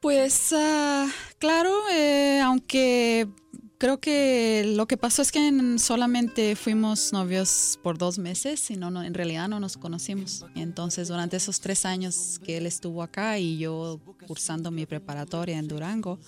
Pues, 0.00 0.54
ah, 0.56 1.08
claro, 1.38 1.70
eh, 1.92 2.40
aunque 2.42 3.28
creo 3.76 4.00
que 4.00 4.72
lo 4.74 4.86
que 4.86 4.96
pasó 4.96 5.20
es 5.22 5.30
que 5.30 5.46
en- 5.46 5.78
solamente 5.78 6.56
fuimos 6.56 7.12
novios 7.12 7.78
por 7.82 7.98
dos 7.98 8.18
meses 8.18 8.70
y 8.70 8.76
no, 8.76 8.90
no, 8.90 9.02
en 9.02 9.12
realidad 9.14 9.48
no 9.48 9.60
nos 9.60 9.76
conocimos. 9.76 10.46
Entonces, 10.54 11.08
durante 11.08 11.36
esos 11.36 11.60
tres 11.60 11.84
años 11.84 12.40
que 12.42 12.56
él 12.56 12.66
estuvo 12.66 13.02
acá 13.02 13.38
y 13.38 13.58
yo 13.58 14.00
cursando 14.26 14.70
mi 14.70 14.86
preparatoria 14.86 15.58
en 15.58 15.68
Durango, 15.68 16.18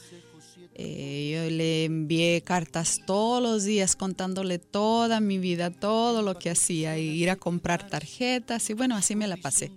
eh, 0.74 1.32
yo 1.50 1.50
le 1.56 1.84
envié 1.84 2.42
cartas 2.42 3.00
todos 3.06 3.42
los 3.42 3.64
días 3.64 3.94
contándole 3.96 4.58
toda 4.58 5.20
mi 5.20 5.38
vida, 5.38 5.70
todo 5.70 6.20
lo 6.22 6.38
que 6.38 6.50
hacía, 6.50 6.98
y 6.98 7.08
ir 7.08 7.30
a 7.30 7.36
comprar 7.36 7.88
tarjetas 7.88 8.68
y 8.70 8.74
bueno, 8.74 8.96
así 8.96 9.14
me 9.16 9.28
la 9.28 9.36
pasé. 9.36 9.70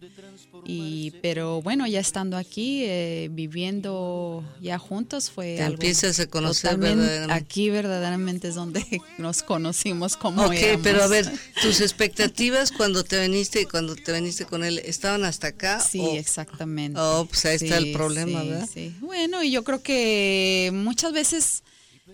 Y, 0.67 1.11
pero 1.21 1.61
bueno, 1.61 1.85
ya 1.85 1.99
estando 1.99 2.37
aquí, 2.37 2.83
eh, 2.85 3.29
viviendo 3.31 4.43
ya 4.59 4.79
juntos, 4.79 5.29
fue 5.29 5.55
Te 5.57 5.61
algo 5.61 5.73
empiezas 5.75 6.19
a 6.19 6.25
conocer 6.27 6.77
verdaderamente. 6.77 7.45
Aquí 7.45 7.69
verdaderamente 7.69 8.47
es 8.47 8.55
donde 8.55 8.83
nos 9.19 9.43
conocimos 9.43 10.17
como 10.17 10.41
Ok, 10.43 10.53
éramos. 10.53 10.81
pero 10.81 11.03
a 11.03 11.07
ver, 11.07 11.31
tus 11.61 11.81
expectativas 11.81 12.71
cuando 12.71 13.03
te 13.03 13.21
viniste, 13.21 13.67
cuando 13.67 13.95
te 13.95 14.11
viniste 14.13 14.45
con 14.45 14.63
él, 14.63 14.79
¿estaban 14.83 15.23
hasta 15.23 15.47
acá? 15.47 15.79
Sí, 15.79 15.99
o- 16.01 16.15
exactamente. 16.15 16.99
Oh, 16.99 17.25
pues 17.29 17.45
ahí 17.45 17.55
está 17.57 17.77
el 17.77 17.91
problema, 17.91 18.41
sí, 18.41 18.49
¿verdad? 18.49 18.69
sí. 18.73 18.91
Bueno, 19.01 19.43
y 19.43 19.51
yo 19.51 19.63
creo 19.63 19.83
que 19.83 20.71
muchas 20.73 21.13
veces 21.13 21.63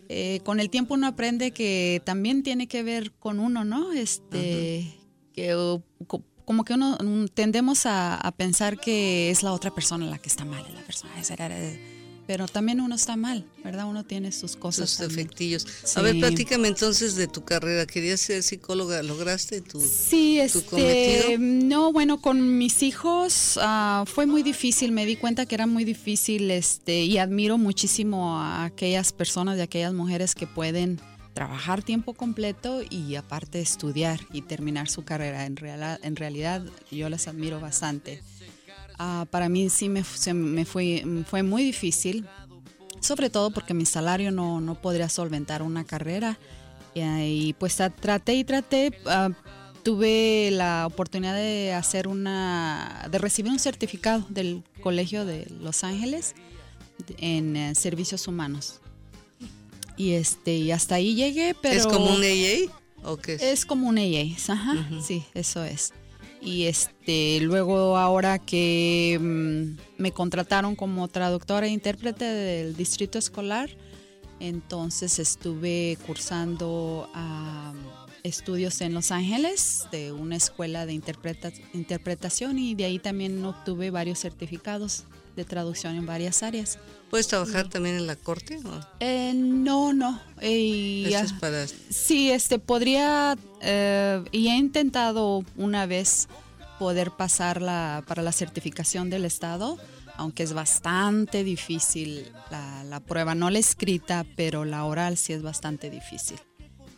eh, 0.10 0.42
con 0.44 0.60
el 0.60 0.70
tiempo 0.70 0.96
uno 0.96 1.08
aprende 1.08 1.52
que 1.52 2.02
también 2.06 2.44
tiene 2.44 2.68
que 2.68 2.84
ver 2.84 3.14
con 3.14 3.40
uno, 3.40 3.64
¿no? 3.64 3.94
Este, 3.94 4.94
que 5.34 5.80
como 6.52 6.66
que 6.66 6.74
uno 6.74 6.98
mm, 7.02 7.28
tendemos 7.34 7.86
a, 7.86 8.16
a 8.16 8.32
pensar 8.34 8.78
que 8.78 9.32
es 9.32 9.42
la 9.42 9.54
otra 9.54 9.72
persona 9.74 10.06
la 10.06 10.18
que 10.18 10.28
está 10.28 10.44
mal, 10.44 10.64
la 10.76 10.82
persona, 10.82 11.12
esa 11.18 11.34
era- 11.36 11.50
pero 12.28 12.48
también 12.48 12.80
uno 12.80 12.96
está 12.96 13.16
mal, 13.18 13.46
¿verdad? 13.64 13.88
Uno 13.88 14.04
tiene 14.06 14.32
sus 14.32 14.56
cosas. 14.56 14.90
Sus 14.90 15.00
también. 15.00 15.18
defectillos. 15.28 15.66
A 15.96 16.02
ver, 16.02 16.18
platícame 16.20 16.68
entonces 16.70 17.16
de 17.16 17.28
tu 17.28 17.44
carrera. 17.44 17.86
¿Querías 17.86 18.22
ser 18.22 18.42
psicóloga? 18.44 19.02
¿Lograste 19.04 19.60
tu, 19.60 19.82
Sí, 19.82 20.38
tu 20.52 20.60
este, 20.60 20.62
cometido? 20.70 21.38
no, 21.40 21.92
bueno, 21.92 22.22
con 22.22 22.58
mis 22.58 22.84
hijos 22.84 23.58
ah, 23.62 24.06
fue 24.08 24.28
muy 24.28 24.44
difícil, 24.44 24.92
me 24.94 25.06
di 25.06 25.16
cuenta 25.18 25.46
que 25.46 25.56
era 25.56 25.68
muy 25.68 25.84
difícil, 25.84 26.52
este, 26.52 27.04
y 27.04 27.18
admiro 27.18 27.58
muchísimo 27.58 28.38
a 28.40 28.66
aquellas 28.66 29.12
personas 29.12 29.58
y 29.58 29.62
aquellas 29.62 29.94
mujeres 29.94 30.34
que 30.36 30.48
pueden 30.48 31.02
trabajar 31.34 31.82
tiempo 31.84 32.14
completo 32.14 32.82
y 32.90 33.16
aparte 33.16 33.62
estudiar 33.62 34.20
y 34.34 34.42
terminar 34.42 34.90
su 34.90 35.04
carrera. 35.04 35.46
En, 35.46 35.56
en 36.04 36.16
realidad 36.16 36.64
yo 36.92 37.10
las 37.10 37.28
admiro 37.28 37.60
bastante. 37.60 38.22
Ah, 39.00 39.26
para 39.30 39.50
mí 39.50 39.70
sí 39.70 39.90
me, 39.90 40.04
me 40.34 40.66
fue, 40.66 41.04
muy 41.44 41.64
difícil, 41.64 42.28
sobre 43.00 43.30
todo 43.30 43.52
porque 43.52 43.74
mi 43.74 43.86
salario 43.86 44.32
no, 44.32 44.62
no 44.62 44.76
podría 44.76 45.10
solventar 45.10 45.64
una 45.64 45.84
carrera. 45.86 46.38
Y, 46.94 47.00
ahí, 47.02 47.54
pues 47.54 47.80
tra- 47.80 47.94
traté 47.96 48.34
y 48.36 48.44
traté. 48.44 48.92
ah, 49.06 49.30
tuve 49.84 50.50
la 50.52 50.86
oportunidad 50.86 51.34
de 51.34 51.74
hacer 51.74 52.08
una, 52.08 53.08
de 53.10 53.18
recibir 53.18 53.52
un 53.52 53.58
certificado 53.58 54.26
del 54.30 54.64
Colegio 54.82 55.26
de 55.26 55.48
Los 55.60 55.84
Ángeles 55.84 56.36
en 57.18 57.56
eh, 57.56 57.74
servicios 57.74 58.28
humanos. 58.28 58.81
Y 60.02 60.14
este, 60.14 60.56
y 60.56 60.72
hasta 60.72 60.96
ahí 60.96 61.14
llegué, 61.14 61.56
pero 61.62 61.76
¿Es 61.76 61.86
como 61.86 62.06
un 62.16 62.24
AA? 62.24 62.72
¿O 63.04 63.18
qué 63.18 63.34
es? 63.36 63.42
es 63.44 63.66
como 63.68 63.88
un 63.88 64.00
AA, 64.00 64.36
ajá, 64.48 64.90
sí, 65.06 65.24
eso 65.36 65.64
es. 65.64 65.94
Y 66.42 66.64
este, 66.64 67.40
luego 67.42 67.98
ahora 67.98 68.40
que 68.40 69.20
mm, 69.22 70.02
me 70.02 70.12
contrataron 70.12 70.76
como 70.76 71.08
traductora 71.08 71.68
e 71.68 71.70
intérprete 71.70 72.26
del 72.26 72.76
distrito 72.76 73.20
escolar, 73.20 73.70
entonces 74.40 75.20
estuve 75.20 76.00
cursando 76.08 77.08
ah, 77.14 77.74
estudios 78.24 78.82
en 78.82 78.96
Los 78.96 79.12
Ángeles 79.12 79.86
de 79.92 80.12
una 80.12 80.36
escuela 80.36 80.88
de 80.88 80.94
interpreta- 80.94 81.54
interpretación 81.76 82.58
y 82.58 82.74
de 82.74 82.86
ahí 82.86 82.98
también 82.98 83.46
obtuve 83.46 83.92
varios 83.92 84.18
certificados 84.20 85.04
de 85.36 85.46
traducción 85.46 85.96
en 85.96 86.06
varias 86.06 86.44
áreas. 86.44 86.78
¿Puedes 87.10 87.28
trabajar 87.28 87.68
también 87.68 87.98
en 87.98 88.08
la 88.08 88.16
corte? 88.16 88.60
Eh, 89.00 89.34
no, 89.36 89.92
no. 89.94 90.22
eh, 90.40 90.58
y, 90.58 91.06
Eso 91.14 91.26
es 91.26 91.34
para... 91.34 91.66
Sí, 91.68 92.32
este 92.32 92.58
podría 92.58 93.38
eh, 93.62 94.24
y 94.32 94.48
he 94.48 94.56
intentado 94.56 95.44
una 95.58 95.86
vez 95.86 96.30
poder 96.80 97.12
pasar 97.12 97.62
la, 97.62 98.04
para 98.08 98.24
la 98.24 98.32
certificación 98.32 99.10
del 99.10 99.26
estado, 99.26 99.78
aunque 100.16 100.44
es 100.44 100.54
bastante 100.54 101.44
difícil 101.44 102.32
la, 102.50 102.84
la 102.86 103.00
prueba, 103.02 103.36
no 103.36 103.50
la 103.50 103.60
escrita, 103.60 104.26
pero 104.36 104.66
la 104.66 104.86
oral 104.86 105.18
sí 105.18 105.34
es 105.34 105.42
bastante 105.42 105.90
difícil. 105.90 106.40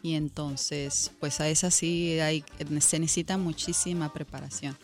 Y 0.03 0.15
entonces, 0.15 1.11
pues 1.19 1.39
a 1.39 1.47
esa 1.47 1.71
sí 1.71 2.19
hay, 2.19 2.43
se 2.81 2.99
necesita 2.99 3.37
muchísima 3.37 4.11
preparación. 4.11 4.77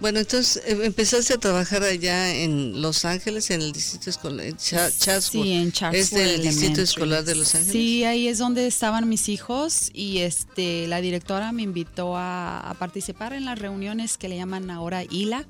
Bueno, 0.00 0.18
entonces 0.18 0.62
eh, 0.66 0.76
empezaste 0.82 1.34
a 1.34 1.38
trabajar 1.38 1.82
allá 1.84 2.34
en 2.34 2.82
Los 2.82 3.04
Ángeles, 3.04 3.50
en 3.50 3.62
el 3.62 3.72
distrito 3.72 4.10
escolar, 4.10 4.44
en 4.46 4.56
Chatsworth. 4.56 5.22
Sí, 5.44 5.52
en 5.52 5.68
¿Es 5.68 5.74
Chatsworth 5.74 6.10
del 6.12 6.42
distrito 6.42 6.80
escolar 6.82 7.24
de 7.24 7.34
Los 7.36 7.54
Ángeles? 7.54 7.72
Sí, 7.72 8.04
ahí 8.04 8.26
es 8.28 8.38
donde 8.38 8.66
estaban 8.66 9.08
mis 9.08 9.28
hijos 9.28 9.90
y 9.94 10.18
este 10.18 10.88
la 10.88 11.00
directora 11.00 11.52
me 11.52 11.62
invitó 11.62 12.16
a, 12.16 12.58
a 12.68 12.74
participar 12.74 13.32
en 13.34 13.44
las 13.44 13.58
reuniones 13.58 14.18
que 14.18 14.28
le 14.28 14.36
llaman 14.36 14.68
ahora 14.70 15.04
ILAC, 15.04 15.46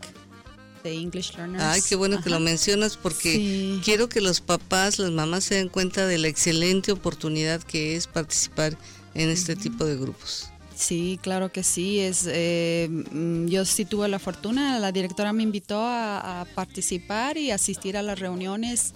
de 0.85 0.93
English 0.93 1.35
Learners. 1.37 1.65
Ay, 1.65 1.81
qué 1.89 1.97
bueno 1.97 2.21
que 2.23 2.29
lo 2.29 2.37
Ajá. 2.37 2.45
mencionas 2.45 2.99
porque 2.99 3.33
Sí. 3.37 3.81
quiero 3.83 4.11
que 4.11 4.21
los 4.21 4.43
papás, 4.43 4.99
las 4.99 5.11
mamás 5.11 5.45
se 5.45 5.55
den 5.55 5.71
cuenta 5.71 6.07
de 6.07 6.19
la 6.19 6.29
excelente 6.29 6.93
oportunidad 6.93 7.63
que 7.63 7.97
es 7.97 8.07
participar 8.07 8.77
en 9.15 9.31
este 9.31 9.57
tipo 9.57 9.87
de 9.87 9.97
grupos. 9.97 10.51
Sí, 10.75 11.21
claro 11.23 11.53
que 11.53 11.63
sí. 11.63 12.01
Es, 12.01 12.27
eh, 12.31 12.89
mm, 12.91 13.47
yo 13.47 13.65
sí 13.65 13.85
tuve 13.87 14.09
la 14.09 14.19
fortuna, 14.19 14.79
la 14.81 14.91
directora 14.93 15.33
me 15.33 15.43
invitó 15.45 15.81
a, 15.85 16.41
a 16.43 16.45
participar 16.47 17.37
y 17.39 17.51
asistir 17.53 17.97
a 17.97 18.03
las 18.03 18.19
reuniones, 18.19 18.93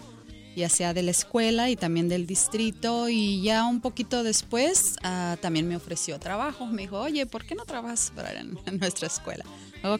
ya 0.59 0.69
sea 0.69 0.93
de 0.93 1.03
la 1.03 1.11
escuela 1.13 1.71
y 1.71 1.77
también 1.77 2.09
del 2.09 2.27
distrito. 2.27 3.09
Y 3.09 3.41
ya 3.43 3.65
un 3.65 3.81
poquito 3.81 4.23
después 4.23 4.97
ah, 5.03 5.37
también 5.41 5.67
me 5.69 5.77
ofreció 5.77 6.19
trabajo. 6.19 6.67
Me 6.67 6.83
dijo, 6.83 7.01
oye, 7.01 7.25
¿por 7.27 7.45
qué 7.47 7.55
no 7.55 7.65
trabajas 7.65 8.13
para 8.15 8.33
en, 8.39 8.59
en 8.67 8.79
nuestra 8.79 9.07
escuela? 9.07 9.45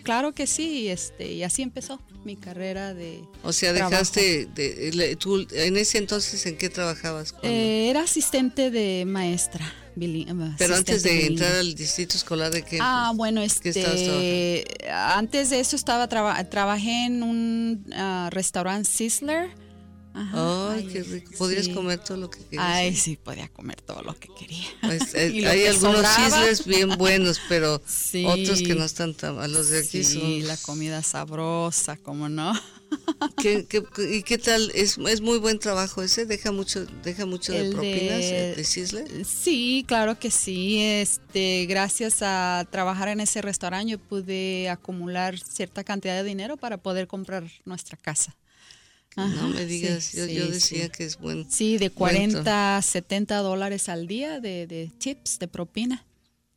Claro 0.03 0.33
que 0.35 0.49
sí, 0.49 0.81
y, 0.81 0.89
este, 0.89 1.33
y 1.35 1.45
así 1.45 1.63
empezó 1.63 2.01
mi 2.25 2.35
carrera 2.35 2.95
de... 2.95 3.23
O 3.45 3.53
sea, 3.53 3.73
Trabajo. 3.73 3.91
dejaste, 3.93 4.47
de, 4.53 4.91
le- 4.93 5.15
tú, 5.15 5.47
en 5.53 5.77
ese 5.77 5.99
entonces, 5.99 6.45
¿en 6.47 6.57
qué 6.59 6.69
trabajabas? 6.69 7.33
Eh, 7.45 7.87
era 7.89 8.03
asistente 8.03 8.73
de 8.73 9.05
maestra. 9.07 9.73
bili- 9.95 10.27
Pero 10.59 10.75
antes 10.75 11.05
de 11.05 11.11
bilingüe. 11.11 11.33
entrar 11.33 11.53
al 11.61 11.75
distrito 11.77 12.17
escolar, 12.17 12.51
¿de 12.53 12.63
qué? 12.65 12.79
Ah, 12.83 13.13
bueno, 13.15 13.41
¿Qué 13.63 13.69
estabas 13.69 14.01
este, 14.01 14.65
antes 14.93 15.51
de 15.51 15.61
eso 15.61 15.77
estaba 15.77 16.09
traba- 16.09 16.43
trabajé 16.51 17.05
en 17.07 17.23
un 17.23 17.87
ah, 17.95 18.31
restaurante 18.33 18.91
Sizzler. 18.91 19.49
Ajá, 20.21 20.73
Ay, 20.73 20.87
qué 20.93 21.03
rico. 21.03 21.31
Podrías 21.39 21.67
sí. 21.67 21.73
comer 21.75 21.99
todo 22.03 22.17
lo 22.17 22.29
que 22.31 22.41
querías. 22.45 22.65
Ay, 22.67 22.97
sí, 22.97 23.17
podía 23.17 23.49
comer 23.49 23.81
todo 23.81 24.03
lo 24.03 24.15
que 24.19 24.29
quería. 24.39 24.67
Pues, 24.83 25.03
eh, 25.15 25.47
hay 25.47 25.61
que 25.61 25.69
algunos 25.69 26.07
sobraba. 26.07 26.47
bien 26.67 26.89
buenos, 26.99 27.41
pero 27.49 27.81
Sí. 27.87 28.25
otros 28.27 28.63
que 28.63 28.75
no 28.75 28.85
están 28.85 29.15
tan 29.15 29.37
malos. 29.37 29.59
Los 29.59 29.71
de 29.71 29.79
aquí 29.81 30.03
sí, 30.05 30.21
son... 30.21 30.47
la 30.49 30.57
comida 30.57 31.03
sabrosa, 31.03 31.97
¿cómo 31.97 32.29
no? 32.29 32.53
¿Qué, 33.37 33.67
qué- 33.67 33.85
y 34.11 34.23
qué 34.23 34.39
tal? 34.39 34.71
¿Es, 34.75 34.97
es 34.99 35.21
muy 35.21 35.39
buen 35.39 35.59
trabajo 35.59 36.03
ese? 36.03 36.25
¿Deja 36.27 36.53
mucho, 36.53 36.87
deja 37.05 37.27
mucho 37.27 37.53
de 37.53 37.71
propinas 37.71 38.19
de- 38.19 38.53
eh, 38.53 38.55
de 38.57 38.65
Sizzler? 38.65 39.25
Sí, 39.27 39.85
claro 39.87 40.19
que 40.19 40.31
sí. 40.31 40.81
Este, 40.81 41.67
gracias 41.69 42.23
a 42.23 42.67
trabajar 42.71 43.09
en 43.09 43.21
ese 43.21 43.43
restaurante 43.43 43.93
yo 43.93 43.99
pude 43.99 44.69
acumular 44.71 45.39
cierta 45.39 45.85
cantidad 45.85 46.17
de 46.17 46.25
dinero 46.25 46.57
para 46.57 46.79
poder 46.79 47.07
comprar 47.07 47.45
nuestra 47.65 47.97
casa. 47.99 48.35
No 49.17 49.25
Ajá, 49.25 49.47
me 49.49 49.59
sí, 49.61 49.65
digas, 49.67 50.13
yo, 50.13 50.27
yo 50.27 50.47
sí, 50.47 50.53
decía 50.53 50.85
sí. 50.87 50.91
que 50.91 51.05
es 51.05 51.19
buen. 51.19 51.51
Sí, 51.51 51.79
de 51.79 51.89
buen 51.89 51.95
40 51.95 52.77
a 52.77 52.83
70 52.83 53.39
dólares 53.39 53.89
al 53.89 54.07
día 54.07 54.39
de, 54.41 54.67
de 54.67 54.93
tips, 54.99 55.39
de 55.39 55.49
propina. 55.49 56.05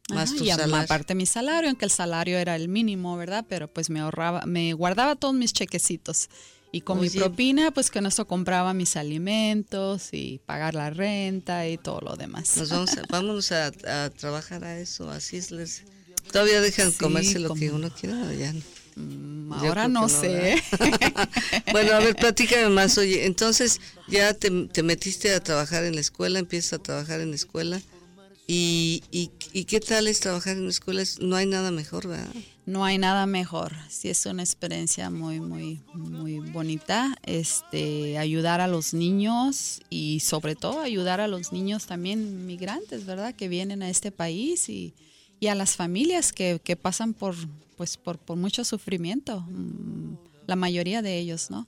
Más 0.09 0.35
tu 0.35 0.43
y 0.43 0.49
salario. 0.49 0.75
aparte 0.75 1.15
mi 1.15 1.25
salario, 1.25 1.69
aunque 1.69 1.85
el 1.85 1.91
salario 1.91 2.37
era 2.37 2.55
el 2.55 2.67
mínimo, 2.67 3.15
¿verdad? 3.17 3.45
Pero 3.47 3.67
pues 3.67 3.89
me 3.89 3.99
ahorraba, 4.01 4.45
me 4.45 4.73
guardaba 4.73 5.15
todos 5.15 5.33
mis 5.33 5.53
chequecitos. 5.53 6.29
Y 6.73 6.81
con 6.81 6.99
mi 7.01 7.09
propina, 7.09 7.71
pues 7.71 7.91
con 7.91 8.05
eso 8.05 8.25
compraba 8.27 8.73
mis 8.73 8.95
alimentos 8.95 10.09
y 10.13 10.39
pagar 10.45 10.73
la 10.73 10.89
renta 10.89 11.67
y 11.67 11.77
todo 11.77 11.99
lo 12.01 12.15
demás. 12.15 12.55
Nos 12.57 12.69
vamos 12.69 12.97
a, 12.97 13.03
vámonos 13.09 13.51
a, 13.51 13.71
a 13.87 14.09
trabajar 14.09 14.63
a 14.63 14.79
eso, 14.79 15.09
a 15.09 15.19
Sizzlers. 15.19 15.83
Todavía 16.31 16.61
dejan 16.61 16.91
Sí, 16.91 16.97
comerse 16.97 17.39
lo 17.39 17.53
que 17.55 17.71
uno 17.71 17.89
quiera, 17.89 18.15
¿o 18.21 18.31
ya 18.31 18.53
no? 18.53 18.61
Mm, 18.95 19.53
Ahora 19.53 19.87
no 19.87 20.07
sé. 20.09 20.61
Bueno, 21.71 21.93
a 21.93 21.99
ver, 21.99 22.15
platícame 22.15 22.69
más. 22.69 22.97
Oye, 22.97 23.25
entonces 23.25 23.79
ya 24.07 24.33
te, 24.33 24.49
te 24.67 24.83
metiste 24.83 25.33
a 25.33 25.39
trabajar 25.39 25.83
en 25.85 25.95
la 25.95 26.01
escuela, 26.01 26.39
empiezas 26.39 26.73
a 26.73 26.79
trabajar 26.83 27.21
en 27.21 27.29
la 27.29 27.35
escuela. 27.35 27.81
¿Y, 28.47 29.03
y, 29.11 29.29
y 29.53 29.63
qué 29.65 29.79
tal 29.79 30.07
es 30.07 30.19
trabajar 30.19 30.57
en 30.57 30.65
la 30.65 30.69
escuela? 30.71 31.01
Es- 31.01 31.19
No 31.21 31.35
hay 31.37 31.45
nada 31.45 31.71
mejor, 31.71 32.07
¿verdad? 32.07 32.27
No 32.65 32.83
hay 32.83 32.97
nada 32.97 33.25
mejor. 33.25 33.73
Sí 33.89 34.09
es 34.09 34.25
una 34.25 34.43
experiencia 34.43 35.09
muy, 35.09 35.39
muy, 35.39 35.81
muy 35.93 36.39
bonita. 36.39 37.15
Este, 37.23 38.17
ayudar 38.17 38.59
a 38.61 38.67
los 38.67 38.93
niños 38.93 39.81
y 39.89 40.19
sobre 40.19 40.55
todo 40.55 40.81
ayudar 40.81 41.21
a 41.21 41.27
los 41.27 41.51
niños 41.53 41.85
también 41.85 42.45
migrantes, 42.45 43.05
¿verdad? 43.05 43.33
Que 43.35 43.47
vienen 43.47 43.81
a 43.83 43.89
este 43.89 44.11
país 44.11 44.67
y, 44.69 44.93
y 45.41 45.47
a 45.47 45.55
las 45.55 45.75
familias 45.75 46.31
que, 46.31 46.61
que 46.63 46.77
pasan 46.77 47.13
por, 47.13 47.35
pues, 47.75 47.97
por, 47.97 48.19
por 48.19 48.37
mucho 48.37 48.63
sufrimiento. 48.63 49.41
Mm, 49.41 50.15
La 50.45 50.55
mayoría 50.55 51.01
de 51.01 51.17
ellos, 51.17 51.49
¿no? 51.49 51.67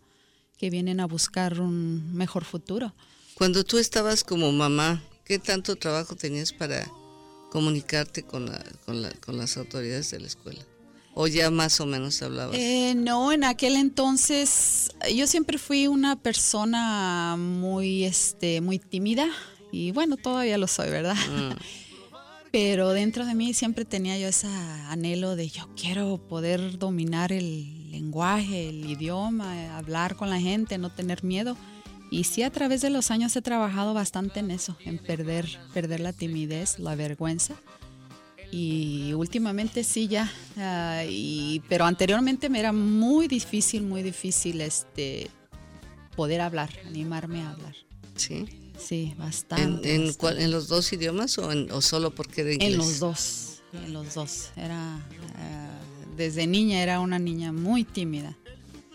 Que 0.58 0.70
vienen 0.70 1.00
a 1.00 1.08
buscar 1.08 1.60
un 1.60 2.14
mejor 2.14 2.46
futuro. 2.46 2.94
Cuando 3.34 3.64
tú 3.64 3.80
estabas 3.80 4.24
como 4.24 4.52
mamá, 4.52 5.02
¿qué 5.26 5.40
tanto 5.40 5.76
trabajo 5.76 6.16
tenías 6.16 6.54
para 6.54 6.88
comunicarte 7.50 8.22
con, 8.24 8.46
la, 8.46 8.64
con, 8.86 9.02
la, 9.02 9.10
con 9.26 9.38
las 9.38 9.58
autoridades 9.58 10.12
de 10.12 10.20
la 10.20 10.28
escuela? 10.28 10.62
¿O 11.16 11.26
ya 11.26 11.50
más 11.50 11.80
o 11.80 11.88
menos 11.88 12.22
hablabas? 12.22 12.56
Eh, 12.56 12.94
no, 12.96 13.32
en 13.32 13.44
aquel 13.44 13.76
entonces 13.76 14.90
yo 15.16 15.26
siempre 15.26 15.58
fui 15.58 15.88
una 15.88 16.16
persona 16.16 17.36
muy, 17.38 18.04
este, 18.04 18.62
muy 18.62 18.78
tímida 18.78 19.28
y 19.72 19.92
bueno, 19.92 20.18
todavía 20.18 20.60
lo 20.60 20.68
soy, 20.68 20.92
¿verdad? 20.92 21.16
Mm. 21.16 21.54
Pero 22.54 22.92
dentro 22.92 23.26
de 23.26 23.34
mí 23.34 23.56
siempre 23.56 23.84
tenía 23.84 24.16
yo 24.20 24.28
ese 24.28 24.46
anhelo 24.46 25.36
de 25.36 25.50
yo 25.50 25.68
quiero 25.76 26.20
poder 26.20 26.78
dominar 26.78 27.32
el 27.32 27.89
lenguaje, 27.89 28.70
el 28.70 28.88
idioma, 28.88 29.76
hablar 29.76 30.16
con 30.16 30.30
la 30.30 30.39
gente, 30.39 30.78
no 30.78 30.92
tener 30.92 31.24
miedo. 31.24 31.58
Y 32.12 32.26
sí, 32.26 32.44
a 32.44 32.52
través 32.52 32.82
de 32.82 32.92
los 32.92 33.10
años 33.10 33.36
he 33.36 33.42
trabajado 33.42 33.96
bastante 33.96 34.42
en 34.42 34.52
eso, 34.52 34.78
en 34.86 35.00
perder, 35.00 35.50
perder 35.74 36.00
la 36.00 36.13
timidez, 36.13 36.78
la 36.78 36.94
vergüenza. 36.94 37.56
Y 38.52 39.13
últimamente 39.13 39.84
sí 39.84 40.08
ya, 40.08 40.32
ah, 40.58 41.02
pero 41.68 41.86
anteriormente 41.86 42.50
me 42.50 42.60
era 42.60 42.72
muy 42.72 43.28
difícil, 43.28 43.82
muy 43.82 44.04
difícil 44.04 44.62
este, 44.62 45.28
poder 46.16 46.42
hablar, 46.42 46.70
animarme 46.86 47.42
a 47.42 47.50
hablar. 47.50 47.74
Sí. 48.16 48.62
Sí, 48.78 49.14
bastante. 49.18 49.96
¿En, 49.96 50.12
en, 50.22 50.52
los 50.52 50.68
dos 50.68 50.92
idiomas 50.94 51.38
o, 51.38 51.52
en, 51.52 51.72
o 51.72 51.82
solo 51.82 52.14
porque 52.14 52.44
de 52.44 52.56
inglés? 52.56 52.72
En 52.72 52.78
los 52.78 53.00
dos, 53.00 53.62
en 53.74 53.94
los 53.94 54.14
dos. 54.14 54.50
Era, 54.56 55.00
eh, 55.38 55.68
desde 56.18 56.48
niña 56.48 56.82
era 56.82 57.00
una 57.00 57.20
niña 57.20 57.52
muy 57.52 57.84
tímida 57.84 58.36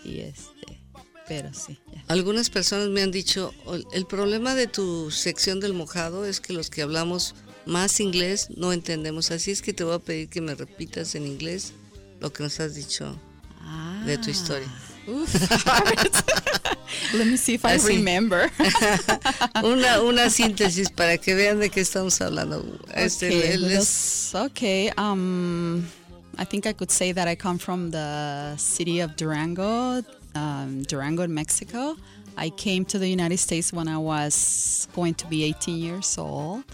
y 0.04 0.20
este, 0.20 0.80
pero 1.26 1.52
sí. 1.54 1.78
Algunas 2.08 2.50
personas 2.50 2.88
me 2.88 3.02
han 3.02 3.10
dicho, 3.10 3.52
el 3.92 4.06
problema 4.06 4.54
de 4.54 4.66
tu 4.66 5.10
sección 5.10 5.60
del 5.60 5.74
mojado 5.74 6.24
es 6.24 6.40
que 6.40 6.52
los 6.52 6.70
que 6.70 6.82
hablamos 6.82 7.34
más 7.66 8.00
inglés 8.00 8.48
no 8.56 8.72
entendemos, 8.72 9.30
así 9.30 9.50
es 9.50 9.60
que 9.60 9.74
te 9.74 9.84
voy 9.84 9.94
a 9.94 9.98
pedir 9.98 10.28
que 10.28 10.40
me 10.40 10.54
repitas 10.54 11.14
en 11.14 11.26
inglés 11.26 11.72
lo 12.20 12.32
que 12.32 12.42
nos 12.42 12.58
has 12.60 12.74
dicho 12.74 13.14
de 14.06 14.16
tu 14.18 14.30
historia. 14.30 14.72
Let 17.14 17.26
me 17.26 17.36
see 17.36 17.54
if 17.54 17.64
I 17.64 17.76
remember. 17.76 18.50
una, 19.64 20.02
una 20.02 20.28
síntesis 20.28 20.94
para 20.94 21.16
que 21.16 21.34
vean 21.34 21.60
de 21.60 21.70
qué 21.70 21.80
estamos 21.80 22.20
hablando. 22.20 22.62
Este, 22.94 23.28
okay, 23.28 23.78
okay. 24.34 24.90
Um, 24.98 25.86
I 26.36 26.44
think 26.44 26.66
I 26.66 26.74
could 26.74 26.90
say 26.90 27.12
that 27.12 27.26
I 27.26 27.34
come 27.34 27.58
from 27.58 27.90
the 27.90 28.54
city 28.58 29.00
of 29.00 29.16
Durango, 29.16 30.02
um, 30.34 30.82
Durango, 30.82 31.22
in 31.22 31.32
Mexico. 31.32 31.96
I 32.36 32.50
came 32.50 32.84
to 32.86 32.98
the 32.98 33.08
United 33.08 33.38
States 33.38 33.72
when 33.72 33.88
I 33.88 33.98
was 33.98 34.88
going 34.94 35.14
to 35.14 35.26
be 35.26 35.44
18 35.44 35.78
years 35.78 36.18
old. 36.18 36.64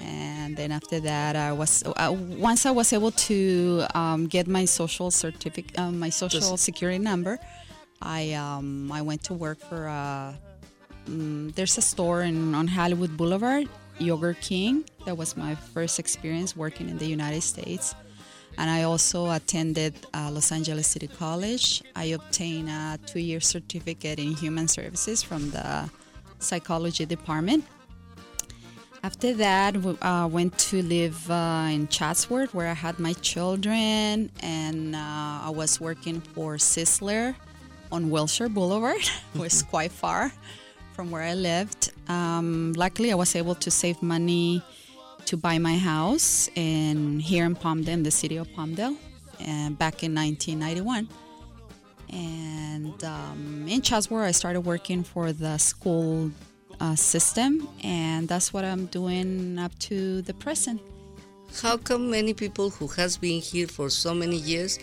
And 0.00 0.56
then 0.56 0.72
after 0.72 1.00
that, 1.00 1.36
I 1.36 1.52
was 1.52 1.82
uh, 1.84 2.14
once 2.38 2.66
I 2.66 2.70
was 2.70 2.92
able 2.92 3.10
to 3.12 3.84
um, 3.94 4.26
get 4.26 4.46
my 4.48 4.64
social 4.64 5.10
certificate, 5.10 5.78
uh, 5.78 5.92
my 5.92 6.08
social 6.08 6.56
security 6.56 6.98
number. 6.98 7.38
I 8.02 8.32
um, 8.32 8.90
I 8.92 9.02
went 9.02 9.22
to 9.24 9.34
work 9.34 9.60
for 9.60 9.86
a, 9.86 10.34
um, 11.06 11.50
there's 11.54 11.76
a 11.76 11.82
store 11.82 12.22
in 12.22 12.54
on 12.54 12.66
Hollywood 12.66 13.16
Boulevard, 13.16 13.68
Yogurt 13.98 14.40
King. 14.40 14.84
That 15.04 15.16
was 15.16 15.36
my 15.36 15.54
first 15.54 15.98
experience 15.98 16.56
working 16.56 16.88
in 16.88 16.98
the 16.98 17.06
United 17.06 17.42
States. 17.42 17.94
And 18.58 18.68
I 18.68 18.82
also 18.82 19.30
attended 19.30 19.94
uh, 20.12 20.30
Los 20.32 20.50
Angeles 20.50 20.86
City 20.86 21.06
College. 21.06 21.82
I 21.94 22.06
obtained 22.06 22.68
a 22.68 22.98
two-year 23.06 23.40
certificate 23.40 24.18
in 24.18 24.34
human 24.34 24.66
services 24.66 25.22
from 25.22 25.50
the 25.50 25.88
psychology 26.40 27.06
department. 27.06 27.64
After 29.02 29.32
that, 29.34 29.76
I 30.02 30.24
uh, 30.24 30.26
went 30.26 30.58
to 30.58 30.82
live 30.82 31.30
uh, 31.30 31.68
in 31.70 31.88
Chatsworth, 31.88 32.52
where 32.52 32.68
I 32.68 32.74
had 32.74 32.98
my 32.98 33.14
children, 33.14 34.30
and 34.40 34.94
uh, 34.94 35.48
I 35.48 35.50
was 35.54 35.80
working 35.80 36.20
for 36.20 36.56
Sizzler 36.56 37.34
on 37.90 38.10
Wilshire 38.10 38.50
Boulevard, 38.50 39.00
which 39.32 39.54
is 39.54 39.62
quite 39.62 39.90
far 39.90 40.30
from 40.92 41.10
where 41.10 41.22
I 41.22 41.32
lived. 41.32 41.92
Um, 42.08 42.74
luckily, 42.76 43.10
I 43.10 43.14
was 43.14 43.34
able 43.34 43.54
to 43.54 43.70
save 43.70 44.02
money 44.02 44.62
to 45.24 45.36
buy 45.38 45.56
my 45.58 45.78
house 45.78 46.50
in 46.54 47.20
here 47.20 47.46
in 47.46 47.56
Palmdale, 47.56 47.94
in 47.94 48.02
the 48.02 48.10
city 48.10 48.36
of 48.36 48.48
Palmdale, 48.48 48.96
and 49.38 49.78
back 49.78 50.02
in 50.02 50.14
1991. 50.14 51.08
And 52.12 53.02
um, 53.04 53.64
in 53.66 53.80
Chatsworth, 53.80 54.28
I 54.28 54.32
started 54.32 54.60
working 54.60 55.04
for 55.04 55.32
the 55.32 55.56
school 55.56 56.30
uh, 56.80 56.96
system, 56.96 57.68
and 57.84 58.28
that's 58.28 58.52
what 58.52 58.64
I'm 58.64 58.86
doing 58.86 59.58
up 59.58 59.78
to 59.80 60.22
the 60.22 60.34
present. 60.34 60.80
How 61.62 61.76
come 61.76 62.10
many 62.10 62.34
people 62.34 62.70
who 62.70 62.86
has 62.88 63.16
been 63.16 63.40
here 63.40 63.66
for 63.66 63.90
so 63.90 64.14
many 64.14 64.36
years 64.36 64.78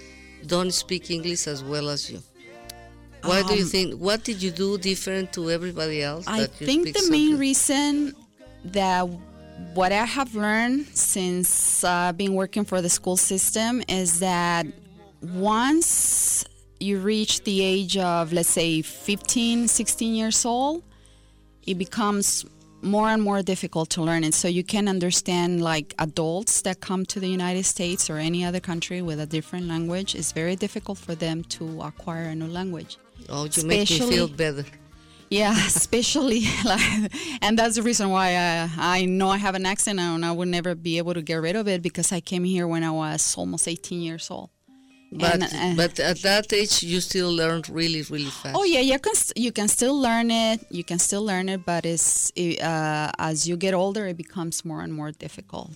don't 0.46 0.72
speak 0.72 1.10
English 1.10 1.48
as 1.48 1.64
well 1.64 1.90
as 1.90 2.12
you? 2.12 2.22
Why 3.24 3.42
um, 3.42 3.48
do 3.48 3.56
you 3.56 3.64
um, 3.64 3.70
think? 3.70 4.00
What 4.00 4.24
did 4.24 4.42
you 4.42 4.52
do 4.52 4.78
different 4.78 5.34
to 5.34 5.50
everybody 5.50 6.04
else? 6.04 6.26
I 6.28 6.46
think 6.46 6.94
the 6.94 7.08
main 7.10 7.38
reason 7.38 8.14
that 8.66 9.08
what 9.74 9.92
I 9.92 10.06
have 10.06 10.36
learned 10.36 10.88
since 10.96 11.84
uh, 11.84 12.14
being 12.14 12.36
working 12.36 12.66
for 12.66 12.82
the 12.82 12.90
school 12.90 13.18
system 13.18 13.82
is 13.88 14.20
that 14.20 14.68
once 15.22 16.46
you 16.80 17.00
reach 17.00 17.44
the 17.44 17.64
age 17.64 17.98
of, 17.98 18.34
let's 18.34 18.50
say, 18.50 18.82
15, 18.82 19.68
16 19.68 20.14
years 20.14 20.46
old, 20.46 20.84
it 21.68 21.78
becomes 21.78 22.46
more 22.82 23.10
and 23.10 23.22
more 23.22 23.42
difficult 23.42 23.90
to 23.92 24.02
learn 24.02 24.24
it. 24.24 24.34
So 24.34 24.48
you 24.48 24.64
can 24.64 24.88
understand 24.88 25.62
like 25.62 25.94
adults 26.00 26.62
that 26.62 26.80
come 26.80 27.06
to 27.08 27.20
the 27.20 27.28
United 27.28 27.66
States 27.66 28.10
or 28.10 28.18
any 28.18 28.44
other 28.46 28.60
country 28.60 29.02
with 29.02 29.20
a 29.20 29.26
different 29.26 29.68
language. 29.68 30.16
It's 30.16 30.32
very 30.32 30.56
difficult 30.56 30.98
for 30.98 31.16
them 31.16 31.44
to 31.56 31.82
acquire 31.82 32.26
a 32.26 32.36
new 32.36 32.48
language. 32.48 32.98
Oh, 33.30 33.44
you 33.44 33.50
especially, 33.50 33.68
make 33.68 33.90
me 33.90 34.16
feel 34.16 34.28
better. 34.28 34.66
Yeah, 35.30 35.54
especially 35.68 36.44
like, 36.64 37.12
and 37.42 37.60
that's 37.60 37.76
the 37.76 37.84
reason 37.84 38.10
why 38.10 38.38
I, 38.38 38.70
I 38.78 39.06
know 39.06 39.30
I 39.30 39.38
have 39.38 39.56
an 39.56 39.66
accent 39.66 40.00
and 40.00 40.24
I 40.24 40.32
would 40.32 40.48
never 40.48 40.76
be 40.76 40.98
able 41.00 41.14
to 41.16 41.22
get 41.22 41.36
rid 41.36 41.56
of 41.56 41.68
it 41.68 41.82
because 41.82 42.12
I 42.12 42.22
came 42.22 42.44
here 42.44 42.68
when 42.68 42.84
I 42.84 42.92
was 42.92 43.36
almost 43.38 43.68
18 43.68 44.02
years 44.02 44.32
old. 44.32 44.50
But 45.12 45.42
and, 45.42 45.44
uh, 45.80 45.82
but 45.82 46.00
at 46.00 46.22
that 46.24 46.52
age, 46.52 46.84
you 46.84 47.00
still 47.00 47.34
learn 47.34 47.64
really 47.70 48.02
really 48.04 48.30
fast. 48.30 48.56
Oh 48.56 48.64
yeah, 48.64 48.82
you 48.82 49.00
can 49.00 49.14
you 49.36 49.52
can 49.52 49.70
still 49.70 50.00
learn 50.00 50.30
it. 50.32 50.66
You 50.70 50.84
can 50.84 51.00
still 51.00 51.24
learn 51.24 51.48
it, 51.48 51.66
but 51.66 51.86
it's 51.86 52.32
uh, 52.38 53.12
as 53.18 53.48
you 53.48 53.56
get 53.56 53.74
older, 53.74 54.06
it 54.08 54.18
becomes 54.18 54.66
more 54.66 54.82
and 54.82 54.94
more 54.94 55.12
difficult. 55.12 55.72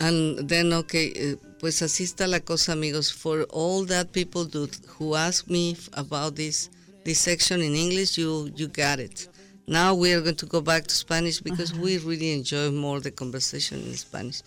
And 0.00 0.46
then 0.46 0.72
okay, 0.74 1.32
uh, 1.32 1.36
pues 1.58 1.80
así 1.80 2.04
está 2.04 2.28
la 2.28 2.40
cosa, 2.40 2.72
amigos. 2.72 3.10
For 3.10 3.44
all 3.44 3.86
that 3.86 4.12
people 4.12 4.44
do, 4.44 4.68
who 4.98 5.14
ask 5.14 5.48
me 5.48 5.76
about 5.94 6.36
this 6.36 6.68
this 7.04 7.20
section 7.20 7.62
in 7.62 7.74
English, 7.74 8.18
you 8.18 8.52
you 8.54 8.68
got 8.68 8.98
it. 8.98 9.28
Now 9.66 9.94
we 9.94 10.12
are 10.12 10.20
going 10.20 10.36
to 10.36 10.46
go 10.46 10.60
back 10.60 10.86
to 10.88 10.94
Spanish 10.94 11.40
because 11.40 11.72
uh 11.72 11.78
-huh. 11.78 11.84
we 11.84 11.98
really 11.98 12.32
enjoy 12.32 12.70
more 12.70 13.00
the 13.00 13.10
conversation 13.10 13.80
in 13.80 13.96
Spanish. 13.96 14.42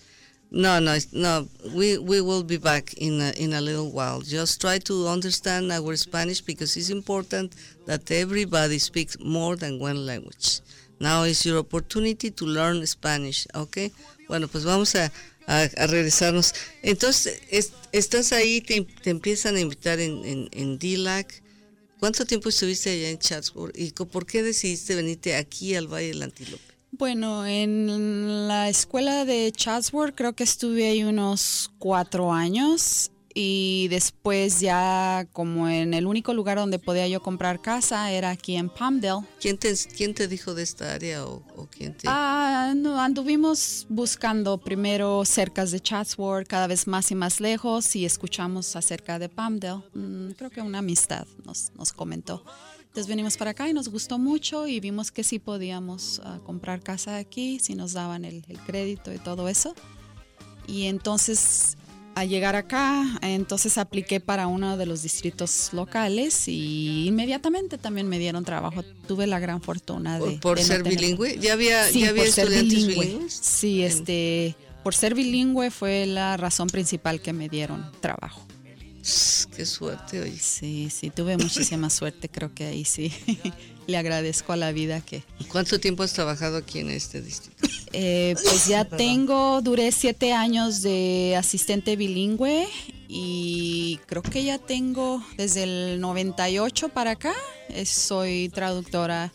No, 0.52 0.80
no, 0.80 0.98
no. 1.12 1.48
We 1.76 2.00
we 2.00 2.22
will 2.22 2.44
be 2.44 2.58
back 2.58 2.94
in 2.94 3.22
a, 3.22 3.32
in 3.38 3.54
a 3.54 3.62
little 3.62 3.92
while. 3.92 4.22
Just 4.22 4.60
try 4.60 4.80
to 4.80 5.08
understand 5.08 5.72
our 5.72 5.96
Spanish 5.96 6.42
because 6.42 6.76
it's 6.76 6.90
important 6.90 7.54
that 7.86 8.10
everybody 8.10 8.80
speaks 8.80 9.16
more 9.20 9.56
than 9.56 9.78
one 9.78 10.08
language. 10.08 10.62
Now 11.00 11.24
is 11.24 11.46
your 11.46 11.60
opportunity 11.60 12.32
to 12.32 12.46
learn 12.46 12.86
Spanish, 12.88 13.48
okay? 13.54 13.92
Bueno, 14.28 14.48
pues 14.48 14.66
vamos 14.66 14.96
a, 14.96 15.12
a, 15.48 15.88
regresarnos. 15.88 16.54
Entonces, 16.82 17.40
es, 17.50 17.72
estás 17.94 18.34
ahí, 18.34 18.62
te, 18.62 18.82
te, 19.04 19.12
empiezan 19.12 19.56
a 19.56 19.60
invitar 19.60 20.00
en, 20.00 20.26
en, 20.26 20.50
en 20.52 20.78
DILAC. 20.78 21.42
¿Cuánto 22.00 22.26
tiempo 22.26 22.50
estuviste 22.50 22.90
allá 22.90 23.10
en 23.10 23.20
Chatsworth? 23.20 23.78
¿Y 23.78 23.92
por 23.92 24.26
qué 24.26 24.42
decidiste 24.42 24.96
venirte 24.96 25.36
aquí 25.36 25.76
al 25.76 25.88
Valle 25.88 26.08
del 26.08 26.24
Antílope? 26.24 26.69
Bueno, 26.92 27.46
en 27.46 28.48
la 28.48 28.68
escuela 28.68 29.24
de 29.24 29.52
Chatsworth 29.52 30.16
creo 30.16 30.34
que 30.34 30.44
estuve 30.44 30.88
ahí 30.88 31.04
unos 31.04 31.72
cuatro 31.78 32.34
años 32.34 33.12
y 33.34 33.88
después 33.90 34.60
ya 34.60 35.28
como 35.32 35.70
en 35.70 35.94
el 35.94 36.08
único 36.08 36.34
lugar 36.34 36.58
donde 36.58 36.80
podía 36.80 37.08
yo 37.08 37.22
comprar 37.22 37.62
casa 37.62 38.12
era 38.12 38.32
aquí 38.32 38.56
en 38.56 38.70
Palmdale. 38.70 39.26
¿Quién 39.40 39.58
te, 39.58 39.74
quién 39.96 40.14
te 40.14 40.28
dijo 40.28 40.56
de 40.56 40.64
esta 40.64 40.94
área 40.94 41.26
o, 41.26 41.68
quién 41.70 41.96
te...? 41.96 42.08
Ah, 42.10 42.74
no, 42.76 43.00
anduvimos 43.00 43.86
buscando 43.88 44.58
primero 44.58 45.24
cerca 45.26 45.66
de 45.66 45.80
Chatsworth, 45.80 46.48
cada 46.48 46.68
vez 46.68 46.88
más 46.88 47.12
y 47.12 47.16
más 47.16 47.40
lejos 47.40 47.96
y 47.96 48.06
escuchamos 48.06 48.76
acerca 48.76 49.20
de 49.20 49.30
Palmdale. 49.30 49.84
Mm, 49.94 50.32
creo 50.32 50.50
que 50.50 50.62
una 50.62 50.80
amistad 50.80 51.28
nos, 51.46 51.72
nos 51.76 51.94
comentó. 51.94 52.44
Entonces 52.90 53.08
venimos 53.08 53.38
para 53.38 53.52
acá 53.52 53.70
y 53.70 53.74
nos 53.74 53.90
gustó 53.90 54.20
mucho 54.20 54.68
y 54.68 54.80
vimos 54.80 55.12
que 55.12 55.24
sí 55.24 55.40
podíamos 55.40 56.20
uh, 56.20 56.44
comprar 56.44 56.82
casa 56.82 57.18
aquí, 57.18 57.60
si 57.60 57.76
nos 57.76 57.94
daban 57.94 58.26
el, 58.26 58.44
el, 58.48 58.60
crédito 58.60 59.14
y 59.14 59.20
todo 59.20 59.48
eso. 59.48 59.74
Y 60.68 60.86
entonces 60.86 61.78
al 62.16 62.30
llegar 62.30 62.56
acá, 62.56 63.06
entonces 63.22 63.78
apliqué 63.78 64.20
para 64.20 64.48
uno 64.48 64.76
de 64.76 64.86
los 64.86 65.04
distritos 65.04 65.70
locales 65.72 66.48
y 66.48 67.06
inmediatamente 67.08 67.78
también 67.78 68.10
me 68.10 68.20
dieron 68.20 68.44
trabajo. 68.44 68.84
Tuve 69.08 69.28
la 69.28 69.40
gran 69.40 69.62
fortuna 69.62 70.20
de... 70.20 70.38
¿Por, 70.40 70.60
ser 70.60 70.84
bilingüe? 70.84 71.38
¿Ya 71.40 71.54
había, 71.54 71.88
sí, 71.88 72.02
¿ya 72.02 72.10
había 72.10 72.24
estudiantes 72.26 72.88
bilingües? 72.88 73.34
Sí, 73.34 73.84
este, 73.84 74.56
por 74.84 74.96
ser 74.96 75.16
bilingüe 75.16 75.72
fue 75.72 76.06
la 76.06 76.36
razón 76.38 76.68
principal 76.68 77.22
que 77.22 77.32
me 77.32 77.48
dieron 77.48 77.90
trabajo. 78.02 78.46
Qué 79.56 79.66
suerte 79.66 80.22
hoy. 80.22 80.38
Sí, 80.38 80.90
sí, 80.90 81.10
tuve 81.10 81.38
muchísima 81.38 81.90
suerte, 81.90 82.30
creo 82.30 82.54
que 82.54 82.66
ahí 82.66 82.86
sí. 82.86 83.12
Le 83.88 83.98
agradezco 83.98 84.54
a 84.54 84.56
la 84.56 84.72
vida 84.72 85.02
que... 85.02 85.24
¿Cuánto 85.48 85.80
tiempo 85.80 86.04
has 86.04 86.14
trabajado 86.14 86.58
aquí 86.58 86.80
en 86.80 86.92
este 86.92 87.22
distrito? 87.22 87.68
Eh, 87.92 88.36
pues 88.44 88.68
ya 88.68 88.86
tengo, 88.86 89.62
duré 89.62 89.92
siete 89.92 90.32
años 90.32 90.84
de 90.84 91.36
asistente 91.36 91.96
bilingüe 91.96 92.68
y 93.08 94.00
creo 94.06 94.22
que 94.22 94.44
ya 94.44 94.60
tengo 94.60 95.24
desde 95.38 95.64
el 95.64 96.00
98 96.00 96.90
para 96.90 97.12
acá, 97.12 97.34
soy 97.84 98.50
traductora. 98.50 99.34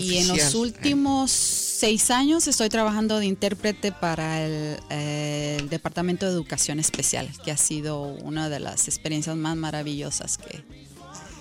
Y 0.00 0.18
en 0.18 0.28
los 0.28 0.54
últimos 0.54 1.30
seis 1.30 2.10
años 2.10 2.46
estoy 2.46 2.68
trabajando 2.68 3.18
de 3.18 3.26
intérprete 3.26 3.90
para 3.90 4.44
el, 4.44 5.68
Departamento 5.68 6.26
de 6.26 6.32
Educación 6.32 6.78
Especial, 6.80 7.28
que 7.44 7.50
ha 7.50 7.56
sido 7.56 8.02
una 8.02 8.48
de 8.48 8.60
las 8.60 8.88
experiencias 8.88 9.36
más 9.36 9.56
maravillosas 9.56 10.38
que, 10.38 10.64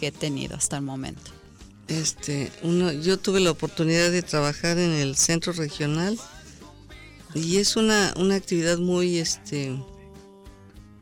he 0.01 0.11
tenido 0.11 0.55
hasta 0.55 0.77
el 0.77 0.83
momento. 0.83 1.31
este, 1.87 2.51
uno, 2.63 2.91
yo 2.91 3.19
tuve 3.19 3.41
la 3.41 3.51
oportunidad 3.51 4.11
de 4.11 4.21
trabajar 4.21 4.77
en 4.77 4.91
el 4.91 5.17
centro 5.17 5.51
regional 5.51 6.17
y 7.35 7.57
es 7.57 7.75
una, 7.75 8.13
una 8.15 8.35
actividad 8.35 8.77
muy, 8.77 9.17
este, 9.17 9.77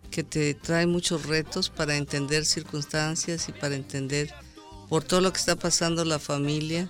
que 0.09 0.23
te 0.23 0.55
trae 0.55 0.87
muchos 0.87 1.25
retos 1.27 1.69
para 1.69 1.95
entender 1.95 2.43
circunstancias 2.45 3.49
y 3.49 3.51
para 3.51 3.75
entender 3.75 4.33
por 4.89 5.03
todo 5.03 5.21
lo 5.21 5.31
que 5.31 5.39
está 5.39 5.55
pasando 5.55 6.03
la 6.05 6.17
familia. 6.17 6.89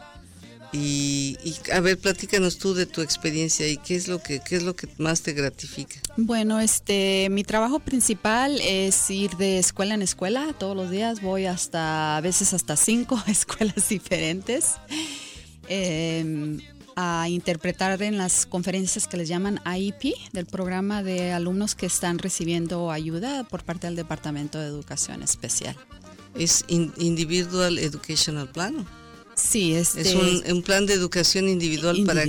Y, 0.79 1.37
a 1.73 1.79
ver, 1.79 1.97
platícanos 1.97 2.57
tú 2.57 2.73
de 2.73 2.85
tu 2.85 3.01
experiencia 3.01 3.67
y 3.67 3.77
qué 3.77 3.95
es 3.95 4.07
lo 4.07 4.21
que 4.21 4.39
qué 4.39 4.55
es 4.55 4.63
lo 4.63 4.75
que 4.75 4.87
más 4.97 5.21
te 5.21 5.33
gratifica. 5.33 5.99
Bueno, 6.17 6.59
este, 6.59 7.27
mi 7.31 7.43
trabajo 7.43 7.79
principal 7.79 8.59
es 8.61 9.09
ir 9.09 9.31
de 9.37 9.59
escuela 9.59 9.95
en 9.95 10.01
escuela 10.01 10.53
todos 10.57 10.75
los 10.75 10.91
días. 10.91 11.21
Voy 11.21 11.45
hasta 11.45 12.17
a 12.17 12.21
veces 12.21 12.53
hasta 12.53 12.75
cinco 12.75 13.21
escuelas 13.27 13.89
diferentes. 13.89 14.75
Em, 15.69 16.59
a 16.95 17.29
interpretar 17.29 18.01
en 18.01 18.17
las 18.17 18.47
conferencias 18.47 19.07
que 19.07 19.17
les 19.17 19.27
llaman 19.27 19.61
IEP, 19.65 20.15
del 20.33 20.47
programa 20.47 21.03
de 21.03 21.31
alumnos 21.31 21.75
que 21.75 21.85
están 21.85 22.17
recibiendo 22.17 22.89
ayuda 22.89 23.43
por 23.43 23.63
parte 23.63 23.85
del 23.85 23.95
Departamento 23.95 24.59
de 24.59 24.65
Educación 24.65 25.21
Especial. 25.21 25.77
¿Es 26.33 26.65
Individual 26.67 27.77
Educational 27.77 28.49
Plan? 28.49 28.87
Sí, 29.37 29.75
este, 29.75 30.01
es 30.01 30.15
un, 30.15 30.63
plan 30.63 30.87
de 30.87 30.93
educación 30.93 31.47
individual, 31.47 32.03
para, 32.05 32.25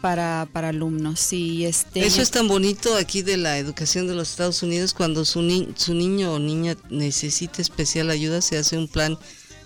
para 0.00 0.48
para 0.52 0.68
alumnos. 0.68 1.18
Sí, 1.18 1.64
este. 1.64 2.06
Eso 2.06 2.22
es 2.22 2.30
tan 2.30 2.46
bonito 2.46 2.94
aquí 2.96 3.22
de 3.22 3.36
la 3.36 3.58
educación 3.58 4.06
de 4.06 4.14
los 4.14 4.30
Estados 4.30 4.62
Unidos 4.62 4.94
cuando 4.94 5.24
su, 5.24 5.40
su 5.76 5.94
niño 5.94 6.32
o 6.32 6.38
niña 6.38 6.76
necesita 6.90 7.60
especial 7.60 8.08
ayuda 8.08 8.40
se 8.40 8.56
hace 8.56 8.78
un 8.78 8.86
plan 8.86 9.18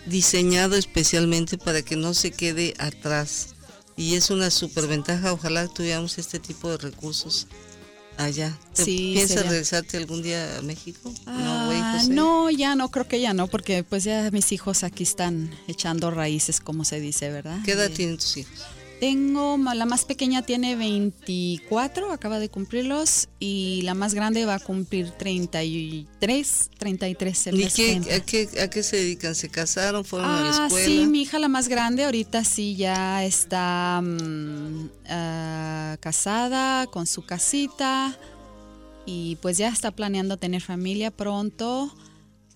diseñado 0.07 0.77
especialmente 0.77 1.59
para 1.59 1.83
que 1.83 1.97
no 1.97 2.15
se 2.15 2.31
quede 2.31 2.73
atrás 2.79 3.55
y 3.95 4.15
es 4.15 4.31
una 4.31 4.51
superventaja. 4.51 5.35
Ojalá 5.35 5.69
tuviéramos 5.69 6.17
este 6.17 6.39
tipo 6.39 6.71
de 6.71 6.79
recursos 6.79 7.49
allá. 8.19 8.57
¿Piensas 8.85 9.47
regresarte 9.47 9.97
algún 9.97 10.23
día 10.23 10.59
a 10.59 10.63
México? 10.63 11.13
Ah, 11.27 12.03
no, 12.11 12.51
ya 12.51 12.75
no, 12.75 12.91
creo 12.91 13.09
que 13.09 13.21
ya 13.21 13.33
no, 13.33 13.47
porque 13.47 13.85
pues 13.85 14.05
ya 14.05 14.31
mis 14.31 14.53
hijos 14.53 14.85
aquí 14.85 15.05
están 15.05 15.51
echando 15.67 16.11
raíces, 16.11 16.61
como 16.61 16.85
se 16.85 17.01
dice, 17.01 17.31
¿verdad? 17.31 17.59
¿Qué 17.65 17.73
edad 17.73 17.91
tienen 17.91 18.17
tus 18.17 18.37
hijos? 18.37 18.67
Tengo, 19.01 19.57
la 19.75 19.87
más 19.87 20.05
pequeña 20.05 20.43
tiene 20.43 20.75
24, 20.75 22.11
acaba 22.11 22.41
de 22.41 22.49
cumplirlos, 22.49 23.29
y 23.39 23.83
la 23.83 23.95
más 23.95 24.15
grande 24.15 24.45
va 24.45 24.55
a 24.55 24.59
cumplir 24.59 25.11
33, 25.13 26.71
33 26.79 27.47
el 27.47 27.61
¿Y 27.61 27.67
qué, 27.69 28.01
a, 28.13 28.21
qué, 28.21 28.49
a, 28.61 28.69
qué, 28.69 28.83
se 28.83 28.97
dedican? 28.97 29.37
¿Se 29.37 29.49
casaron? 29.49 30.05
¿Fueron 30.05 30.29
a 30.29 30.41
la 30.41 30.49
ah, 30.49 30.67
escuela? 30.67 30.87
Sí, 30.87 31.07
mi 31.07 31.23
hija 31.23 31.39
la 31.39 31.49
más 31.49 31.69
grande 31.69 32.05
ahorita 32.05 32.43
sí 32.45 32.75
ya 32.75 33.25
está 33.25 34.01
mm, 34.03 34.91
ah, 35.09 35.97
casada 36.01 36.87
con 36.89 37.07
su 37.07 37.25
casita 37.25 38.19
y 39.07 39.37
pues 39.37 39.59
ya 39.59 39.69
está 39.69 39.91
planeando 39.93 40.37
tener 40.39 40.61
familia 40.61 41.11
pronto. 41.11 41.95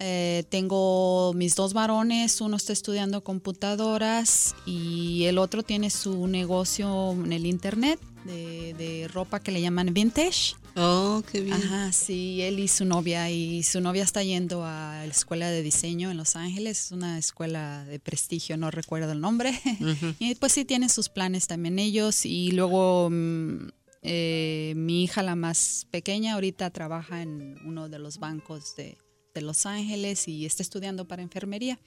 Eh, 0.04 0.42
tengo 0.48 1.32
mis 1.32 1.54
dos 1.54 1.74
varones, 1.74 2.40
uno 2.40 2.56
está 2.56 2.72
estudiando 2.72 3.22
computadoras 3.22 4.56
y 4.66 5.26
el 5.26 5.38
otro 5.38 5.62
tiene 5.62 5.90
su 5.90 6.26
negocio 6.26 7.12
en 7.12 7.32
el 7.32 7.46
internet 7.46 8.00
de, 8.24 9.08
ropa 9.12 9.38
que 9.38 9.52
le 9.52 9.60
llaman 9.60 9.94
vintage. 9.94 10.56
Oh, 10.74 11.22
qué 11.30 11.40
bien. 11.40 11.54
Ajá, 11.54 11.92
sí, 11.92 12.42
él 12.42 12.58
y 12.58 12.66
su 12.66 12.84
novia 12.84 13.30
y 13.30 13.62
su 13.62 13.80
novia 13.80 14.02
está 14.02 14.24
yendo 14.24 14.64
a 14.64 15.06
la 15.06 15.12
escuela 15.12 15.48
de 15.50 15.62
diseño 15.62 16.10
en 16.10 16.16
Los 16.16 16.34
Ángeles, 16.34 16.86
es 16.86 16.90
una 16.90 17.16
escuela 17.16 17.84
de 17.84 18.00
prestigio, 18.00 18.56
no 18.56 18.72
recuerdo 18.72 19.12
el 19.12 19.20
nombre. 19.20 19.52
y 20.18 20.34
pues 20.34 20.50
sí 20.50 20.64
tienen 20.64 20.88
sus 20.88 21.10
planes 21.10 21.46
también 21.46 21.78
ellos 21.78 22.26
y 22.26 22.50
luego 22.50 23.08
mm, 23.08 23.68
eh, 24.02 24.72
mi 24.74 25.04
hija 25.04 25.22
la 25.22 25.36
más 25.36 25.86
pequeña 25.92 26.34
ahorita 26.34 26.70
trabaja 26.70 27.22
en 27.22 27.56
uno 27.64 27.88
de 27.88 28.00
los 28.00 28.18
bancos 28.18 28.74
de 28.74 28.98
de 29.34 29.42
Los 29.42 29.66
Ángeles 29.66 30.28
y 30.28 30.46
está 30.46 30.62
estudiando 30.62 31.06
para 31.06 31.22
enfermería. 31.22 31.78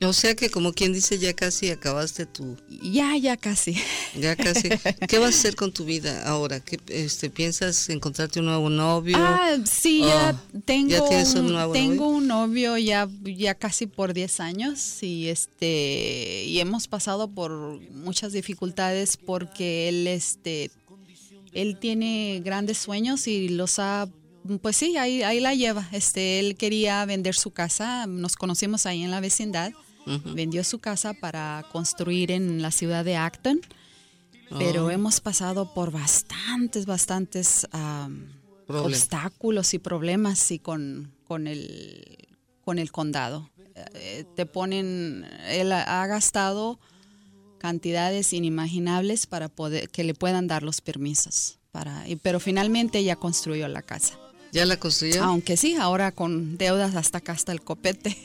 O 0.00 0.12
sea 0.12 0.36
que 0.36 0.48
como 0.48 0.72
quien 0.72 0.92
dice, 0.92 1.18
ya 1.18 1.34
casi 1.34 1.70
acabaste 1.70 2.24
tu... 2.24 2.56
Ya, 2.82 3.16
ya 3.16 3.36
casi. 3.36 3.76
Ya 4.14 4.36
casi. 4.36 4.68
¿Qué 5.08 5.18
vas 5.18 5.34
a 5.34 5.38
hacer 5.38 5.56
con 5.56 5.72
tu 5.72 5.84
vida 5.84 6.24
ahora? 6.24 6.60
¿Qué, 6.60 6.78
este, 6.86 7.30
¿Piensas 7.30 7.88
encontrarte 7.88 8.38
un 8.38 8.46
nuevo 8.46 8.70
novio? 8.70 9.16
Ah, 9.18 9.56
sí, 9.64 10.02
ya 10.02 10.40
tengo, 10.64 11.04
un, 11.04 11.72
tengo 11.72 12.08
un 12.10 12.28
novio 12.28 12.78
ya, 12.78 13.08
ya 13.24 13.56
casi 13.56 13.86
por 13.86 14.14
10 14.14 14.38
años 14.38 15.02
y, 15.02 15.28
este, 15.28 16.44
y 16.44 16.60
hemos 16.60 16.86
pasado 16.86 17.28
por 17.28 17.50
muchas 17.90 18.32
dificultades 18.32 19.16
porque 19.16 19.88
él, 19.88 20.06
este, 20.06 20.70
él 21.52 21.76
tiene 21.80 22.40
grandes 22.44 22.78
sueños 22.78 23.26
y 23.26 23.48
los 23.48 23.80
ha 23.80 24.08
pues 24.62 24.76
sí, 24.76 24.96
ahí, 24.96 25.22
ahí 25.22 25.40
la 25.40 25.54
lleva. 25.54 25.88
Este, 25.92 26.40
él 26.40 26.56
quería 26.56 27.04
vender 27.04 27.34
su 27.34 27.50
casa, 27.50 28.06
nos 28.06 28.36
conocimos 28.36 28.86
ahí 28.86 29.02
en 29.02 29.10
la 29.10 29.20
vecindad, 29.20 29.72
vendió 30.34 30.64
su 30.64 30.78
casa 30.78 31.12
para 31.12 31.66
construir 31.70 32.30
en 32.30 32.62
la 32.62 32.70
ciudad 32.70 33.04
de 33.04 33.16
Acton, 33.16 33.60
pero 34.58 34.90
hemos 34.90 35.20
pasado 35.20 35.74
por 35.74 35.90
bastantes, 35.90 36.86
bastantes 36.86 37.68
obstáculos 38.66 39.74
y 39.74 39.78
problemas 39.78 40.50
y 40.50 40.58
con, 40.58 41.12
con, 41.24 41.46
el, 41.46 42.28
con 42.64 42.78
el 42.78 42.90
condado. 42.90 43.50
Eh, 43.94 44.24
te 44.34 44.46
ponen, 44.46 45.26
él 45.46 45.72
ha 45.72 46.06
gastado 46.06 46.80
cantidades 47.58 48.32
inimaginables 48.32 49.26
para 49.26 49.48
poder 49.48 49.90
que 49.90 50.04
le 50.04 50.14
puedan 50.14 50.46
dar 50.46 50.62
los 50.62 50.80
permisos. 50.80 51.58
Para, 51.70 52.04
pero 52.22 52.40
finalmente 52.40 53.04
ya 53.04 53.16
construyó 53.16 53.68
la 53.68 53.82
casa. 53.82 54.18
¿Ya 54.52 54.66
la 54.66 54.78
construyó? 54.78 55.22
Aunque 55.22 55.56
sí, 55.56 55.74
ahora 55.74 56.12
con 56.12 56.56
deudas 56.56 56.94
hasta 56.94 57.18
acá 57.18 57.32
hasta 57.32 57.52
el 57.52 57.60
copete. 57.60 58.16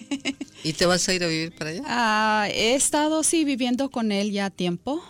¿Y 0.63 0.73
te 0.73 0.85
vas 0.85 1.07
a 1.09 1.13
ir 1.13 1.23
a 1.23 1.27
vivir 1.27 1.53
para 1.53 1.71
allá? 1.71 1.83
Ah, 1.85 2.47
he 2.49 2.75
estado, 2.75 3.23
sí, 3.23 3.43
viviendo 3.43 3.89
con 3.89 4.11
él 4.11 4.31
ya 4.31 4.49
tiempo. 4.49 5.03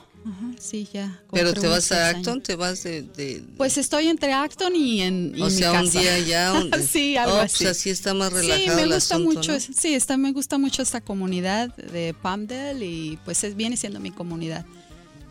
sí, 0.60 0.88
ya. 0.92 1.22
¿Pero 1.32 1.54
te 1.54 1.68
vas 1.68 1.92
a 1.92 2.10
Acton? 2.10 2.42
¿Te 2.42 2.56
vas 2.56 2.84
de, 2.84 3.44
Pues 3.58 3.78
estoy 3.78 4.08
entre 4.08 4.34
Acton 4.34 4.76
y 4.76 5.02
en 5.02 5.40
O 5.42 5.50
sea, 5.50 5.74
un 5.74 5.90
día 5.90 6.18
ya... 6.20 6.54
sí, 6.88 7.18
algo 7.18 7.36
oh, 7.36 7.40
así. 7.42 7.66
Pues 7.66 7.78
así 7.78 7.90
está 7.92 8.14
más 8.14 8.34
relajado 8.34 8.60
Sí, 8.60 8.70
me 8.70 8.94
gusta 8.94 9.20
mucho, 9.20 9.60
sí, 9.60 9.94
está, 9.94 10.18
me 10.18 10.32
gusta 10.32 10.58
mucho 10.58 10.82
esta 10.82 11.02
comunidad 11.02 11.76
de 11.76 12.16
Palmdale 12.20 12.86
y 12.86 13.20
pues 13.24 13.44
es, 13.44 13.56
viene 13.56 13.78
siendo 13.78 14.00
mi 14.00 14.12
comunidad. 14.12 14.66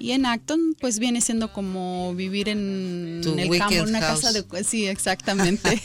Y 0.03 0.11
en 0.11 0.27
Acton, 0.27 0.75
pues 0.81 0.99
viene 0.99 1.21
siendo 1.21 1.53
como 1.53 2.13
vivir 2.17 2.49
en, 2.49 3.21
el 3.25 3.57
campo, 3.57 3.73
en 3.73 3.83
una 3.83 4.01
casa 4.01 4.33
de... 4.33 4.45
Sí, 4.65 4.89
exactamente. 4.89 5.81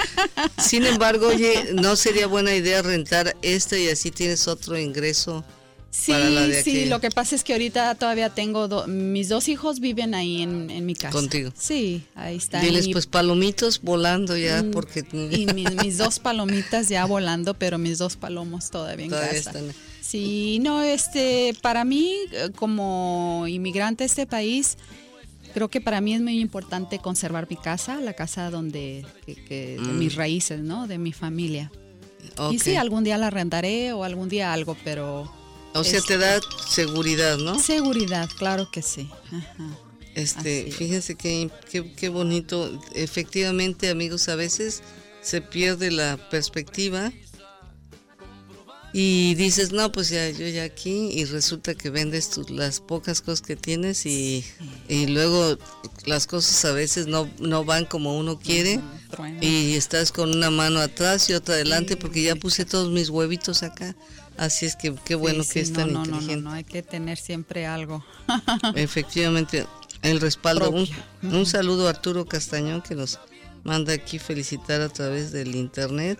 Sin 0.58 0.84
embargo, 0.84 1.28
oye, 1.28 1.70
¿no 1.72 1.96
sería 1.96 2.26
buena 2.26 2.54
idea 2.54 2.82
rentar 2.82 3.34
este 3.40 3.82
y 3.82 3.88
así 3.88 4.10
tienes 4.10 4.46
otro 4.46 4.78
ingreso? 4.78 5.42
Sí, 5.88 6.12
sí, 6.62 6.84
lo 6.84 7.00
que 7.00 7.10
pasa 7.10 7.34
es 7.34 7.44
que 7.44 7.54
ahorita 7.54 7.94
todavía 7.94 8.28
tengo, 8.28 8.86
mis 8.88 9.30
dos 9.30 9.48
hijos 9.48 9.80
viven 9.80 10.14
ahí 10.14 10.42
en, 10.42 10.84
mi 10.84 10.94
casa. 10.94 11.12
Contigo. 11.12 11.50
Sí, 11.58 12.04
ahí 12.14 12.36
están. 12.36 12.60
Diles 12.60 12.88
pues 12.92 13.06
palomitos 13.06 13.80
volando 13.80 14.36
ya, 14.36 14.62
mm, 14.62 14.70
porque... 14.70 15.02
Y 15.30 15.46
mis, 15.46 15.96
dos 15.96 16.18
palomitas 16.18 16.90
ya 16.90 17.06
volando, 17.06 17.54
pero 17.54 17.78
mis 17.78 17.96
dos 17.96 18.16
palomos 18.16 18.68
todavía 18.70 19.06
en 19.06 19.10
casa. 19.12 19.34
Están 19.34 19.72
Sí, 20.02 20.58
no, 20.60 20.82
este, 20.82 21.54
para 21.62 21.84
mí 21.84 22.16
eh, 22.32 22.50
como 22.56 23.46
inmigrante 23.48 24.02
a 24.02 24.06
este 24.06 24.26
país, 24.26 24.76
creo 25.54 25.68
que 25.68 25.80
para 25.80 26.00
mí 26.00 26.12
es 26.12 26.20
muy 26.20 26.40
importante 26.40 26.98
conservar 26.98 27.46
mi 27.48 27.56
casa, 27.56 28.00
la 28.00 28.12
casa 28.12 28.50
donde, 28.50 29.06
de 29.26 29.78
mm. 29.80 29.98
mis 29.98 30.16
raíces, 30.16 30.60
¿no? 30.60 30.88
De 30.88 30.98
mi 30.98 31.12
familia. 31.12 31.70
Y 32.50 32.58
sí, 32.58 32.74
algún 32.74 33.04
día 33.04 33.16
la 33.16 33.28
arrendaré 33.28 33.92
o 33.92 34.02
algún 34.04 34.28
día 34.28 34.52
algo, 34.52 34.76
pero... 34.84 35.32
O 35.74 35.84
sea, 35.84 36.00
te 36.00 36.18
da 36.18 36.40
seguridad, 36.68 37.38
¿no? 37.38 37.58
Seguridad, 37.58 38.28
claro 38.36 38.70
que 38.70 38.82
sí. 38.82 39.08
Este, 40.14 40.70
fíjense 40.70 41.14
qué, 41.14 41.50
qué 41.70 42.08
bonito. 42.08 42.78
Efectivamente, 42.94 43.88
amigos, 43.88 44.28
a 44.28 44.34
veces 44.34 44.82
se 45.22 45.40
pierde 45.40 45.90
la 45.90 46.18
perspectiva 46.28 47.12
y 48.92 49.34
dices, 49.36 49.72
no, 49.72 49.90
pues 49.90 50.10
ya 50.10 50.28
yo 50.28 50.46
ya 50.48 50.64
aquí 50.64 51.10
y 51.12 51.24
resulta 51.24 51.74
que 51.74 51.88
vendes 51.88 52.38
las 52.50 52.80
pocas 52.80 53.22
cosas 53.22 53.40
que 53.40 53.56
tienes 53.56 54.04
y, 54.04 54.44
y, 54.86 55.06
luego 55.06 55.56
las 56.04 56.26
cosas 56.26 56.62
a 56.66 56.72
veces 56.72 57.06
no, 57.06 57.28
no 57.38 57.64
van 57.64 57.86
como 57.86 58.18
uno 58.18 58.38
quiere 58.38 58.80
y 59.40 59.74
estás 59.74 60.12
con 60.12 60.30
una 60.30 60.50
mano 60.50 60.80
atrás 60.80 61.30
y 61.30 61.32
otra 61.32 61.54
adelante 61.54 61.96
porque 61.96 62.22
ya 62.22 62.36
puse 62.36 62.66
todos 62.66 62.90
mis 62.90 63.08
huevitos 63.08 63.62
acá. 63.62 63.96
Así 64.36 64.66
es 64.66 64.76
que 64.76 64.94
qué 65.04 65.14
bueno 65.14 65.44
que 65.50 65.60
es 65.60 65.72
tan 65.72 65.92
no, 65.92 66.04
inteligente. 66.04 66.36
No, 66.36 66.42
no, 66.42 66.50
no, 66.50 66.52
hay 66.52 66.64
que 66.64 66.82
tener 66.82 67.18
siempre 67.18 67.66
algo. 67.66 68.04
Efectivamente, 68.74 69.66
el 70.02 70.20
respaldo. 70.20 70.70
Un, 70.70 70.88
un 71.22 71.46
saludo 71.46 71.86
a 71.86 71.90
Arturo 71.90 72.26
Castañón 72.26 72.82
que 72.82 72.94
nos 72.94 73.18
manda 73.62 73.92
aquí 73.92 74.18
felicitar 74.18 74.80
a 74.80 74.88
través 74.88 75.32
del 75.32 75.54
internet 75.54 76.18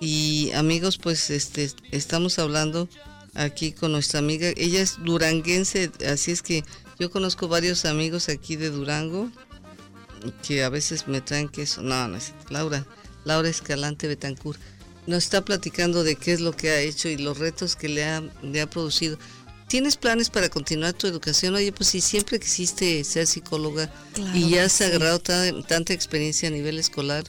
y 0.00 0.50
amigos, 0.54 0.96
pues 0.96 1.30
este 1.30 1.70
estamos 1.92 2.38
hablando 2.38 2.88
aquí 3.34 3.72
con 3.72 3.92
nuestra 3.92 4.18
amiga. 4.18 4.48
Ella 4.56 4.80
es 4.80 4.96
duranguense, 5.04 5.90
así 6.08 6.30
es 6.30 6.42
que 6.42 6.64
yo 6.98 7.10
conozco 7.10 7.48
varios 7.48 7.84
amigos 7.84 8.28
aquí 8.28 8.56
de 8.56 8.70
Durango 8.70 9.30
que 10.46 10.64
a 10.64 10.68
veces 10.68 11.06
me 11.06 11.20
traen 11.20 11.48
queso. 11.48 11.82
No, 11.82 12.08
no 12.08 12.16
es 12.16 12.32
Laura, 12.48 12.86
Laura 13.24 13.48
Escalante 13.48 14.08
Betancourt. 14.08 14.58
Nos 15.06 15.24
está 15.24 15.44
platicando 15.44 16.02
de 16.02 16.16
qué 16.16 16.32
es 16.32 16.40
lo 16.40 16.52
que 16.52 16.70
ha 16.70 16.80
hecho 16.80 17.08
y 17.08 17.16
los 17.16 17.38
retos 17.38 17.76
que 17.76 17.88
le 17.88 18.04
ha, 18.04 18.22
le 18.42 18.60
ha 18.60 18.68
producido. 18.68 19.18
¿Tienes 19.66 19.96
planes 19.96 20.30
para 20.30 20.48
continuar 20.48 20.94
tu 20.94 21.06
educación? 21.06 21.54
Oye, 21.54 21.72
pues 21.72 21.90
si 21.90 22.00
siempre 22.00 22.40
quisiste 22.40 23.04
ser 23.04 23.26
psicóloga 23.26 23.92
y 24.34 24.50
ya 24.50 24.64
has 24.64 24.80
agarrado 24.80 25.20
tanta 25.20 25.92
experiencia 25.92 26.48
a 26.48 26.52
nivel 26.52 26.78
escolar, 26.78 27.24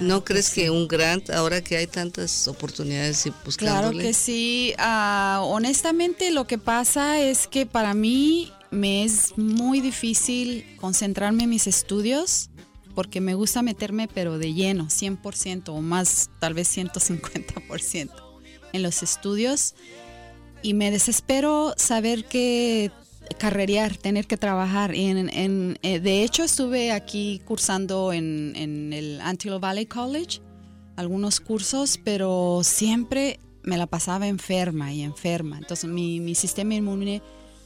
¿no 0.00 0.24
crees 0.24 0.50
que, 0.50 0.70
un 0.70 0.88
grant, 0.88 1.30
ahora 1.30 1.62
que 1.62 1.76
hay 1.76 1.86
tantas 1.86 2.48
oportunidades 2.48 3.26
y 3.26 3.32
buscándole? 3.44 3.80
Claro 3.80 3.98
que 3.98 4.14
sí. 4.14 4.74
Ah, 4.78 5.42
honestamente, 5.44 6.30
lo 6.30 6.46
que 6.46 6.58
pasa 6.58 7.20
es 7.20 7.46
que 7.46 7.66
para 7.66 7.94
mí 7.94 8.52
me 8.70 9.04
es 9.04 9.36
muy 9.36 9.80
difícil 9.80 10.64
concentrarme 10.80 11.44
en 11.44 11.50
mis 11.50 11.66
estudios 11.66 12.50
porque 12.94 13.20
me 13.20 13.34
gusta 13.34 13.62
meterme 13.62 14.08
pero 14.08 14.38
de 14.38 14.54
lleno, 14.54 14.86
100% 14.86 15.68
o 15.68 15.80
más, 15.82 16.30
tal 16.40 16.54
vez 16.54 16.74
150% 16.76 18.10
en 18.72 18.82
los 18.82 19.02
estudios 19.02 19.74
y 20.62 20.74
me 20.74 20.90
desespero 20.90 21.74
saber 21.76 22.24
que 22.24 22.90
carrerear, 23.38 23.96
tener 23.96 24.26
que 24.26 24.36
trabajar. 24.36 24.94
En, 24.94 25.78
eh, 25.82 26.00
de 26.00 26.22
hecho, 26.22 26.44
estuve 26.44 26.92
aquí 26.92 27.40
cursando 27.44 28.12
en, 28.12 28.92
el 28.92 29.20
Antelope 29.20 29.60
Valley 29.60 29.86
College 29.86 30.40
algunos 30.96 31.40
cursos, 31.40 31.98
pero 32.02 32.62
siempre 32.64 33.38
me 33.62 33.76
la 33.76 33.86
pasaba 33.86 34.28
enferma 34.28 34.92
y 34.92 35.02
enferma. 35.02 35.58
Entonces 35.58 35.90
mi, 35.90 36.20
mi 36.20 36.34
sistema 36.34 36.74
inmune 36.74 37.20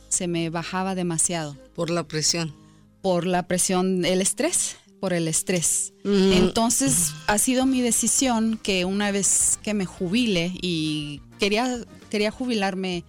se 0.09 0.27
me 0.27 0.51
bajaba 0.51 0.95
demasiado. 0.95 1.57
Por 1.75 1.91
la 1.91 2.05
presión. 2.05 2.55
Por 3.03 3.27
la 3.27 3.47
presión, 3.47 4.05
el 4.05 4.21
estrés, 4.21 4.77
por 5.01 5.13
el 5.13 5.29
estrés. 5.29 5.95
Entonces 6.05 7.13
ha 7.29 7.39
sido 7.39 7.67
mi 7.67 7.81
decisión 7.81 8.59
que 8.63 8.85
una 8.85 9.13
vez 9.13 9.59
que 9.63 9.75
me 9.75 9.87
jubile 9.87 10.53
y 10.61 11.23
quería 11.39 11.79
quería 12.11 12.31
jubilarme 12.31 13.05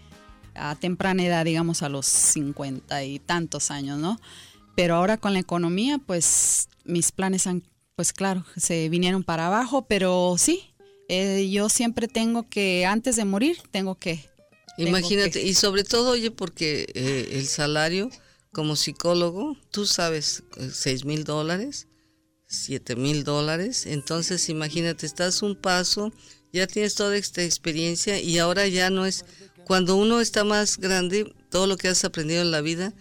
a 0.56 0.76
temprana 0.76 1.26
edad, 1.26 1.46
digamos 1.46 1.82
a 1.82 1.90
los 1.90 2.06
cincuenta 2.06 3.04
y 3.04 3.20
tantos 3.20 3.72
años, 3.72 4.00
¿no? 4.00 4.20
Pero 4.76 4.96
ahora 4.96 5.18
con 5.18 5.34
la 5.34 5.40
economía, 5.40 6.00
pues 6.00 6.70
mis 6.86 7.12
planes 7.12 7.48
han, 7.48 7.64
pues 7.96 8.14
claro, 8.14 8.46
se 8.58 8.90
vinieron 8.90 9.24
para 9.24 9.48
abajo, 9.48 9.86
pero 9.88 10.36
sí, 10.38 10.74
eh, 11.10 11.50
yo 11.50 11.70
siempre 11.70 12.08
tengo 12.08 12.48
que, 12.50 12.86
antes 12.86 13.16
de 13.16 13.26
morir, 13.26 13.58
tengo 13.72 13.96
que... 13.96 14.30
Imagínate, 14.78 15.42
y 15.44 15.54
sobre 15.54 15.84
todo, 15.84 16.12
oye, 16.12 16.32
porque 16.32 16.88
eh, 16.96 17.30
el 17.34 17.46
salario 17.46 18.10
como 18.52 18.76
psicólogo, 18.76 19.58
tú 19.70 19.86
sabes, 19.86 20.44
eh, 20.58 20.70
seis 20.74 21.06
mil 21.06 21.24
dólares, 21.26 21.88
siete 22.48 22.96
mil 22.96 23.24
dólares, 23.24 23.86
entonces 23.86 24.50
imagínate, 24.50 25.06
estás 25.06 25.42
un 25.42 25.56
paso 25.56 26.12
ya 26.54 26.68
tienes 26.68 26.96
toda 26.96 27.16
esta 27.16 27.44
experiencia 27.44 28.20
y 28.20 28.38
ahora 28.38 28.68
ya 28.68 28.90
no 28.90 29.06
es, 29.06 29.26
cuando 29.72 29.96
uno 29.96 30.20
está 30.20 30.44
más 30.44 30.80
grande, 30.80 31.34
todo 31.50 31.66
lo 31.66 31.78
que 31.78 31.88
has 31.88 32.04
aprendido 32.04 32.42
en 32.42 32.52
la 32.52 32.60
vida, 32.60 32.92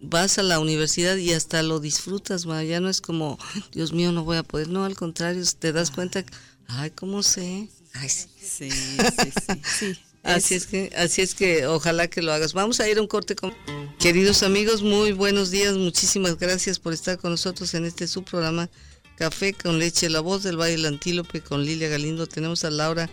vas 0.00 0.36
a 0.38 0.42
la 0.42 0.58
universidad 0.58 1.14
y 1.14 1.32
hasta 1.32 1.62
lo 1.62 1.78
disfrutas, 1.78 2.42
ya 2.42 2.80
no 2.80 2.88
es 2.88 3.00
como, 3.00 3.38
Dios 3.70 3.92
mío, 3.92 4.10
no 4.10 4.24
voy 4.24 4.36
a 4.36 4.42
poder, 4.42 4.66
no, 4.66 4.84
al 4.84 4.96
contrario, 4.96 5.44
te 5.60 5.72
das 5.72 5.92
cuenta, 5.92 6.24
ay, 6.66 6.90
¿cómo 6.90 7.22
sé? 7.22 7.68
Ay, 7.92 8.08
sí. 8.08 8.28
Sí, 8.42 8.68
sí, 8.68 9.62
sí. 9.78 9.98
Así 10.24 10.56
es 10.56 10.66
que, 10.66 10.92
así 10.96 11.22
es 11.22 11.36
que 11.36 11.68
ojalá 11.68 12.08
que 12.08 12.20
lo 12.20 12.32
hagas. 12.32 12.52
Vamos 12.52 12.80
a 12.80 12.88
ir 12.88 12.98
a 12.98 13.00
un 13.00 13.06
corte 13.06 13.36
con 13.36 13.54
queridos 14.00 14.42
amigos, 14.42 14.82
muy 14.82 15.12
buenos 15.12 15.52
días, 15.52 15.76
muchísimas 15.76 16.36
gracias 16.36 16.80
por 16.80 16.94
estar 16.94 17.18
con 17.18 17.30
nosotros 17.30 17.74
en 17.74 17.84
este 17.84 18.08
su 18.08 18.24
programa 18.24 18.68
Café 19.14 19.52
con 19.52 19.78
leche, 19.78 20.10
la 20.10 20.18
voz 20.18 20.42
del 20.42 20.60
Valle 20.60 20.72
del 20.72 20.86
Antílope 20.86 21.42
con 21.42 21.64
Lilia 21.64 21.88
Galindo. 21.88 22.26
Tenemos 22.26 22.64
a 22.64 22.70
Laura 22.70 23.08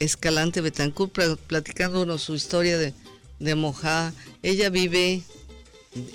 Escalante 0.00 0.60
Betancourt 0.60 1.12
platicándonos 1.46 2.22
su 2.22 2.34
historia 2.34 2.76
de, 2.76 2.94
de 3.38 3.54
Mojá. 3.54 4.12
Ella 4.42 4.70
vive, 4.70 5.22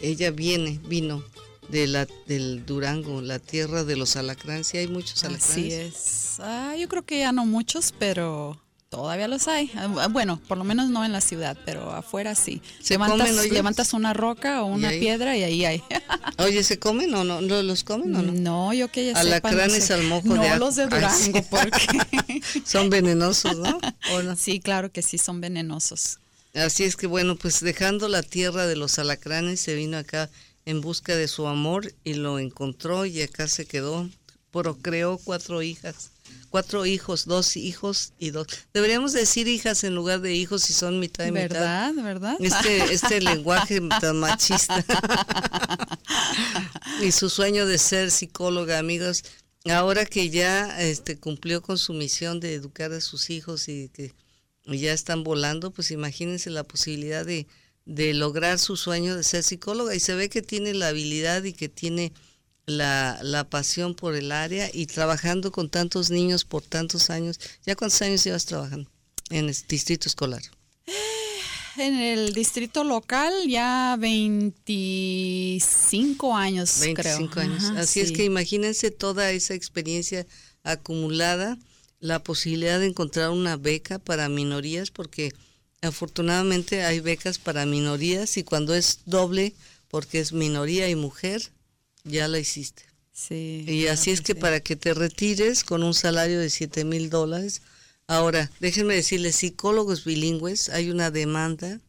ella 0.02 0.32
viene, 0.32 0.80
vino 0.88 1.24
de 1.70 1.88
la, 1.88 2.08
del 2.28 2.66
Durango, 2.66 3.22
la 3.22 3.40
tierra 3.40 3.84
de 3.84 3.96
los 3.96 4.16
alacranes. 4.16 4.68
¿Sí 4.68 4.78
hay 4.78 4.88
muchos 4.88 5.24
alacranes? 5.24 5.50
Así 5.50 5.72
es. 5.72 6.40
Ah, 6.40 6.76
yo 6.78 6.90
creo 6.90 7.06
que 7.06 7.20
ya 7.20 7.32
no 7.32 7.46
muchos, 7.46 7.94
pero 7.98 8.60
Todavía 8.96 9.28
los 9.28 9.50
hay. 9.50 9.70
Ah, 9.76 10.08
bueno, 10.08 10.40
por 10.48 10.58
lo 10.58 10.64
menos 10.64 10.90
no 10.90 11.04
en 11.04 11.12
la 11.12 11.20
ciudad, 11.20 11.58
pero 11.66 11.92
afuera 11.92 12.34
sí. 12.34 12.62
levantas, 12.90 13.52
levantas 13.52 13.94
una 13.94 14.14
roca 14.14 14.64
o 14.64 14.68
una 14.68 14.90
piedra 14.90 15.36
y 15.36 15.44
ahí 15.44 15.66
hay. 15.66 15.84
oye, 16.38 16.64
¿se 16.64 16.80
comen 16.80 17.14
o 17.14 17.26
no? 17.26 17.42
¿Los 17.42 17.84
comen 17.84 18.16
o 18.16 18.22
no? 18.22 18.32
No, 18.32 18.74
yo 18.74 18.90
que 18.90 19.08
ya 19.08 19.20
Alacranes 19.20 19.92
al 19.92 20.04
mojo 20.04 20.30
no 20.30 20.42
de 20.42 20.58
los 20.58 20.78
de 20.78 20.88
Durango, 20.88 21.44
porque... 21.50 22.42
son 22.66 22.90
venenosos, 22.90 23.58
¿no? 23.60 23.80
Sí, 24.38 24.62
claro 24.62 24.90
que 24.90 25.02
sí, 25.02 25.18
son 25.18 25.42
venenosos. 25.42 26.20
Así 26.54 26.86
es 26.86 26.96
que 26.96 27.08
bueno, 27.08 27.36
pues 27.36 27.60
dejando 27.60 28.08
la 28.08 28.24
tierra 28.24 28.66
de 28.66 28.78
los 28.78 28.98
alacranes, 28.98 29.60
se 29.60 29.76
vino 29.76 29.98
acá 29.98 30.30
en 30.66 30.80
busca 30.80 31.18
de 31.18 31.28
su 31.28 31.48
amor 31.48 31.94
y 32.06 32.14
lo 32.14 32.40
encontró 32.40 33.06
y 33.06 33.22
acá 33.22 33.50
se 33.50 33.66
quedó. 33.66 34.10
Procreó 34.52 35.18
cuatro 35.18 35.62
hijas 35.62 36.12
cuatro 36.50 36.86
hijos, 36.86 37.26
dos 37.26 37.58
hijos 37.58 38.14
y 38.20 38.30
dos. 38.30 38.48
Deberíamos 38.74 39.14
decir 39.14 39.48
hijas 39.48 39.84
en 39.84 39.96
lugar 39.96 40.22
de 40.22 40.34
hijos 40.34 40.64
si 40.64 40.74
son 40.74 41.00
mitad 41.00 41.26
y 41.26 41.32
¿verdad? 41.32 41.92
mitad. 41.92 42.04
¿Verdad? 42.04 42.38
Este, 42.40 42.94
este 42.94 43.22
lenguaje 43.22 43.82
tan 44.00 44.20
machista. 44.20 44.84
y 47.02 47.12
su 47.12 47.30
sueño 47.30 47.66
de 47.66 47.78
ser 47.78 48.12
psicóloga, 48.12 48.80
amigos. 48.80 49.24
Ahora 49.66 50.06
que 50.06 50.30
ya 50.30 50.80
este, 50.82 51.18
cumplió 51.18 51.62
con 51.62 51.78
su 51.78 51.94
misión 51.94 52.40
de 52.40 52.54
educar 52.54 52.92
a 52.94 53.02
sus 53.02 53.30
hijos 53.30 53.68
y 53.68 53.90
que 53.90 54.14
ya 54.66 54.94
están 54.94 55.24
volando, 55.24 55.72
pues 55.72 55.92
imagínense 55.92 56.50
la 56.50 56.64
posibilidad 56.64 57.26
de, 57.26 57.48
de 57.86 58.14
lograr 58.14 58.60
su 58.60 58.78
sueño 58.78 59.16
de 59.16 59.24
ser 59.24 59.44
psicóloga. 59.44 59.96
Y 59.96 60.00
se 60.00 60.16
ve 60.16 60.30
que 60.30 60.42
tiene 60.42 60.74
la 60.74 60.90
habilidad 60.90 61.44
y 61.44 61.54
que 61.54 61.68
tiene 61.68 62.14
la, 62.66 63.20
la, 63.22 63.50
pasión 63.50 63.96
por 63.96 64.16
el 64.16 64.32
área 64.32 64.70
y 64.74 64.88
trabajando 64.88 65.52
con 65.52 65.70
tantos 65.70 66.10
niños 66.10 66.46
por 66.46 66.64
tantos 66.64 67.10
años. 67.10 67.40
¿Ya 67.66 67.76
cuántos 67.76 68.02
años 68.02 68.24
llevas 68.24 68.46
trabajando 68.46 68.90
en 69.30 69.50
el 69.50 69.56
distrito 69.68 70.10
escolar? 70.10 70.42
En 71.78 71.96
el 71.96 72.34
distrito 72.34 72.86
local 72.86 73.34
ya 73.48 73.98
25 74.00 76.36
años, 76.36 76.80
25 76.80 77.40
años. 77.40 77.64
Así 77.76 78.00
es 78.00 78.14
que 78.14 78.24
imagínense 78.24 78.92
toda 78.92 79.32
esa 79.32 79.56
experiencia 79.56 80.26
acumulada, 80.64 81.58
la 82.00 82.24
posibilidad 82.24 82.80
de 82.80 82.88
encontrar 82.88 83.32
una 83.32 83.58
beca 83.58 84.00
para 84.00 84.30
minorías, 84.30 84.90
porque 84.90 85.34
afortunadamente 85.82 86.86
hay 86.86 87.02
becas 87.02 87.40
para 87.40 87.66
minorías 87.66 88.38
y 88.38 88.44
cuando 88.44 88.74
es 88.74 89.00
doble, 89.06 89.54
porque 89.90 90.22
es 90.22 90.32
minoría 90.32 90.88
y 90.90 90.96
mujer, 90.96 91.52
ya 92.06 92.28
la 92.28 92.40
hiciste. 92.40 92.84
Sí. 93.12 93.66
Y 93.68 93.88
así 93.88 94.12
es 94.12 94.22
que 94.22 94.36
para 94.36 94.60
que 94.60 94.76
te 94.76 94.94
retires 94.94 95.64
con 95.64 95.84
un 95.84 95.94
salario 95.94 96.40
de 96.40 96.50
7 96.50 96.86
mil 96.86 97.10
dólares. 97.10 97.62
Ahora, 98.08 98.52
déjenme 98.60 98.94
decirles, 98.94 99.36
psicólogos 99.36 100.06
bilingües, 100.06 100.70
hay 100.70 100.90
una 100.90 101.12
demanda 101.12 101.82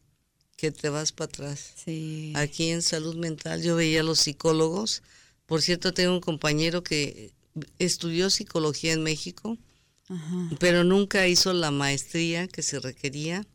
que 0.55 0.71
te 0.71 0.89
vas 0.89 1.11
para 1.11 1.29
atrás. 1.29 1.73
Sí. 1.85 2.33
Aquí 2.35 2.69
en 2.71 2.81
salud 2.81 3.15
mental 3.15 3.61
yo 3.61 3.75
veía 3.75 4.01
a 4.01 4.03
los 4.03 4.19
psicólogos. 4.19 5.03
Por 5.45 5.61
cierto, 5.61 5.93
tengo 5.93 6.13
un 6.13 6.21
compañero 6.21 6.83
que 6.83 7.31
estudió 7.77 8.29
psicología 8.29 8.93
en 8.93 9.03
México, 9.03 9.57
pero 10.59 10.83
nunca 10.83 11.27
hizo 11.27 11.53
la 11.53 11.69
maestría 11.71 12.47
que 12.47 12.63
se 12.63 12.79
requería. 12.79 13.45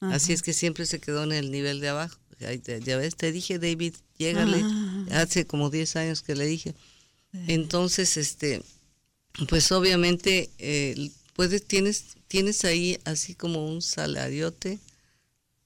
Así 0.00 0.32
es 0.32 0.42
que 0.42 0.52
siempre 0.52 0.86
se 0.86 1.00
quedó 1.00 1.24
en 1.24 1.32
el 1.32 1.50
nivel 1.50 1.80
de 1.80 1.88
abajo. 1.88 2.18
Ya 2.38 2.96
ves, 2.96 3.16
te 3.16 3.32
dije, 3.32 3.58
David, 3.58 3.94
llégale. 4.22 4.64
Hace 5.10 5.46
como 5.46 5.70
10 5.70 5.96
años 5.96 6.22
que 6.22 6.34
le 6.34 6.46
dije. 6.46 6.74
Entonces, 7.46 8.16
este, 8.16 8.62
pues 9.48 9.72
obviamente, 9.72 10.50
eh, 10.58 11.10
puedes, 11.34 11.64
tienes, 11.64 12.16
tienes 12.28 12.64
ahí 12.64 12.98
así 13.04 13.34
como 13.34 13.66
un 13.66 13.82
salariote 13.82 14.78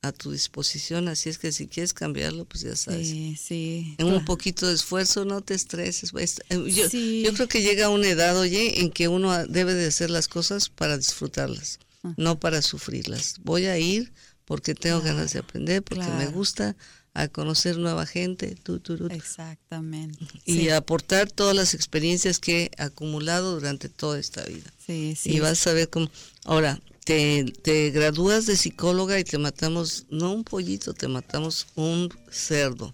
a 0.02 0.12
tu 0.12 0.30
disposición, 0.30 1.08
así 1.08 1.28
es 1.28 1.38
que 1.38 1.50
si 1.50 1.66
quieres 1.66 1.92
cambiarlo, 1.92 2.44
pues 2.44 2.62
ya 2.62 2.76
sabes. 2.76 3.08
Sí, 3.08 3.36
sí. 3.36 3.94
En 3.98 4.06
un 4.06 4.24
poquito 4.24 4.66
de 4.68 4.74
esfuerzo, 4.74 5.24
no 5.24 5.40
te 5.40 5.54
estreses. 5.54 6.12
Pues, 6.12 6.40
eh, 6.48 6.62
yo, 6.70 6.88
yo 6.88 7.34
creo 7.34 7.48
que 7.48 7.62
llega 7.62 7.88
una 7.88 8.08
edad, 8.08 8.38
oye, 8.38 8.80
en 8.80 8.90
que 8.90 9.08
uno 9.08 9.46
debe 9.46 9.74
de 9.74 9.86
hacer 9.86 10.10
las 10.10 10.28
cosas 10.28 10.68
para 10.68 10.96
disfrutarlas, 10.96 11.80
no 12.16 12.38
para 12.38 12.62
sufrirlas. 12.62 13.36
Voy 13.42 13.66
a 13.66 13.78
ir 13.78 14.12
porque 14.44 14.74
tengo 14.74 15.00
ganas 15.00 15.32
de 15.32 15.40
aprender, 15.40 15.82
porque 15.82 16.06
me 16.06 16.28
gusta 16.28 16.76
a 17.16 17.28
conocer 17.28 17.78
nueva 17.78 18.04
gente. 18.06 18.56
Exactamente. 19.10 20.18
Y 20.44 20.68
aportar 20.68 21.30
todas 21.30 21.56
las 21.56 21.72
experiencias 21.72 22.38
que 22.38 22.70
he 22.76 22.82
acumulado 22.82 23.54
durante 23.54 23.88
toda 23.88 24.18
esta 24.18 24.44
vida. 24.44 24.70
Sí, 24.84 25.14
sí. 25.16 25.34
Y 25.34 25.40
vas 25.40 25.66
a 25.66 25.72
ver 25.72 25.88
cómo... 25.88 26.10
Ahora, 26.44 26.78
te, 27.04 27.44
te 27.62 27.90
gradúas 27.90 28.44
de 28.44 28.56
psicóloga 28.56 29.18
y 29.18 29.24
te 29.24 29.38
matamos, 29.38 30.04
no 30.10 30.32
un 30.32 30.44
pollito, 30.44 30.92
te 30.92 31.08
matamos 31.08 31.66
un 31.74 32.12
cerdo. 32.30 32.92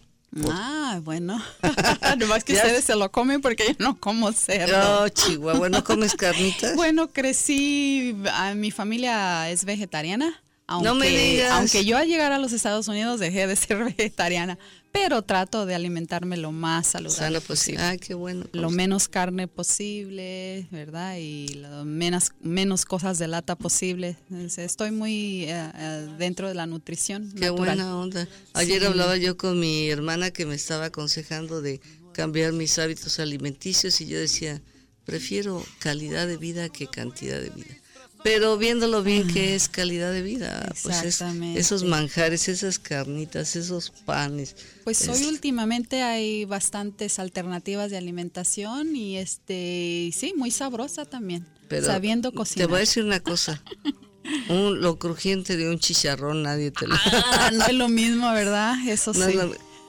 Ah, 0.49 1.01
bueno. 1.03 1.43
Nomás 2.19 2.45
que 2.45 2.55
ustedes 2.55 2.85
se 2.85 2.95
lo 2.95 3.11
comen 3.11 3.41
porque 3.41 3.65
yo 3.67 3.75
no 3.79 3.99
como 3.99 4.33
cerdo. 4.33 5.03
No, 5.03 5.09
Chihuahua, 5.09 5.69
¿no 5.69 5.85
comes 5.85 6.15
carnitas? 6.15 6.75
bueno, 6.77 7.09
crecí, 7.09 8.17
a, 8.33 8.55
mi 8.55 8.71
familia 8.71 9.51
es 9.51 9.65
vegetariana. 9.65 10.41
Aunque, 10.73 10.89
no 10.89 10.95
me 10.95 11.09
digas. 11.09 11.53
Aunque 11.53 11.85
yo 11.85 11.99
al 11.99 12.09
llegar 12.09 12.33
a 12.33 12.39
los 12.39 12.53
Estados 12.53 12.89
Unidos 12.89 13.21
dejé 13.21 13.47
de 13.47 13.57
ser 13.57 13.85
vegetariana, 13.97 14.59
pero 14.91 15.21
trato 15.21 15.67
de 15.67 15.75
alimentarme 15.75 16.39
lo 16.39 16.51
más 16.51 16.87
saludable 16.87 17.43
posible. 17.43 17.83
Ah, 17.83 17.97
qué 17.99 18.15
bueno. 18.15 18.47
Lo 18.53 18.71
menos 18.71 19.09
carne 19.09 19.49
posible, 19.49 20.67
¿verdad? 20.71 21.17
Y 21.19 21.49
lo 21.55 21.85
menos, 21.85 22.33
menos 22.41 22.87
cosas 22.87 23.19
de 23.19 23.29
lata 23.29 23.55
posible. 23.55 24.17
Estoy 24.57 24.93
muy 24.93 25.45
eh, 25.49 26.09
dentro 26.19 26.49
de 26.49 26.55
la 26.55 26.67
nutrición. 26.67 27.33
Qué 27.33 27.51
buena 27.51 27.97
onda. 27.99 28.27
Ayer 28.55 28.85
hablaba 28.87 29.19
yo 29.19 29.37
con 29.37 29.61
mi 29.61 29.91
hermana 29.91 30.31
que 30.31 30.47
me 30.47 30.55
estaba 30.55 30.87
aconsejando 30.87 31.61
de 31.61 31.83
cambiar 32.15 32.53
mis 32.53 32.79
hábitos 32.79 33.19
alimenticios 33.19 34.01
y 34.01 34.07
yo 34.07 34.19
decía, 34.19 34.63
prefiero 35.05 35.63
calidad 35.81 36.27
de 36.27 36.39
vida 36.39 36.71
que 36.71 36.87
cantidad 36.87 37.41
de 37.41 37.51
vida 37.51 37.82
pero 38.23 38.57
viéndolo 38.57 39.03
bien 39.03 39.27
que 39.27 39.55
es 39.55 39.69
calidad 39.69 40.13
de 40.13 40.23
vida, 40.23 40.73
pues 40.83 41.03
esos 41.03 41.85
manjares, 41.85 42.49
esas 42.49 42.79
carnitas, 42.79 43.57
esos 43.57 43.91
panes. 43.91 44.57
Pues 44.85 45.09
hoy 45.09 45.25
últimamente 45.25 46.03
hay 46.03 46.45
bastantes 46.45 47.19
alternativas 47.19 47.91
de 47.91 47.99
alimentación 47.99 48.95
y 48.95 49.17
este 49.17 50.11
sí, 50.15 50.35
muy 50.37 50.51
sabrosa 50.51 51.05
también, 51.05 51.47
sabiendo 51.85 52.33
cocinar. 52.33 52.67
Te 52.67 52.71
voy 52.71 52.79
a 52.79 52.81
decir 52.81 53.05
una 53.05 53.21
cosa. 53.21 53.63
Un, 54.49 54.81
lo 54.81 55.01
crujiente 55.01 55.57
de 55.57 55.69
un 55.69 55.81
chicharrón 55.81 56.45
nadie 56.45 56.71
te 56.71 56.87
lo 56.87 56.95
ah, 56.95 57.51
no 57.53 57.67
es 57.67 57.75
lo 57.75 57.89
mismo, 57.89 58.33
¿verdad? 58.33 58.77
Eso 58.87 59.13
sí. 59.15 59.21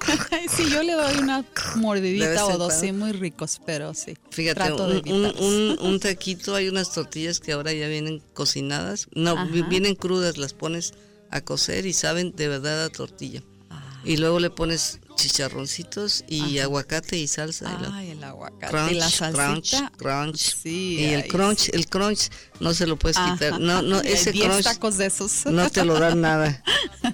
sí, 0.49 0.69
yo 0.69 0.83
le 0.83 0.93
doy 0.93 1.17
una 1.17 1.45
mordidita 1.75 2.45
o 2.47 2.57
dos, 2.57 2.73
sí, 2.73 2.91
muy 2.91 3.11
ricos, 3.11 3.61
pero 3.65 3.93
sí. 3.93 4.17
Fíjate, 4.31 4.71
un, 4.73 5.77
un, 5.79 5.99
taquito, 5.99 6.55
hay 6.55 6.67
unas 6.69 6.91
tortillas 6.93 7.39
que 7.39 7.53
ahora 7.53 7.73
ya 7.73 7.87
vienen 7.87 8.21
cocinadas, 8.33 9.07
no, 9.13 9.47
vienen 9.69 9.95
crudas, 9.95 10.37
las 10.37 10.53
pones 10.53 10.93
a 11.29 11.41
cocer 11.41 11.85
y 11.85 11.93
saben 11.93 12.35
de 12.35 12.47
verdad 12.47 12.85
a 12.85 12.89
tortilla. 12.89 13.41
Ah. 13.69 14.01
Y 14.03 14.17
luego 14.17 14.39
le 14.39 14.49
pones 14.49 14.99
chicharroncitos 15.23 16.25
y 16.27 16.59
aguacate 16.59 17.17
y 17.17 17.27
salsa. 17.27 17.79
Ay, 17.93 18.11
el 18.11 18.23
aguacate 18.23 18.91
y 18.93 18.95
la 18.95 19.09
salsita. 19.09 19.91
Crunch, 19.91 19.97
crunch. 19.97 20.55
Sí, 20.61 20.97
y 20.99 21.05
el 21.05 21.27
crunch, 21.27 21.69
el 21.69 21.87
crunch 21.87 22.29
no 22.59 22.73
se 22.73 22.85
lo 22.85 22.97
puedes 22.97 23.17
quitar. 23.17 23.59
No, 23.59 23.81
no, 23.81 24.01
ese 24.01 24.33
crunch 24.33 24.63
tacos 24.63 24.97
de 24.97 25.05
esos. 25.05 25.45
no 25.45 25.69
te 25.69 25.85
lo 25.85 25.97
dan 25.97 26.19
nada. 26.19 26.61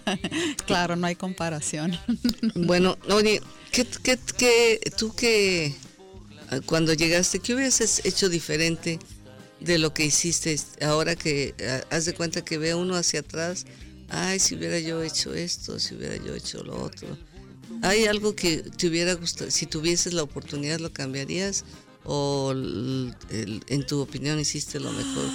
claro, 0.66 0.96
no 0.96 1.06
hay 1.06 1.16
comparación. 1.16 1.98
bueno, 2.56 2.98
oye, 3.10 3.42
¿qué, 3.72 3.86
qué, 4.02 4.18
qué, 4.38 4.92
tú 4.98 5.14
que 5.14 5.76
cuando 6.66 6.94
llegaste, 6.94 7.40
qué 7.40 7.54
hubieras 7.54 8.02
hecho 8.04 8.28
diferente 8.28 8.98
de 9.60 9.78
lo 9.78 9.94
que 9.94 10.06
hiciste 10.06 10.60
ahora 10.82 11.16
que 11.16 11.54
haz 11.92 12.06
de 12.06 12.16
cuenta 12.16 12.44
que 12.44 12.58
ve 12.58 12.74
uno 12.74 12.96
hacia 12.96 13.20
atrás? 13.20 13.66
Ay, 14.10 14.40
si 14.40 14.56
hubiera 14.56 14.80
yo 14.80 15.04
hecho 15.04 15.36
esto, 15.36 15.80
si 15.80 15.94
hubiera 15.94 16.16
yo 16.16 16.34
hecho 16.34 16.64
lo 16.64 16.82
otro 16.82 17.29
¿Hay 17.82 18.06
algo 18.06 18.36
que 18.36 18.58
te 18.58 18.88
hubiera 18.88 19.14
gustado, 19.14 19.52
si 19.52 19.66
tuvieses 19.66 20.14
la 20.14 20.24
oportunidad, 20.24 20.80
lo 20.80 20.92
cambiarías? 20.92 21.66
¿O 22.06 22.52
en 22.54 23.86
tu 23.88 24.02
opinión 24.02 24.40
hiciste 24.40 24.80
lo 24.80 24.92
mejor? 24.92 25.26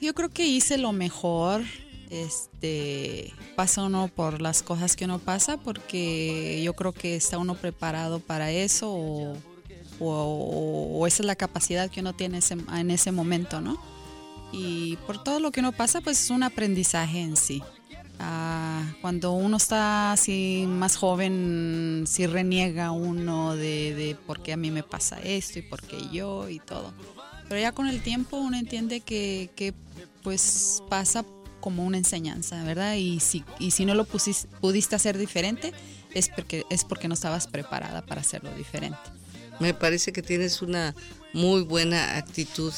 Yo 0.00 0.14
creo 0.14 0.28
que 0.30 0.46
hice 0.46 0.78
lo 0.78 0.92
mejor. 0.92 1.62
Este 2.10 3.34
pasa 3.54 3.82
uno 3.82 4.08
por 4.08 4.40
las 4.40 4.62
cosas 4.62 4.96
que 4.96 5.04
uno 5.04 5.18
pasa 5.18 5.58
porque 5.58 6.62
yo 6.64 6.72
creo 6.72 6.92
que 6.92 7.16
está 7.16 7.36
uno 7.36 7.54
preparado 7.54 8.18
para 8.20 8.50
eso 8.50 8.90
o, 8.90 9.36
o, 10.00 11.06
esa 11.06 11.22
es 11.22 11.26
la 11.26 11.36
capacidad 11.36 11.90
que 11.90 12.00
uno 12.00 12.14
tiene 12.14 12.40
en 12.74 12.90
ese 12.90 13.12
momento, 13.12 13.60
¿no? 13.60 13.78
Y 14.52 14.96
por 15.06 15.22
todo 15.22 15.40
lo 15.40 15.50
que 15.50 15.60
uno 15.60 15.72
pasa, 15.72 16.00
pues 16.00 16.20
es 16.22 16.30
un 16.30 16.42
aprendizaje 16.42 17.20
en 17.20 17.36
sí. 17.36 17.62
Ah, 18.20 18.84
cuando 19.00 19.32
uno 19.32 19.56
está 19.56 20.12
así 20.12 20.64
más 20.66 20.96
joven, 20.96 22.04
si 22.06 22.26
reniega 22.26 22.90
uno 22.90 23.54
de, 23.54 23.94
de 23.94 24.16
por 24.26 24.42
qué 24.42 24.52
a 24.52 24.56
mí 24.56 24.70
me 24.70 24.82
pasa 24.82 25.20
esto 25.20 25.60
y 25.60 25.62
por 25.62 25.82
qué 25.82 25.98
yo 26.12 26.48
y 26.48 26.58
todo. 26.58 26.92
Pero 27.48 27.60
ya 27.60 27.72
con 27.72 27.86
el 27.86 28.02
tiempo 28.02 28.36
uno 28.38 28.56
entiende 28.56 29.00
que, 29.00 29.50
que 29.54 29.72
pues 30.22 30.82
pasa 30.88 31.24
como 31.60 31.84
una 31.84 31.98
enseñanza, 31.98 32.62
¿verdad? 32.64 32.94
Y 32.94 33.20
si, 33.20 33.44
y 33.58 33.70
si 33.70 33.84
no 33.84 33.94
lo 33.94 34.04
pudiste 34.04 34.96
hacer 34.96 35.16
diferente, 35.16 35.72
es 36.14 36.28
porque, 36.28 36.64
es 36.70 36.84
porque 36.84 37.08
no 37.08 37.14
estabas 37.14 37.46
preparada 37.46 38.02
para 38.04 38.20
hacerlo 38.20 38.54
diferente. 38.54 38.98
Me 39.60 39.74
parece 39.74 40.12
que 40.12 40.22
tienes 40.22 40.62
una 40.62 40.94
muy 41.32 41.62
buena 41.62 42.16
actitud 42.16 42.72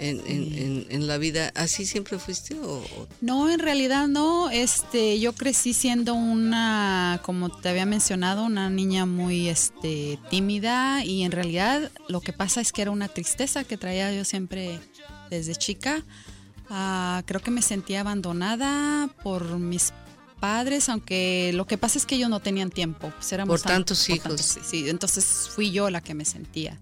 en, 0.00 0.86
en, 0.88 1.06
la 1.06 1.18
vida. 1.18 1.52
¿Así 1.54 1.84
siempre 1.84 2.18
fuiste 2.18 2.56
o, 2.58 2.82
No, 3.20 3.50
en 3.50 3.58
realidad 3.58 4.08
no. 4.08 4.50
Este, 4.50 5.20
yo 5.20 5.34
crecí 5.34 5.74
siendo 5.74 6.14
una, 6.14 7.20
como 7.22 7.50
te 7.50 7.68
había 7.68 7.86
mencionado, 7.86 8.44
una 8.44 8.70
niña 8.70 9.04
muy 9.04 9.48
este, 9.48 10.18
tímida 10.30 11.04
y 11.04 11.22
en 11.22 11.32
realidad 11.32 11.90
lo 12.08 12.20
que 12.20 12.32
pasa 12.32 12.60
es 12.60 12.72
que 12.72 12.82
era 12.82 12.90
una 12.90 13.08
tristeza 13.08 13.64
que 13.64 13.76
traía 13.76 14.12
yo 14.12 14.24
siempre 14.24 14.80
desde 15.28 15.54
chica. 15.54 16.02
Ah, 16.70 17.22
creo 17.26 17.40
que 17.40 17.50
me 17.50 17.62
sentía 17.62 18.00
abandonada 18.00 19.10
por 19.22 19.58
mis 19.58 19.92
padres, 20.38 20.88
aunque 20.88 21.50
lo 21.52 21.66
que 21.66 21.76
pasa 21.76 21.98
es 21.98 22.06
que 22.06 22.14
ellos 22.14 22.30
no 22.30 22.40
tenían 22.40 22.70
tiempo. 22.70 23.12
Pues 23.18 23.34
por 23.46 23.60
tantos 23.60 24.08
hijos. 24.08 24.58
sí, 24.64 24.88
entonces 24.88 25.50
fui 25.54 25.72
yo 25.72 25.90
la 25.90 26.00
que 26.00 26.14
me 26.14 26.24
sentía 26.24 26.78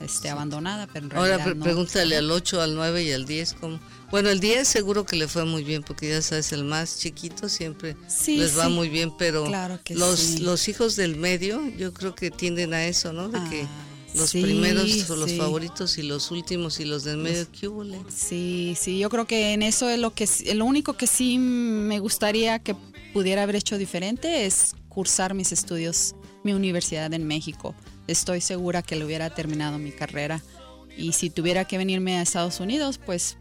este, 0.00 0.28
abandonada, 0.28 0.86
pero 0.86 1.06
en 1.06 1.10
realidad 1.10 1.40
Ahora 1.40 1.60
pregúntale 1.60 2.16
al 2.16 2.30
8, 2.30 2.60
al 2.60 2.74
9 2.74 3.02
y 3.02 3.12
al 3.12 3.26
10 3.26 3.54
cómo. 3.54 3.80
Bueno, 4.10 4.30
el 4.30 4.40
10 4.40 4.66
seguro 4.66 5.04
que 5.04 5.16
le 5.16 5.28
fue 5.28 5.44
muy 5.44 5.64
bien, 5.64 5.82
porque 5.82 6.08
ya 6.08 6.22
sabes, 6.22 6.52
el 6.52 6.64
más 6.64 6.98
chiquito 6.98 7.48
siempre 7.48 7.96
les 8.26 8.58
va 8.58 8.68
muy 8.68 8.88
bien, 8.88 9.12
pero 9.18 9.46
los, 9.90 10.40
los 10.40 10.68
hijos 10.68 10.96
del 10.96 11.16
medio 11.16 11.60
yo 11.76 11.92
creo 11.92 12.14
que 12.14 12.30
tienden 12.30 12.72
a 12.74 12.86
eso, 12.86 13.12
¿no? 13.12 13.28
De 13.28 13.38
que 13.50 13.62
ah, 13.62 13.88
los 14.14 14.32
primeros 14.32 14.90
son 14.90 15.20
los 15.20 15.32
favoritos 15.34 15.98
y 15.98 16.02
los 16.02 16.30
últimos 16.30 16.80
y 16.80 16.84
los 16.84 17.04
del 17.04 17.18
medio, 17.18 17.46
¿qué 17.52 17.68
hubo? 17.68 17.84
Sí, 18.08 18.76
sí, 18.80 18.98
yo 18.98 19.10
creo 19.10 19.26
que 19.26 19.52
en 19.52 19.62
eso 19.62 19.90
es 19.90 19.98
lo 19.98 20.14
que 20.14 20.26
lo 20.54 20.64
único 20.64 20.94
que 20.94 21.06
sí 21.06 21.38
me 21.38 21.98
gustaría 21.98 22.60
que 22.60 22.74
pudiera 23.12 23.42
haber 23.42 23.56
hecho 23.56 23.76
diferente 23.76 24.46
es 24.46 24.74
cursar 24.88 25.34
mis 25.34 25.52
estudios, 25.52 26.14
mi 26.44 26.54
universidad 26.54 27.12
en 27.12 27.26
México 27.26 27.74
estoy 28.08 28.40
segura 28.40 28.82
que 28.82 28.96
le 28.96 29.04
hubiera 29.04 29.30
terminado 29.30 29.78
mi 29.78 29.92
carrera. 29.92 30.42
Y 30.96 31.12
si 31.12 31.30
tuviera 31.30 31.64
que 31.64 31.78
venirme 31.78 32.18
a 32.18 32.22
Estados 32.22 32.58
Unidos, 32.58 32.98
pues 32.98 33.36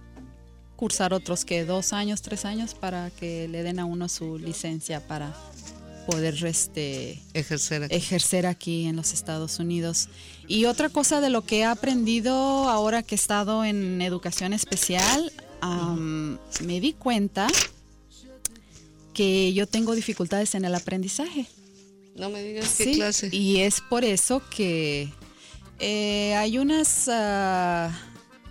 cursar 0.76 1.14
otros 1.14 1.44
que 1.44 1.66
dos 1.66 1.92
años, 1.92 2.22
tres 2.22 2.46
años 2.46 2.76
para 2.76 3.10
que 3.10 3.48
le 3.48 3.64
den 3.64 3.80
a 3.80 3.86
uno 3.86 4.08
su 4.08 4.38
licencia 4.38 5.06
para 5.08 5.36
poder 6.06 6.46
este, 6.46 7.20
ejercer, 7.34 7.84
aquí. 7.84 7.96
ejercer 7.96 8.46
aquí 8.46 8.86
en 8.86 8.96
los 8.96 9.12
Estados 9.12 9.60
Unidos. 9.60 10.08
Y 10.48 10.66
otra 10.66 10.90
cosa 10.90 11.20
de 11.20 11.30
lo 11.30 11.44
que 11.44 11.60
he 11.60 11.66
aprendido 11.66 12.34
ahora 12.70 13.04
que 13.04 13.16
he 13.16 13.18
estado 13.18 13.66
en 13.66 14.02
educación 14.02 14.54
especial, 14.54 15.32
me 16.62 16.80
di 16.80 16.94
cuenta 16.94 17.48
que 19.14 19.52
yo 19.54 19.66
tengo 19.66 19.96
dificultades 19.96 20.54
en 20.56 20.64
el 20.64 20.76
aprendizaje. 20.76 21.48
No 22.18 22.30
me 22.30 22.42
digas 22.42 22.76
qué 22.78 22.94
clase. 22.94 23.30
Y 23.32 23.62
es 23.62 23.80
por 23.82 24.04
eso 24.04 24.42
que 24.50 25.14
eh, 25.80 26.34
hay 26.36 26.58
unas, 26.58 27.08
ah, 27.10 27.92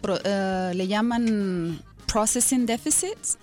le 0.03 0.87
llaman 0.87 1.83
processing 2.07 2.65
deficits 2.65 3.39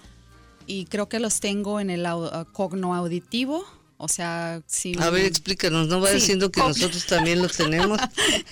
y 0.65 0.85
creo 0.85 1.09
que 1.09 1.19
los 1.19 1.39
tengo 1.41 1.79
en 1.79 1.89
el 1.89 2.05
uh, 2.05 2.45
cogno 2.53 2.95
auditivo. 2.95 3.65
O 3.97 4.07
sea, 4.07 4.61
si... 4.65 4.93
A 4.99 5.09
ver, 5.09 5.25
explícanos, 5.25 5.87
no 5.87 6.01
va 6.01 6.11
diciendo 6.11 6.51
que 6.51 6.59
nosotros 6.59 7.05
también 7.05 7.41
los 7.41 7.55
tenemos. 7.55 7.99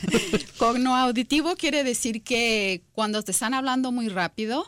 cogno 0.57 0.95
auditivo 0.95 1.55
quiere 1.55 1.83
decir 1.83 2.21
que 2.23 2.83
cuando 2.93 3.21
te 3.21 3.31
están 3.31 3.53
hablando 3.53 3.91
muy 3.91 4.07
rápido, 4.07 4.65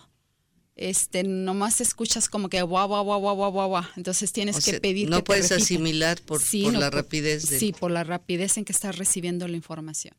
este, 0.76 1.24
nomás 1.24 1.82
escuchas 1.82 2.30
como 2.30 2.50
que 2.50 2.62
guau, 2.64 2.88
guau, 2.88 3.04
guau, 3.04 3.20
guau, 3.20 3.52
guau, 3.52 3.70
guau. 3.70 3.84
Entonces 3.96 4.32
tienes 4.32 4.64
que 4.64 4.80
pedir. 4.80 5.10
No 5.10 5.24
puedes 5.24 5.52
asimilar 5.52 6.20
por, 6.22 6.42
la 6.74 6.90
rapidez. 6.90 7.44
Sí, 7.44 7.74
por 7.74 7.92
la 7.92 8.04
rapidez 8.04 8.58
en 8.58 8.66
que 8.66 8.72
estás 8.72 8.98
recibiendo 8.98 9.48
la 9.48 9.56
información. 9.56 10.16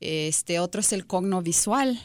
Este 0.00 0.60
otro 0.60 0.80
es 0.80 0.92
el 0.92 1.06
cognovisual, 1.06 2.00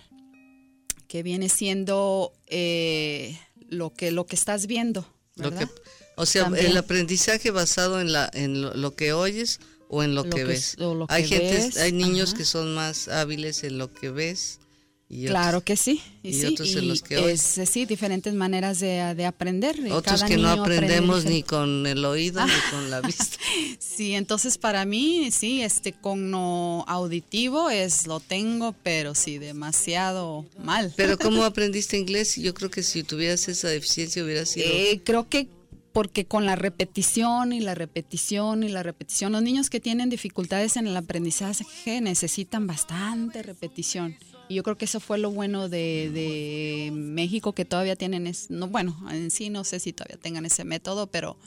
que 1.08 1.22
viene 1.22 1.48
siendo 1.48 2.34
eh, 2.48 3.38
lo, 3.70 3.94
que, 3.94 4.12
lo 4.12 4.26
que 4.26 4.36
estás 4.36 4.66
viendo. 4.66 5.08
o 6.16 6.26
sea, 6.26 6.52
el 6.58 6.76
aprendizaje 6.76 7.52
basado 7.52 8.02
en, 8.02 8.12
la, 8.12 8.32
en 8.34 8.82
lo, 8.82 8.96
que 8.96 9.14
oyes 9.14 9.60
o 9.90 10.02
en 10.02 10.16
lo, 10.16 10.28
que, 10.28 10.44
ves. 10.44 10.76
hay 11.08 11.28
gente, 11.28 11.80
hay 11.80 11.92
niños 11.92 12.34
que 12.34 12.46
son 12.46 12.74
más 12.74 13.10
hábiles 13.10 13.64
en 13.64 13.78
lo 13.78 13.94
que 13.94 14.10
ves 14.10 14.60
claro 15.28 15.62
que 15.62 15.78
sí. 15.78 16.02
Y, 16.24 16.46
otros 16.46 16.76
en 16.76 16.88
los 16.88 17.02
que 17.02 17.32
es, 17.32 17.42
sí, 17.42 17.86
diferentes 17.86 18.34
maneras 18.34 18.80
de, 18.80 19.26
aprender. 19.26 19.78
Otros 19.92 20.24
que 20.24 20.38
no 20.38 20.50
aprendemos 20.50 21.26
ni 21.26 21.44
con 21.44 21.86
el 21.86 22.04
oído 22.06 22.46
ni 22.46 22.72
con 22.72 22.90
la 22.90 23.02
vista. 23.02 23.38
sí, 23.80 24.14
entonces 24.14 24.58
para 24.58 24.86
mí, 24.86 25.30
sí, 25.32 25.62
este 25.62 25.92
con 25.94 26.32
no 26.32 26.86
auditivo 26.88 27.70
es 27.70 28.08
lo 28.08 28.20
tengo, 28.20 28.74
pero 28.84 29.16
sí, 29.16 29.38
demasiado 29.38 30.46
mal. 30.64 30.94
Pero 30.96 31.18
¿cómo 31.18 31.44
aprendiste 31.46 31.98
inglés? 31.98 32.36
Yo 32.36 32.54
creo 32.54 32.70
que 32.70 32.84
si 32.84 33.04
tuvieras 33.04 33.48
esa 33.48 33.68
deficiencia 33.68 34.24
hubiera 34.24 34.46
sido... 34.46 34.68
Eh, 34.68 35.02
creo 35.04 35.28
que 35.28 35.48
porque 35.94 36.26
con 36.26 36.46
la 36.46 36.56
repetición 36.56 37.54
y 37.54 37.60
la 37.60 37.76
repetición 37.76 38.64
y 38.64 38.70
la 38.70 38.82
repetición, 38.84 39.32
los 39.32 39.44
niños 39.44 39.70
que 39.70 39.80
tienen 39.80 40.10
dificultades 40.10 40.76
en 40.76 40.88
el 40.88 40.98
aprendizaje 40.98 42.02
necesitan 42.02 42.66
bastante 42.66 43.44
repetición. 43.44 44.18
Y 44.50 44.56
yo 44.56 44.64
creo 44.64 44.78
que 44.78 44.86
eso 44.86 45.00
fue 45.00 45.18
lo 45.18 45.32
bueno 45.32 45.70
de, 45.70 46.92
México, 46.94 47.54
que 47.54 47.66
todavía 47.66 47.96
tienen, 47.96 48.28
es, 48.28 48.50
no, 48.50 48.68
bueno, 48.68 48.98
en 49.10 49.32
sí 49.32 49.50
no 49.50 49.64
sé 49.64 49.80
si 49.80 49.94
todavía 49.94 50.18
tengan 50.18 50.46
ese 50.46 50.66
método, 50.66 51.08
pero 51.08 51.38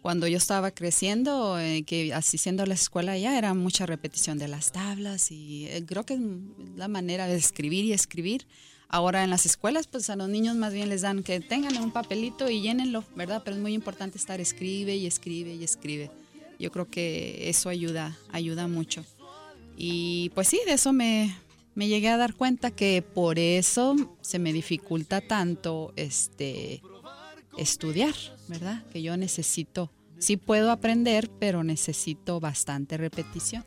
cuando 0.00 0.26
yo 0.26 0.38
estaba 0.38 0.70
creciendo, 0.70 1.58
eh, 1.58 1.82
que 1.86 2.14
asistiendo 2.14 2.62
a 2.62 2.66
la 2.66 2.74
escuela 2.74 3.18
ya 3.18 3.36
era 3.36 3.52
mucha 3.52 3.84
repetición 3.84 4.38
de 4.38 4.48
las 4.48 4.72
tablas 4.72 5.30
y 5.30 5.66
eh, 5.68 5.84
creo 5.86 6.04
que 6.04 6.14
es 6.14 6.20
la 6.76 6.88
manera 6.88 7.26
de 7.26 7.36
escribir 7.36 7.84
y 7.84 7.92
escribir. 7.92 8.46
Ahora 8.88 9.22
en 9.22 9.30
las 9.30 9.46
escuelas, 9.46 9.86
pues 9.86 10.10
a 10.10 10.16
los 10.16 10.28
niños 10.28 10.56
más 10.56 10.72
bien 10.72 10.88
les 10.88 11.02
dan 11.02 11.22
que 11.22 11.38
tengan 11.38 11.76
un 11.76 11.92
papelito 11.92 12.50
y 12.50 12.60
llénenlo, 12.60 13.04
¿verdad? 13.14 13.42
Pero 13.44 13.56
es 13.56 13.62
muy 13.62 13.72
importante 13.72 14.18
estar 14.18 14.40
escribe 14.40 14.96
y 14.96 15.06
escribe 15.06 15.54
y 15.54 15.62
escribe. 15.62 16.10
Yo 16.58 16.72
creo 16.72 16.90
que 16.90 17.48
eso 17.48 17.68
ayuda, 17.68 18.18
ayuda 18.32 18.66
mucho. 18.66 19.04
Y 19.76 20.30
pues 20.34 20.48
sí, 20.48 20.60
de 20.66 20.72
eso 20.72 20.92
me, 20.92 21.32
me 21.80 21.88
llegué 21.88 22.10
a 22.10 22.18
dar 22.18 22.34
cuenta 22.34 22.70
que 22.70 23.00
por 23.00 23.38
eso 23.38 23.96
se 24.20 24.38
me 24.38 24.52
dificulta 24.52 25.22
tanto 25.22 25.94
este 25.96 26.82
estudiar, 27.56 28.14
¿verdad? 28.48 28.84
Que 28.92 29.00
yo 29.00 29.16
necesito, 29.16 29.90
sí 30.18 30.36
puedo 30.36 30.72
aprender, 30.72 31.30
pero 31.38 31.64
necesito 31.64 32.38
bastante 32.38 32.98
repetición. 32.98 33.64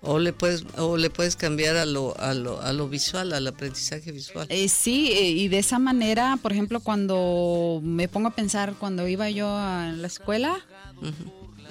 O 0.00 0.20
le 0.20 0.32
puedes, 0.32 0.64
o 0.76 0.96
le 0.96 1.10
puedes 1.10 1.34
cambiar 1.34 1.76
a 1.76 1.86
lo, 1.86 2.16
a 2.20 2.34
lo, 2.34 2.62
a 2.62 2.72
lo 2.72 2.88
visual, 2.88 3.32
al 3.32 3.48
aprendizaje 3.48 4.12
visual. 4.12 4.46
Eh, 4.48 4.68
sí, 4.68 5.10
eh, 5.10 5.30
y 5.30 5.48
de 5.48 5.58
esa 5.58 5.80
manera, 5.80 6.38
por 6.40 6.52
ejemplo, 6.52 6.78
cuando 6.78 7.80
me 7.82 8.06
pongo 8.06 8.28
a 8.28 8.36
pensar, 8.36 8.74
cuando 8.78 9.08
iba 9.08 9.28
yo 9.28 9.48
a 9.48 9.90
la 9.92 10.06
escuela, 10.06 10.64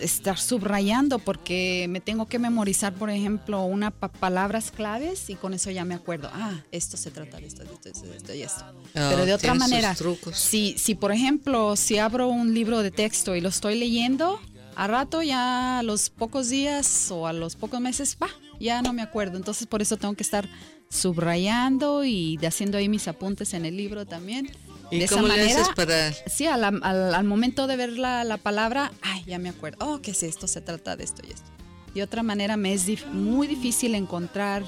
estar 0.01 0.37
subrayando, 0.37 1.19
porque 1.19 1.87
me 1.89 1.99
tengo 1.99 2.27
que 2.27 2.39
memorizar, 2.39 2.93
por 2.93 3.09
ejemplo, 3.09 3.63
unas 3.63 3.93
palabras 3.93 4.71
claves 4.71 5.29
y 5.29 5.35
con 5.35 5.53
eso 5.53 5.71
ya 5.71 5.85
me 5.85 5.95
acuerdo, 5.95 6.29
ah, 6.33 6.61
esto 6.71 6.97
se 6.97 7.11
trata 7.11 7.37
de 7.37 7.47
esto, 7.47 7.63
de 7.63 7.73
esto, 7.73 8.05
de 8.05 8.17
esto 8.17 8.33
y 8.33 8.41
esto. 8.41 8.63
Ah, 8.95 9.09
Pero 9.11 9.25
de 9.25 9.33
otra 9.33 9.53
manera, 9.53 9.95
si, 10.33 10.75
si 10.77 10.95
por 10.95 11.11
ejemplo, 11.11 11.75
si 11.75 11.97
abro 11.97 12.27
un 12.27 12.53
libro 12.53 12.81
de 12.81 12.91
texto 12.91 13.35
y 13.35 13.41
lo 13.41 13.49
estoy 13.49 13.77
leyendo, 13.77 14.39
a 14.75 14.87
rato 14.87 15.21
ya 15.21 15.79
a 15.79 15.83
los 15.83 16.09
pocos 16.09 16.49
días 16.49 17.11
o 17.11 17.27
a 17.27 17.33
los 17.33 17.55
pocos 17.55 17.81
meses, 17.81 18.17
va, 18.21 18.29
ya 18.59 18.81
no 18.81 18.93
me 18.93 19.01
acuerdo. 19.01 19.37
Entonces 19.37 19.67
por 19.67 19.81
eso 19.81 19.97
tengo 19.97 20.13
que 20.13 20.23
estar 20.23 20.47
subrayando 20.89 22.03
y 22.05 22.37
haciendo 22.45 22.77
ahí 22.77 22.89
mis 22.89 23.07
apuntes 23.07 23.53
en 23.53 23.65
el 23.65 23.75
libro 23.75 24.05
también. 24.05 24.49
¿Y 24.91 25.05
cómo 25.07 25.27
le 25.27 25.41
haces 25.41 25.69
para...? 25.75 26.11
Sí, 26.27 26.47
al, 26.47 27.23
momento 27.23 27.67
de 27.67 27.75
ver 27.75 27.97
la, 27.97 28.37
palabra, 28.41 28.91
ay, 29.01 29.23
ya 29.25 29.39
me 29.39 29.49
acuerdo, 29.49 29.77
oh, 29.85 30.01
¿qué 30.01 30.11
es 30.11 30.23
esto? 30.23 30.47
Se 30.47 30.61
trata 30.61 30.95
de 30.95 31.03
esto 31.03 31.21
y 31.27 31.31
esto. 31.31 31.49
De 31.93 32.03
otra 32.03 32.23
manera 32.23 32.55
me 32.57 32.73
es 32.73 32.85
muy 33.07 33.47
difícil 33.47 33.95
encontrar 33.95 34.63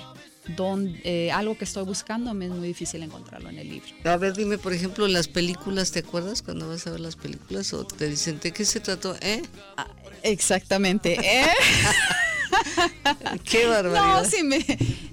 don, 0.55 0.97
eh, 1.03 1.31
algo 1.31 1.57
que 1.57 1.65
estoy 1.65 1.83
buscando, 1.83 2.33
me 2.33 2.45
es 2.45 2.51
muy 2.51 2.67
difícil 2.67 3.03
encontrarlo 3.03 3.49
en 3.49 3.59
el 3.59 3.69
libro. 3.69 3.87
A 4.05 4.17
ver, 4.17 4.35
dime, 4.35 4.57
por 4.57 4.73
ejemplo, 4.73 5.07
las 5.07 5.27
películas, 5.27 5.91
¿te 5.91 5.99
acuerdas 5.99 6.41
cuando 6.41 6.67
vas 6.67 6.87
a 6.87 6.91
ver 6.91 6.99
las 6.99 7.15
películas? 7.15 7.73
¿O 7.73 7.85
te 7.85 8.09
dicen, 8.09 8.39
¿de 8.39 8.51
qué 8.51 8.65
se 8.65 8.79
trató? 8.79 9.15
¿Eh? 9.21 9.43
Ah, 9.77 9.87
Exactamente. 10.23 11.19
¿eh? 11.19 11.47
Qué 13.43 13.65
barbaridad. 13.65 14.23
No, 14.23 14.29
sí, 14.29 14.43
me, 14.43 14.59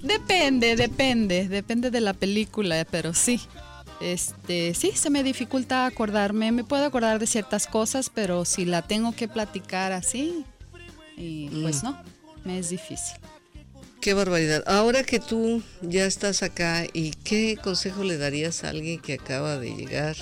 depende, 0.01 0.75
depende, 0.75 1.47
depende 1.47 1.91
de 1.91 2.01
la 2.01 2.13
película, 2.13 2.85
pero 2.89 3.13
sí. 3.13 3.39
Este, 4.01 4.73
sí, 4.73 4.91
se 4.95 5.09
me 5.09 5.23
dificulta 5.23 5.85
acordarme. 5.85 6.51
Me 6.51 6.63
puedo 6.63 6.85
acordar 6.85 7.19
de 7.19 7.27
ciertas 7.27 7.67
cosas, 7.67 8.09
pero 8.09 8.45
si 8.45 8.65
la 8.65 8.81
tengo 8.81 9.11
que 9.13 9.27
platicar 9.27 9.91
así, 9.91 10.45
y 11.17 11.49
pues 11.61 11.83
mm. 11.83 11.85
no, 11.85 12.03
me 12.45 12.59
es 12.59 12.69
difícil. 12.69 13.17
Qué 13.99 14.13
barbaridad. 14.13 14.63
Ahora 14.65 15.03
que 15.03 15.19
tú 15.19 15.61
ya 15.81 16.05
estás 16.05 16.41
acá, 16.41 16.85
¿y 16.93 17.11
qué 17.11 17.57
consejo 17.61 18.05
le 18.05 18.17
darías 18.17 18.63
a 18.63 18.69
alguien 18.69 19.01
que 19.01 19.15
acaba 19.15 19.57
de 19.57 19.75
llegar, 19.75 20.15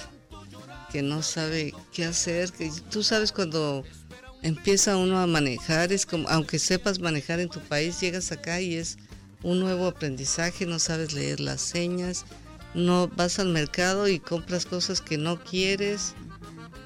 que 0.91 1.03
no 1.03 1.21
sabe 1.21 1.75
qué 1.93 2.05
hacer? 2.05 2.51
Que 2.51 2.71
tú 2.89 3.03
sabes 3.03 3.31
cuando 3.31 3.83
empieza 4.41 4.97
uno 4.97 5.19
a 5.19 5.27
manejar, 5.27 5.93
es 5.93 6.07
como, 6.07 6.27
aunque 6.29 6.57
sepas 6.57 6.99
manejar 6.99 7.39
en 7.39 7.49
tu 7.49 7.59
país, 7.59 8.01
llegas 8.01 8.31
acá 8.31 8.59
y 8.61 8.75
es 8.75 8.97
un 9.43 9.59
nuevo 9.59 9.85
aprendizaje, 9.85 10.65
no 10.65 10.79
sabes 10.79 11.13
leer 11.13 11.39
las 11.39 11.61
señas, 11.61 12.25
no 12.77 13.07
vas 13.09 13.39
al 13.39 13.49
mercado 13.49 14.07
y 14.07 14.19
compras 14.19 14.65
cosas 14.65 15.01
que 15.01 15.17
no 15.17 15.43
quieres, 15.43 16.13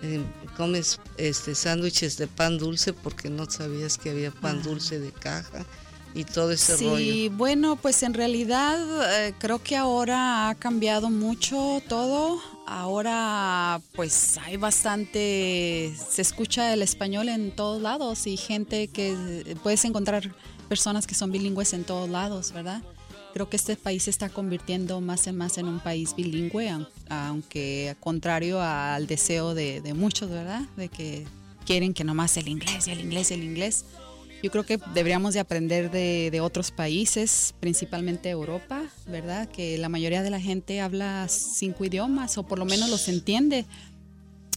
eh, 0.01 0.23
comes 0.57 0.99
este 1.17 1.53
sándwiches 1.53 2.17
de 2.17 2.27
pan 2.27 2.57
dulce 2.57 2.93
porque 2.93 3.29
no 3.29 3.49
sabías 3.49 3.97
que 3.97 4.09
había 4.09 4.31
pan 4.31 4.59
ah. 4.61 4.63
dulce 4.63 4.99
de 4.99 5.11
caja 5.11 5.65
y 6.13 6.23
todo 6.23 6.51
ese 6.51 6.77
rollo. 6.77 6.97
Sí, 6.97 7.29
bueno, 7.29 7.75
pues 7.75 8.03
en 8.03 8.13
realidad 8.13 8.79
eh, 9.25 9.33
creo 9.37 9.61
que 9.61 9.75
ahora 9.75 10.49
ha 10.49 10.55
cambiado 10.55 11.09
mucho 11.09 11.81
todo. 11.87 12.41
Ahora 12.65 13.81
pues 13.93 14.37
hay 14.37 14.55
bastante, 14.55 15.93
se 16.09 16.21
escucha 16.21 16.73
el 16.73 16.81
español 16.81 17.27
en 17.27 17.51
todos 17.51 17.81
lados 17.81 18.27
y 18.27 18.37
gente 18.37 18.87
que 18.87 19.57
puedes 19.61 19.83
encontrar 19.83 20.33
personas 20.69 21.05
que 21.05 21.15
son 21.15 21.31
bilingües 21.33 21.73
en 21.73 21.83
todos 21.83 22.09
lados, 22.09 22.53
¿verdad? 22.53 22.81
Creo 23.33 23.49
que 23.49 23.55
este 23.55 23.75
país 23.75 24.03
se 24.03 24.09
está 24.09 24.29
convirtiendo 24.29 24.99
más 25.01 25.25
y 25.27 25.31
más 25.31 25.57
en 25.57 25.67
un 25.67 25.79
país 25.79 26.15
bilingüe, 26.15 26.69
aunque 27.09 27.95
contrario 27.99 28.61
al 28.61 29.07
deseo 29.07 29.53
de, 29.53 29.81
de 29.81 29.93
muchos, 29.93 30.29
¿verdad? 30.29 30.63
De 30.75 30.89
que 30.89 31.25
quieren 31.65 31.93
que 31.93 32.03
nomás 32.03 32.35
el 32.37 32.47
inglés, 32.47 32.87
el 32.87 32.99
inglés, 32.99 33.31
el 33.31 33.43
inglés. 33.43 33.85
Yo 34.43 34.49
creo 34.49 34.65
que 34.65 34.79
deberíamos 34.93 35.35
de 35.35 35.39
aprender 35.39 35.91
de, 35.91 36.41
otros 36.41 36.71
países, 36.71 37.53
principalmente 37.59 38.29
Europa, 38.29 38.83
¿verdad? 39.07 39.47
Que 39.47 39.77
la 39.77 39.87
mayoría 39.87 40.23
de 40.23 40.31
la 40.31 40.39
gente 40.39 40.81
habla 40.81 41.27
cinco 41.29 41.85
idiomas 41.85 42.37
o 42.39 42.43
por 42.43 42.57
lo 42.57 42.65
menos 42.65 42.89
los 42.89 43.07
entiende 43.07 43.65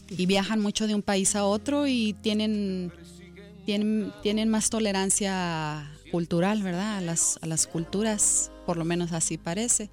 y 0.09 0.25
viajan 0.25 0.59
mucho 0.59 0.87
de 0.87 0.95
un 0.95 1.03
país 1.03 1.35
a 1.35 1.45
otro 1.45 1.85
y 1.85 2.13
tienen, 2.21 2.91
tienen, 3.65 4.11
tienen 4.23 4.49
más 4.49 4.71
tolerancia 4.71 5.91
cultural, 6.11 6.63
¿verdad? 6.63 6.97
A 6.97 7.01
las, 7.01 7.37
a 7.43 7.45
las 7.45 7.67
culturas, 7.67 8.51
por 8.65 8.77
lo 8.77 8.85
menos 8.85 9.11
así 9.11 9.37
parece. 9.37 9.89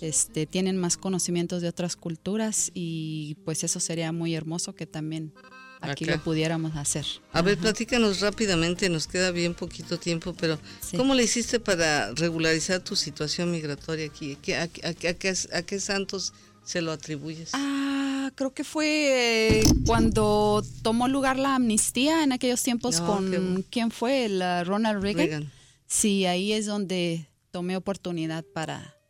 Este, 0.00 0.46
tienen 0.46 0.78
más 0.78 0.96
conocimientos 0.96 1.60
de 1.62 1.68
otras 1.68 1.96
culturas 1.96 2.70
y 2.72 3.36
pues 3.44 3.64
eso 3.64 3.80
sería 3.80 4.12
muy 4.12 4.34
hermoso 4.34 4.74
que 4.74 4.86
también 4.86 5.32
aquí 5.80 6.04
lo 6.04 6.22
pudiéramos 6.22 6.76
hacer. 6.76 7.04
A 7.32 7.42
ver, 7.42 7.58
platícanos 7.58 8.20
rápidamente, 8.20 8.88
nos 8.88 9.06
queda 9.06 9.30
bien 9.30 9.54
poquito 9.54 9.98
tiempo, 9.98 10.34
pero 10.38 10.58
¿cómo 10.96 11.14
le 11.14 11.24
hiciste 11.24 11.60
para 11.60 12.12
regularizar 12.12 12.80
tu 12.80 12.96
situación 12.96 13.50
migratoria 13.50 14.06
aquí? 14.06 14.36
¿A, 14.54 14.68
qué, 14.68 15.80
santos 15.80 16.32
se 16.64 16.80
lo 16.80 16.92
atribuyes? 16.92 17.50
Ah, 17.52 18.30
creo 18.34 18.54
que 18.54 18.64
fue 18.64 19.60
eh, 19.60 19.62
cuando 19.86 20.64
tomó 20.82 21.08
lugar 21.08 21.38
la 21.38 21.56
amnistía 21.56 22.22
en 22.22 22.32
aquellos 22.32 22.62
tiempos 22.62 23.00
con, 23.00 23.64
¿quién 23.70 23.90
fue? 23.90 24.28
La 24.28 24.64
Ronald 24.64 25.02
Reagan. 25.02 25.50
Sí, 25.86 26.24
ahí 26.24 26.52
es 26.52 26.66
donde 26.66 27.26
tomé 27.50 27.76
oportunidad 27.76 28.44
para 28.44 29.00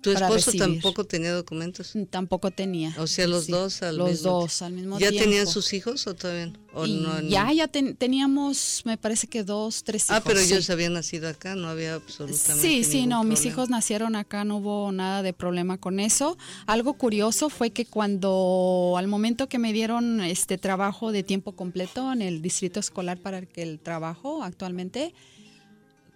¿Tu 0.00 0.12
esposo 0.12 0.52
tampoco 0.52 1.04
tenía 1.04 1.32
documentos? 1.32 1.94
Mm, 1.94 2.04
tampoco 2.04 2.50
tenía. 2.50 2.94
O 2.98 3.06
sea, 3.06 3.26
los 3.26 3.46
dos 3.46 3.82
al 3.82 3.98
los 3.98 4.22
dos 4.22 4.62
al 4.62 4.72
mismo 4.72 4.96
tiempo. 4.96 5.14
¿Ya 5.14 5.22
tenían 5.22 5.46
sus 5.46 5.72
hijos 5.74 6.06
o 6.06 6.14
todavía 6.14 6.46
no? 6.46 7.20
Ya, 7.22 7.52
ya 7.52 7.68
teníamos, 7.68 8.82
me 8.84 8.96
parece 8.96 9.26
que 9.26 9.44
dos, 9.44 9.84
tres 9.84 10.04
hijos. 10.04 10.16
Ah, 10.16 10.22
pero 10.24 10.40
ellos 10.40 10.70
habían 10.70 10.94
nacido 10.94 11.28
acá, 11.28 11.54
no 11.54 11.68
había 11.68 11.94
absolutamente 11.94 12.66
Sí, 12.66 12.84
sí, 12.84 13.06
no, 13.06 13.24
mis 13.24 13.44
hijos 13.44 13.68
nacieron 13.68 14.16
acá, 14.16 14.44
no 14.44 14.58
hubo 14.58 14.90
nada 14.92 15.22
de 15.22 15.32
problema 15.32 15.76
con 15.76 16.00
eso. 16.00 16.38
Algo 16.66 16.94
curioso 16.94 17.50
fue 17.50 17.70
que 17.70 17.84
cuando, 17.84 18.94
al 18.96 19.06
momento 19.06 19.48
que 19.48 19.58
me 19.58 19.72
dieron 19.72 20.20
este 20.20 20.56
trabajo 20.56 21.12
de 21.12 21.22
tiempo 21.22 21.52
completo 21.52 22.10
en 22.12 22.22
el 22.22 22.40
distrito 22.40 22.80
escolar 22.80 23.18
para 23.18 23.38
el 23.38 23.48
que 23.48 23.62
el 23.62 23.80
trabajo 23.80 24.42
actualmente, 24.42 25.12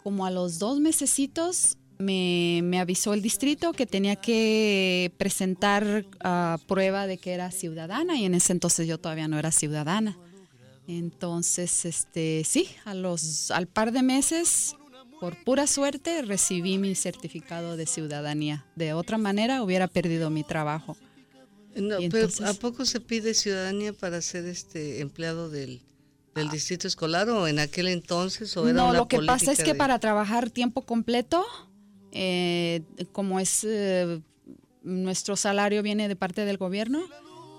como 0.05 0.27
a 0.27 0.31
los 0.31 0.59
dos 0.59 0.81
mesecitos 0.81 1.79
me, 1.99 2.79
avisó 2.79 3.15
el 3.15 3.23
distrito 3.23 3.73
que 3.73 3.87
tenía 3.87 4.17
que 4.17 5.11
presentar 5.17 6.05
uh, 6.23 6.59
prueba 6.67 7.07
de 7.07 7.17
que 7.17 7.33
era 7.33 7.51
ciudadana 7.51 8.17
y 8.19 8.27
en 8.27 8.35
ese 8.35 8.53
entonces 8.53 8.87
yo 8.87 8.99
todavía 8.99 9.29
no 9.29 9.39
era 9.39 9.51
ciudadana. 9.51 10.19
Entonces, 10.87 11.87
este, 11.87 12.43
sí, 12.45 12.69
a 12.85 12.93
los, 12.93 13.51
al 13.51 13.67
par 13.67 13.93
de 13.93 14.03
meses 14.03 14.77
por 15.21 15.43
pura 15.43 15.67
suerte 15.67 16.21
recibí 16.21 16.77
mi 16.77 16.95
certificado 16.95 17.79
de 17.79 17.87
ciudadanía. 17.87 18.67
De 18.77 18.93
otra 18.93 19.17
manera 19.17 19.63
hubiera 19.63 19.89
perdido 19.89 20.29
mi 20.29 20.45
trabajo. 20.45 20.99
No, 21.75 21.97
pero 22.11 22.29
¿a 22.45 22.53
poco 22.53 22.85
se 22.85 23.01
pide 23.01 23.33
ciudadanía 23.33 23.95
para 23.95 24.21
ser 24.21 24.45
este 24.45 25.01
empleado 25.01 25.49
del, 25.49 25.81
del 26.35 26.51
distrito 26.51 26.89
escolar 26.89 27.29
o 27.29 27.47
en 27.47 27.59
aquel 27.59 27.89
entonces 27.89 28.57
o 28.57 28.69
era 28.69 28.73
No, 28.77 28.93
lo 28.93 29.09
que 29.09 29.21
pasa 29.21 29.53
es 29.53 29.63
que 29.63 29.75
para 29.75 29.99
trabajar 29.99 30.51
tiempo 30.51 30.83
completo, 30.83 31.45
eh, 32.13 32.83
como 33.13 33.41
es 33.41 33.65
eh, 33.65 34.21
nuestro 34.83 35.37
salario 35.37 35.83
viene 35.83 36.09
de 36.09 36.17
parte 36.17 36.45
del 36.45 36.59
gobierno, 36.59 37.03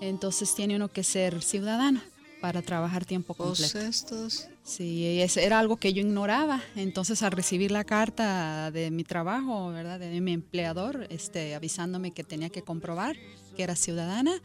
entonces 0.00 0.54
tiene 0.54 0.76
uno 0.76 0.88
que 0.88 1.04
ser 1.04 1.42
ciudadano 1.42 2.00
para 2.40 2.62
trabajar 2.62 3.04
tiempo 3.04 3.34
completo. 3.34 3.78
estos. 3.78 4.48
Sí, 4.62 5.20
era 5.36 5.58
algo 5.58 5.76
que 5.76 5.92
yo 5.92 6.00
ignoraba. 6.00 6.62
Entonces, 6.74 7.22
al 7.22 7.32
recibir 7.32 7.70
la 7.70 7.84
carta 7.84 8.70
de 8.70 8.90
mi 8.90 9.04
trabajo, 9.04 9.70
¿verdad? 9.70 9.98
De 9.98 10.20
mi 10.20 10.32
empleador, 10.32 11.06
este, 11.10 11.54
avisándome 11.54 12.12
que 12.12 12.24
tenía 12.24 12.50
que 12.50 12.62
comprobar 12.62 13.16
que 13.56 13.62
era 13.62 13.74
ciudadana, 13.74 14.40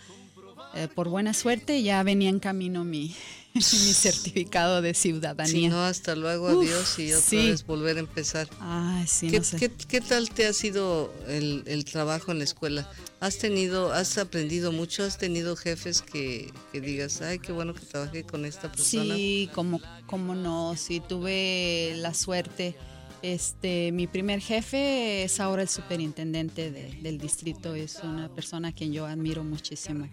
eh, 0.74 0.88
por 0.94 1.10
buena 1.10 1.34
suerte 1.34 1.84
ya 1.84 2.02
venía 2.04 2.30
en 2.30 2.40
camino 2.40 2.84
mi, 2.84 3.16
mi 3.54 3.62
certificado 3.62 4.82
de 4.82 4.94
ciudadanía. 4.94 5.52
Si 5.52 5.68
no, 5.68 5.84
hasta 5.84 6.16
luego, 6.16 6.48
adiós 6.48 6.98
y 7.00 7.14
otra 7.14 7.38
vez 7.38 7.66
volver 7.66 7.98
a 7.98 8.00
empezar. 8.00 8.50
Ay, 8.60 9.06
sí, 9.08 9.30
¿Qué, 9.30 9.40
no 9.40 9.44
sé. 9.44 9.58
¿qué, 9.58 9.70
¿qué, 9.70 10.02
tal 10.02 10.30
te 10.30 10.48
ha 10.48 10.54
sido 10.54 11.14
el, 11.28 11.64
el, 11.66 11.86
trabajo 11.86 12.32
en 12.32 12.38
la 12.38 12.46
escuela? 12.46 12.90
¿Has 13.20 13.38
tenido, 13.38 13.92
has 13.92 14.18
aprendido 14.18 14.72
mucho? 14.72 15.04
¿Has 15.04 15.18
tenido 15.18 15.56
jefes 15.56 16.02
que, 16.02 16.52
que, 16.72 16.82
digas, 16.82 17.22
ay, 17.22 17.40
qué 17.40 17.52
bueno 17.52 17.74
que 17.74 17.86
trabajé 17.86 18.24
con 18.24 18.46
esta 18.46 18.72
persona? 18.72 19.16
Sí, 19.16 19.50
como, 19.54 19.82
como 20.06 20.36
no, 20.36 20.76
sí, 20.78 21.02
tuve 21.06 21.94
la 21.98 22.14
suerte. 22.14 22.76
Este, 23.22 23.92
mi 23.92 24.08
primer 24.08 24.42
jefe 24.42 25.24
es 25.24 25.40
ahora 25.40 25.62
el 25.62 25.70
superintendente 25.70 26.72
de, 26.72 26.92
del 27.02 27.20
distrito, 27.20 27.76
es 27.76 28.00
una 28.04 28.30
persona 28.34 28.70
a 28.70 28.72
quien 28.72 28.92
yo 28.94 29.06
admiro 29.06 29.44
muchísimo. 29.44 30.10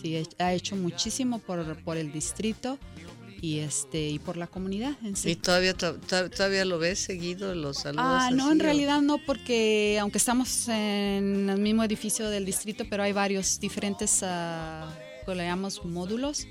Sí, 0.00 0.22
ha 0.38 0.52
hecho 0.52 0.76
muchísimo 0.76 1.38
por, 1.40 1.82
por 1.82 1.96
el 1.96 2.12
distrito 2.12 2.78
y 3.42 3.58
este 3.58 4.08
y 4.08 4.20
por 4.20 4.36
la 4.36 4.46
comunidad 4.46 4.92
en 5.02 5.16
sí. 5.16 5.30
¿Y 5.30 5.36
todavía 5.36 5.74
todavía 5.74 6.64
lo 6.64 6.78
ves 6.78 7.00
seguido 7.00 7.54
los 7.56 7.78
saludos? 7.78 8.04
Ah, 8.06 8.30
no, 8.30 8.44
así, 8.44 8.52
en 8.52 8.60
o? 8.60 8.64
realidad 8.64 9.02
no, 9.02 9.18
porque 9.18 9.98
aunque 10.00 10.18
estamos 10.18 10.68
en 10.68 11.50
el 11.50 11.60
mismo 11.60 11.82
edificio 11.82 12.30
del 12.30 12.44
distrito, 12.44 12.84
pero 12.88 13.02
hay 13.02 13.12
varios 13.12 13.58
diferentes, 13.58 14.22
uh, 14.22 14.86
que 15.26 15.34
le 15.34 15.44
llamamos 15.44 15.84
módulos. 15.84 16.46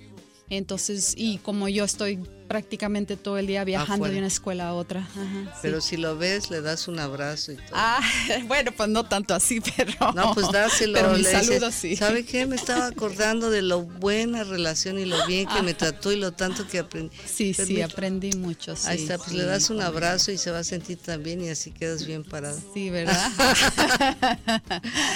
Entonces, 0.50 1.14
y 1.18 1.38
como 1.38 1.70
yo 1.70 1.86
estoy 1.86 2.20
prácticamente 2.52 3.16
todo 3.16 3.38
el 3.38 3.48
día 3.48 3.64
viajando 3.64 3.94
Afuera. 3.94 4.12
de 4.12 4.18
una 4.20 4.28
escuela 4.28 4.68
a 4.68 4.74
otra. 4.74 5.00
Ajá, 5.00 5.58
Pero 5.62 5.80
sí. 5.80 5.92
si 5.92 5.98
lo 5.98 6.18
ves, 6.18 6.50
le 6.50 6.60
das 6.60 6.90
un 6.90 7.00
abrazo 7.00 7.54
y 7.54 7.56
todo. 7.56 7.68
Ah, 7.72 8.02
bueno, 8.48 8.74
pues 8.76 8.90
no 8.90 9.06
tanto 9.06 9.34
así, 9.34 9.62
pero. 9.78 10.12
No, 10.14 10.34
pues 10.34 10.52
dáselo. 10.52 10.94
Pero 10.94 11.12
mi 11.14 11.22
le 11.22 11.30
dices, 11.30 11.48
saludo 11.48 11.72
sí. 11.72 11.96
¿Sabe 11.96 12.26
qué? 12.26 12.46
Me 12.52 12.58
estaba 12.58 12.88
acordando 12.88 13.50
de 13.50 13.62
lo 13.62 13.84
buena 13.84 14.44
relación 14.44 15.00
y 15.00 15.06
lo 15.06 15.26
bien 15.28 15.48
que 15.48 15.62
me 15.62 15.74
trató 15.74 16.12
y 16.12 16.18
lo 16.18 16.34
tanto 16.34 16.68
que 16.68 16.80
aprendí. 16.80 17.16
Sí, 17.26 17.54
sí, 17.54 17.54
Permítame. 17.54 17.84
aprendí 17.86 18.32
mucho. 18.34 18.76
Sí, 18.76 18.84
Ahí 18.88 18.98
está, 19.02 19.18
pues 19.18 19.30
sí, 19.30 19.38
le 19.38 19.46
das 19.46 19.70
un 19.70 19.82
abrazo 19.82 20.34
y 20.34 20.38
se 20.38 20.52
va 20.52 20.60
a 20.60 20.64
sentir 20.66 20.98
tan 20.98 21.24
bien 21.24 21.42
y 21.42 21.50
así 21.50 21.72
quedas 21.72 22.06
bien 22.06 22.26
parado. 22.26 22.60
Sí, 22.74 22.90
¿verdad? 22.90 23.32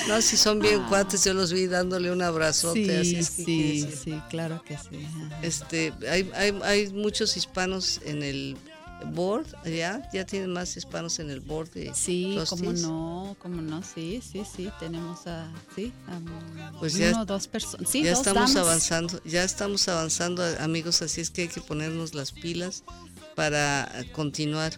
No, 0.07 0.21
si 0.21 0.37
son 0.37 0.59
bien 0.59 0.81
cuates, 0.87 1.23
yo 1.25 1.33
los 1.33 1.51
vi 1.51 1.67
dándole 1.67 2.11
un 2.11 2.21
abrazote, 2.21 2.97
así 2.99 3.09
sí, 3.11 3.15
es 3.17 3.29
que 3.31 3.43
sí, 3.43 3.89
sí, 4.03 4.21
claro 4.29 4.63
que 4.65 4.77
sí. 4.77 5.05
ajá. 5.05 5.39
Este, 5.41 5.91
hay, 6.09 6.29
hay, 6.35 6.57
hay 6.63 6.87
muchos 6.93 7.24
hispanos 7.37 7.99
en 8.05 8.23
el 8.23 8.55
board, 9.13 9.45
ya, 9.65 10.09
ya 10.13 10.25
tienen 10.25 10.53
más 10.53 10.77
hispanos 10.77 11.19
en 11.19 11.29
el 11.29 11.41
board 11.41 11.69
de 11.71 11.93
Sí, 11.93 12.39
cómo 12.49 12.71
no, 12.73 13.35
cómo 13.39 13.61
no, 13.61 13.83
sí, 13.83 14.21
sí, 14.21 14.43
sí, 14.55 14.69
tenemos 14.79 15.27
a, 15.27 15.51
sí, 15.75 15.91
a 16.07 16.19
Pues 16.79 16.95
uno 16.95 17.11
ya- 17.11 17.21
o 17.21 17.25
dos 17.25 17.47
personas, 17.47 17.89
sí, 17.89 18.03
ya 18.03 18.11
dos 18.11 18.19
estamos 18.25 18.53
damas. 18.53 18.67
avanzando, 18.69 19.21
ya 19.25 19.43
estamos 19.43 19.87
avanzando, 19.89 20.43
amigos, 20.59 21.01
así 21.01 21.19
es 21.21 21.29
que 21.29 21.43
hay 21.43 21.47
que 21.49 21.59
ponernos 21.61 22.13
las 22.13 22.31
pilas 22.31 22.83
para 23.35 23.91
continuar. 24.13 24.73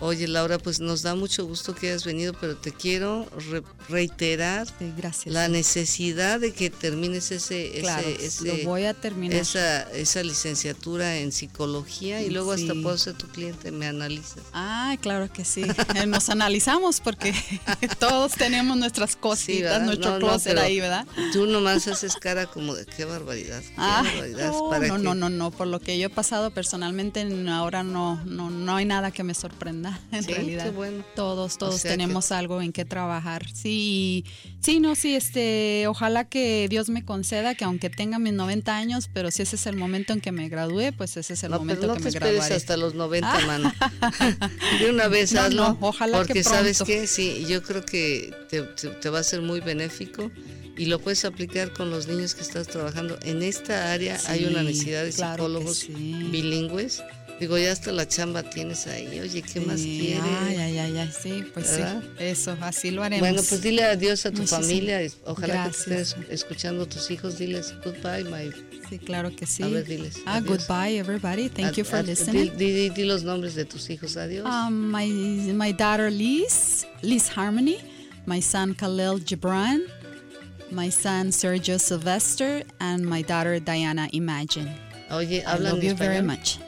Oye, 0.00 0.26
Laura, 0.26 0.58
pues 0.58 0.80
nos 0.80 1.02
da 1.02 1.14
mucho 1.14 1.46
gusto 1.46 1.76
que 1.76 1.88
hayas 1.90 2.04
venido, 2.04 2.32
pero 2.40 2.56
te 2.56 2.72
quiero 2.72 3.28
re- 3.50 3.62
reiterar 3.88 4.66
Sí, 4.66 4.92
gracias. 4.96 5.32
la 5.32 5.46
necesidad 5.46 6.40
de 6.40 6.52
que 6.52 6.70
termines 6.70 7.30
ese, 7.30 7.70
claro, 7.80 8.08
ese, 8.08 8.26
ese- 8.26 8.44
lo 8.64 8.68
voy 8.68 8.84
a 8.86 8.94
terminar. 8.94 9.36
esa, 9.36 9.82
esa 9.92 10.24
licenciatura 10.24 11.18
en 11.18 11.30
psicología 11.30 12.20
y 12.20 12.30
luego 12.30 12.50
hasta 12.50 12.74
puedo 12.82 12.98
ser 12.98 13.14
tu 13.14 13.28
cliente, 13.28 13.70
me 13.70 13.86
analizas. 13.86 14.42
Ah, 14.52 14.96
claro 15.00 15.32
que 15.32 15.44
sí. 15.44 15.62
Nos 16.08 16.28
analizamos 16.30 17.00
porque 17.00 17.32
todos 18.00 18.32
tenemos 18.32 18.76
nuestras 18.76 19.14
cositas, 19.14 19.82
nuestro 19.82 20.12
No, 20.14 20.18
closet 20.18 20.58
ahí, 20.58 20.80
¿verdad? 20.80 21.06
Tú 21.32 21.46
nomás 21.46 21.86
haces 21.86 22.16
cara 22.16 22.46
como 22.46 22.74
de 22.74 22.86
qué 22.86 23.04
barbaridad, 23.04 23.60
qué 23.62 23.72
Ah, 23.76 24.02
barbaridad. 24.04 24.50
no, 24.52 24.68
¿para 24.68 24.88
no, 24.88 24.96
qué? 24.96 25.02
no, 25.04 25.14
no, 25.14 25.28
no, 25.28 25.50
por 25.52 25.68
lo 25.68 25.78
que 25.78 25.96
yo 25.98 26.06
he 26.06 26.10
pasado 26.10 26.50
personalmente, 26.50 27.24
ahora 27.50 27.84
no, 27.84 28.20
no, 28.24 28.50
no 28.50 28.74
hay 28.76 28.84
nada 28.84 29.12
que 29.12 29.22
me 29.22 29.34
sorprenda, 29.34 29.81
en 30.12 30.22
Sí, 30.22 30.32
realidad. 30.32 30.64
qué 30.64 30.70
bueno. 30.70 31.04
Todos, 31.14 31.58
todos 31.58 31.80
sea 31.80 31.90
que- 31.90 31.96
tenemos 31.98 32.32
algo 32.32 32.60
en 32.62 32.72
qué 32.72 32.84
trabajar. 32.84 33.46
Sí, 33.52 34.24
sí, 34.60 34.80
no, 34.80 34.94
sí, 34.94 35.14
este, 35.14 35.86
ojalá 35.88 36.24
que 36.28 36.66
Dios 36.68 36.88
me 36.88 37.04
conceda 37.04 37.54
que 37.54 37.64
aunque 37.64 37.90
tenga 37.90 38.18
mis 38.18 38.32
90 38.32 38.76
años, 38.76 39.08
pero 39.12 39.30
si 39.30 39.42
ese 39.42 39.56
es 39.56 39.66
el 39.66 39.76
momento 39.76 40.12
en 40.12 40.20
que 40.20 40.32
me 40.32 40.48
gradué, 40.48 40.92
pues 40.92 41.16
ese 41.16 41.34
es 41.34 41.42
el 41.44 41.50
No, 41.50 41.58
momento 41.58 41.86
no 41.86 41.94
que 41.94 41.98
te 42.00 42.04
me 42.04 42.08
esperes 42.10 42.30
graduaré. 42.34 42.54
hasta 42.54 42.76
los 42.76 42.94
90, 42.94 43.38
mano. 43.46 43.72
De 44.80 44.90
una 44.90 45.08
vez 45.08 45.32
No, 45.32 45.40
hazlo. 45.40 45.62
no, 45.70 45.78
ojalá 45.80 46.18
que 46.22 46.26
porque 46.28 46.44
sabes 46.44 46.78
pronto. 46.78 46.92
que 46.92 47.06
sí, 47.06 47.44
yo 47.48 47.62
creo 47.62 47.84
que 47.84 48.32
te, 48.48 48.62
te- 48.62 48.88
te 48.88 49.08
va 49.10 49.18
a 49.20 49.22
ser 49.22 49.42
muy 49.42 49.60
benéfico 49.60 50.30
y 50.76 50.86
lo 50.86 50.98
puedes 51.00 51.24
aplicar 51.26 51.72
con 51.74 51.90
los 51.90 52.06
niños 52.06 52.34
que 52.34 52.40
estás 52.42 52.66
trabajando. 52.66 53.18
En 53.22 53.42
esta 53.42 53.92
área 53.92 54.18
hay 54.26 54.44
una 54.46 54.60
Sí, 54.60 54.66
necesidad 54.66 55.04
de 55.04 55.12
claro 55.12 55.36
que 55.36 55.42
psicólogos 55.50 55.76
sí. 55.78 55.92
bilingües. 56.30 57.02
Digo, 57.42 57.58
ya 57.58 57.72
hasta 57.72 57.90
la 57.90 58.06
chamba 58.06 58.44
tienes 58.44 58.86
ahí. 58.86 59.18
Oye, 59.18 59.42
¿qué 59.42 59.58
más 59.58 59.80
Sí, 59.80 59.98
quieres? 60.00 60.22
Ay, 60.46 60.56
ay, 60.58 60.78
ay, 60.78 60.96
ay, 60.98 61.10
sí, 61.22 61.42
pues 61.52 61.72
¿Verdad? 61.76 62.00
sí, 62.00 62.08
eso, 62.24 62.56
así 62.60 62.92
lo 62.92 63.02
haremos. 63.02 63.18
Bueno, 63.28 63.42
pues 63.48 63.60
dile 63.60 63.82
adiós 63.82 64.24
a 64.26 64.30
tu 64.30 64.36
Muchísimas 64.42 64.64
familia. 64.64 65.00
Ojalá 65.24 65.54
gracias. 65.64 65.84
que 65.84 65.90
te 65.90 66.00
estés 66.02 66.30
escuchando 66.30 66.84
a 66.84 66.86
tus 66.86 67.10
hijos. 67.10 67.38
Diles 67.38 67.74
goodbye, 67.84 68.22
my. 68.30 68.52
Sí, 68.88 68.98
claro 69.00 69.34
que 69.34 69.44
sí. 69.46 69.64
A 69.64 69.66
ver, 69.66 69.84
diles, 69.84 70.18
Ah, 70.24 70.36
adiós. 70.36 70.68
goodbye, 70.68 70.96
everybody. 70.98 71.48
Thank 71.48 71.78
you 71.78 71.84
for 71.84 71.96
ad- 71.98 72.06
listening. 72.06 72.56
Di, 72.56 72.72
di- 72.72 72.90
di 72.90 73.04
los 73.04 73.24
nombres 73.24 73.56
de 73.56 73.64
tus 73.64 73.90
hijos. 73.90 74.16
Adiós. 74.16 74.46
Um, 74.46 74.92
my 74.92 75.06
my 75.52 75.72
daughter 75.72 76.12
Liz, 76.12 76.86
Liz 77.02 77.26
Harmony, 77.36 77.78
my 78.24 78.40
son 78.40 78.72
Khalil 78.72 79.18
Gibran, 79.18 79.80
my 80.70 80.90
son 80.90 81.32
Sergio 81.32 81.76
Sylvester, 81.80 82.62
and 82.78 83.04
my 83.04 83.20
daughter 83.22 83.58
Diana 83.58 84.08
Imagine. 84.12 84.70
Oye, 85.10 85.40
I 85.44 85.56
hablan 85.56 85.72
love 85.72 85.82
you 85.82 85.94
very 85.96 86.18
español? 86.18 86.26
much. 86.26 86.58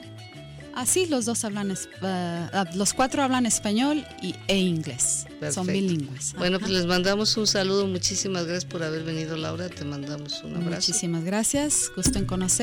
Así 0.75 1.07
los 1.07 1.25
dos 1.25 1.45
hablan, 1.45 1.75
ah, 2.03 2.65
los 2.75 2.95
cuatro 2.95 3.23
hablan 3.23 3.47
español 3.47 4.05
y, 4.21 4.35
e 4.49 4.59
inglés. 4.59 5.27
Son 5.53 5.67
bilingües. 5.67 6.35
Bueno, 6.37 6.57
Ajá. 6.57 6.67
pues 6.67 6.73
les 6.79 6.87
mandamos 6.87 7.37
un 7.37 7.47
saludo. 7.47 7.87
Muchísimas 7.87 8.45
gracias 8.45 8.65
por 8.65 8.83
haber 8.83 9.05
venido, 9.05 9.37
Laura. 9.37 9.69
Te 9.69 9.85
mandamos 9.85 10.43
un 10.43 10.57
abrazo. 10.57 10.71
Muchísimas 10.71 11.25
gracias. 11.25 11.91
Gusto 11.95 12.19
en 12.19 12.27
conocer. 12.27 12.45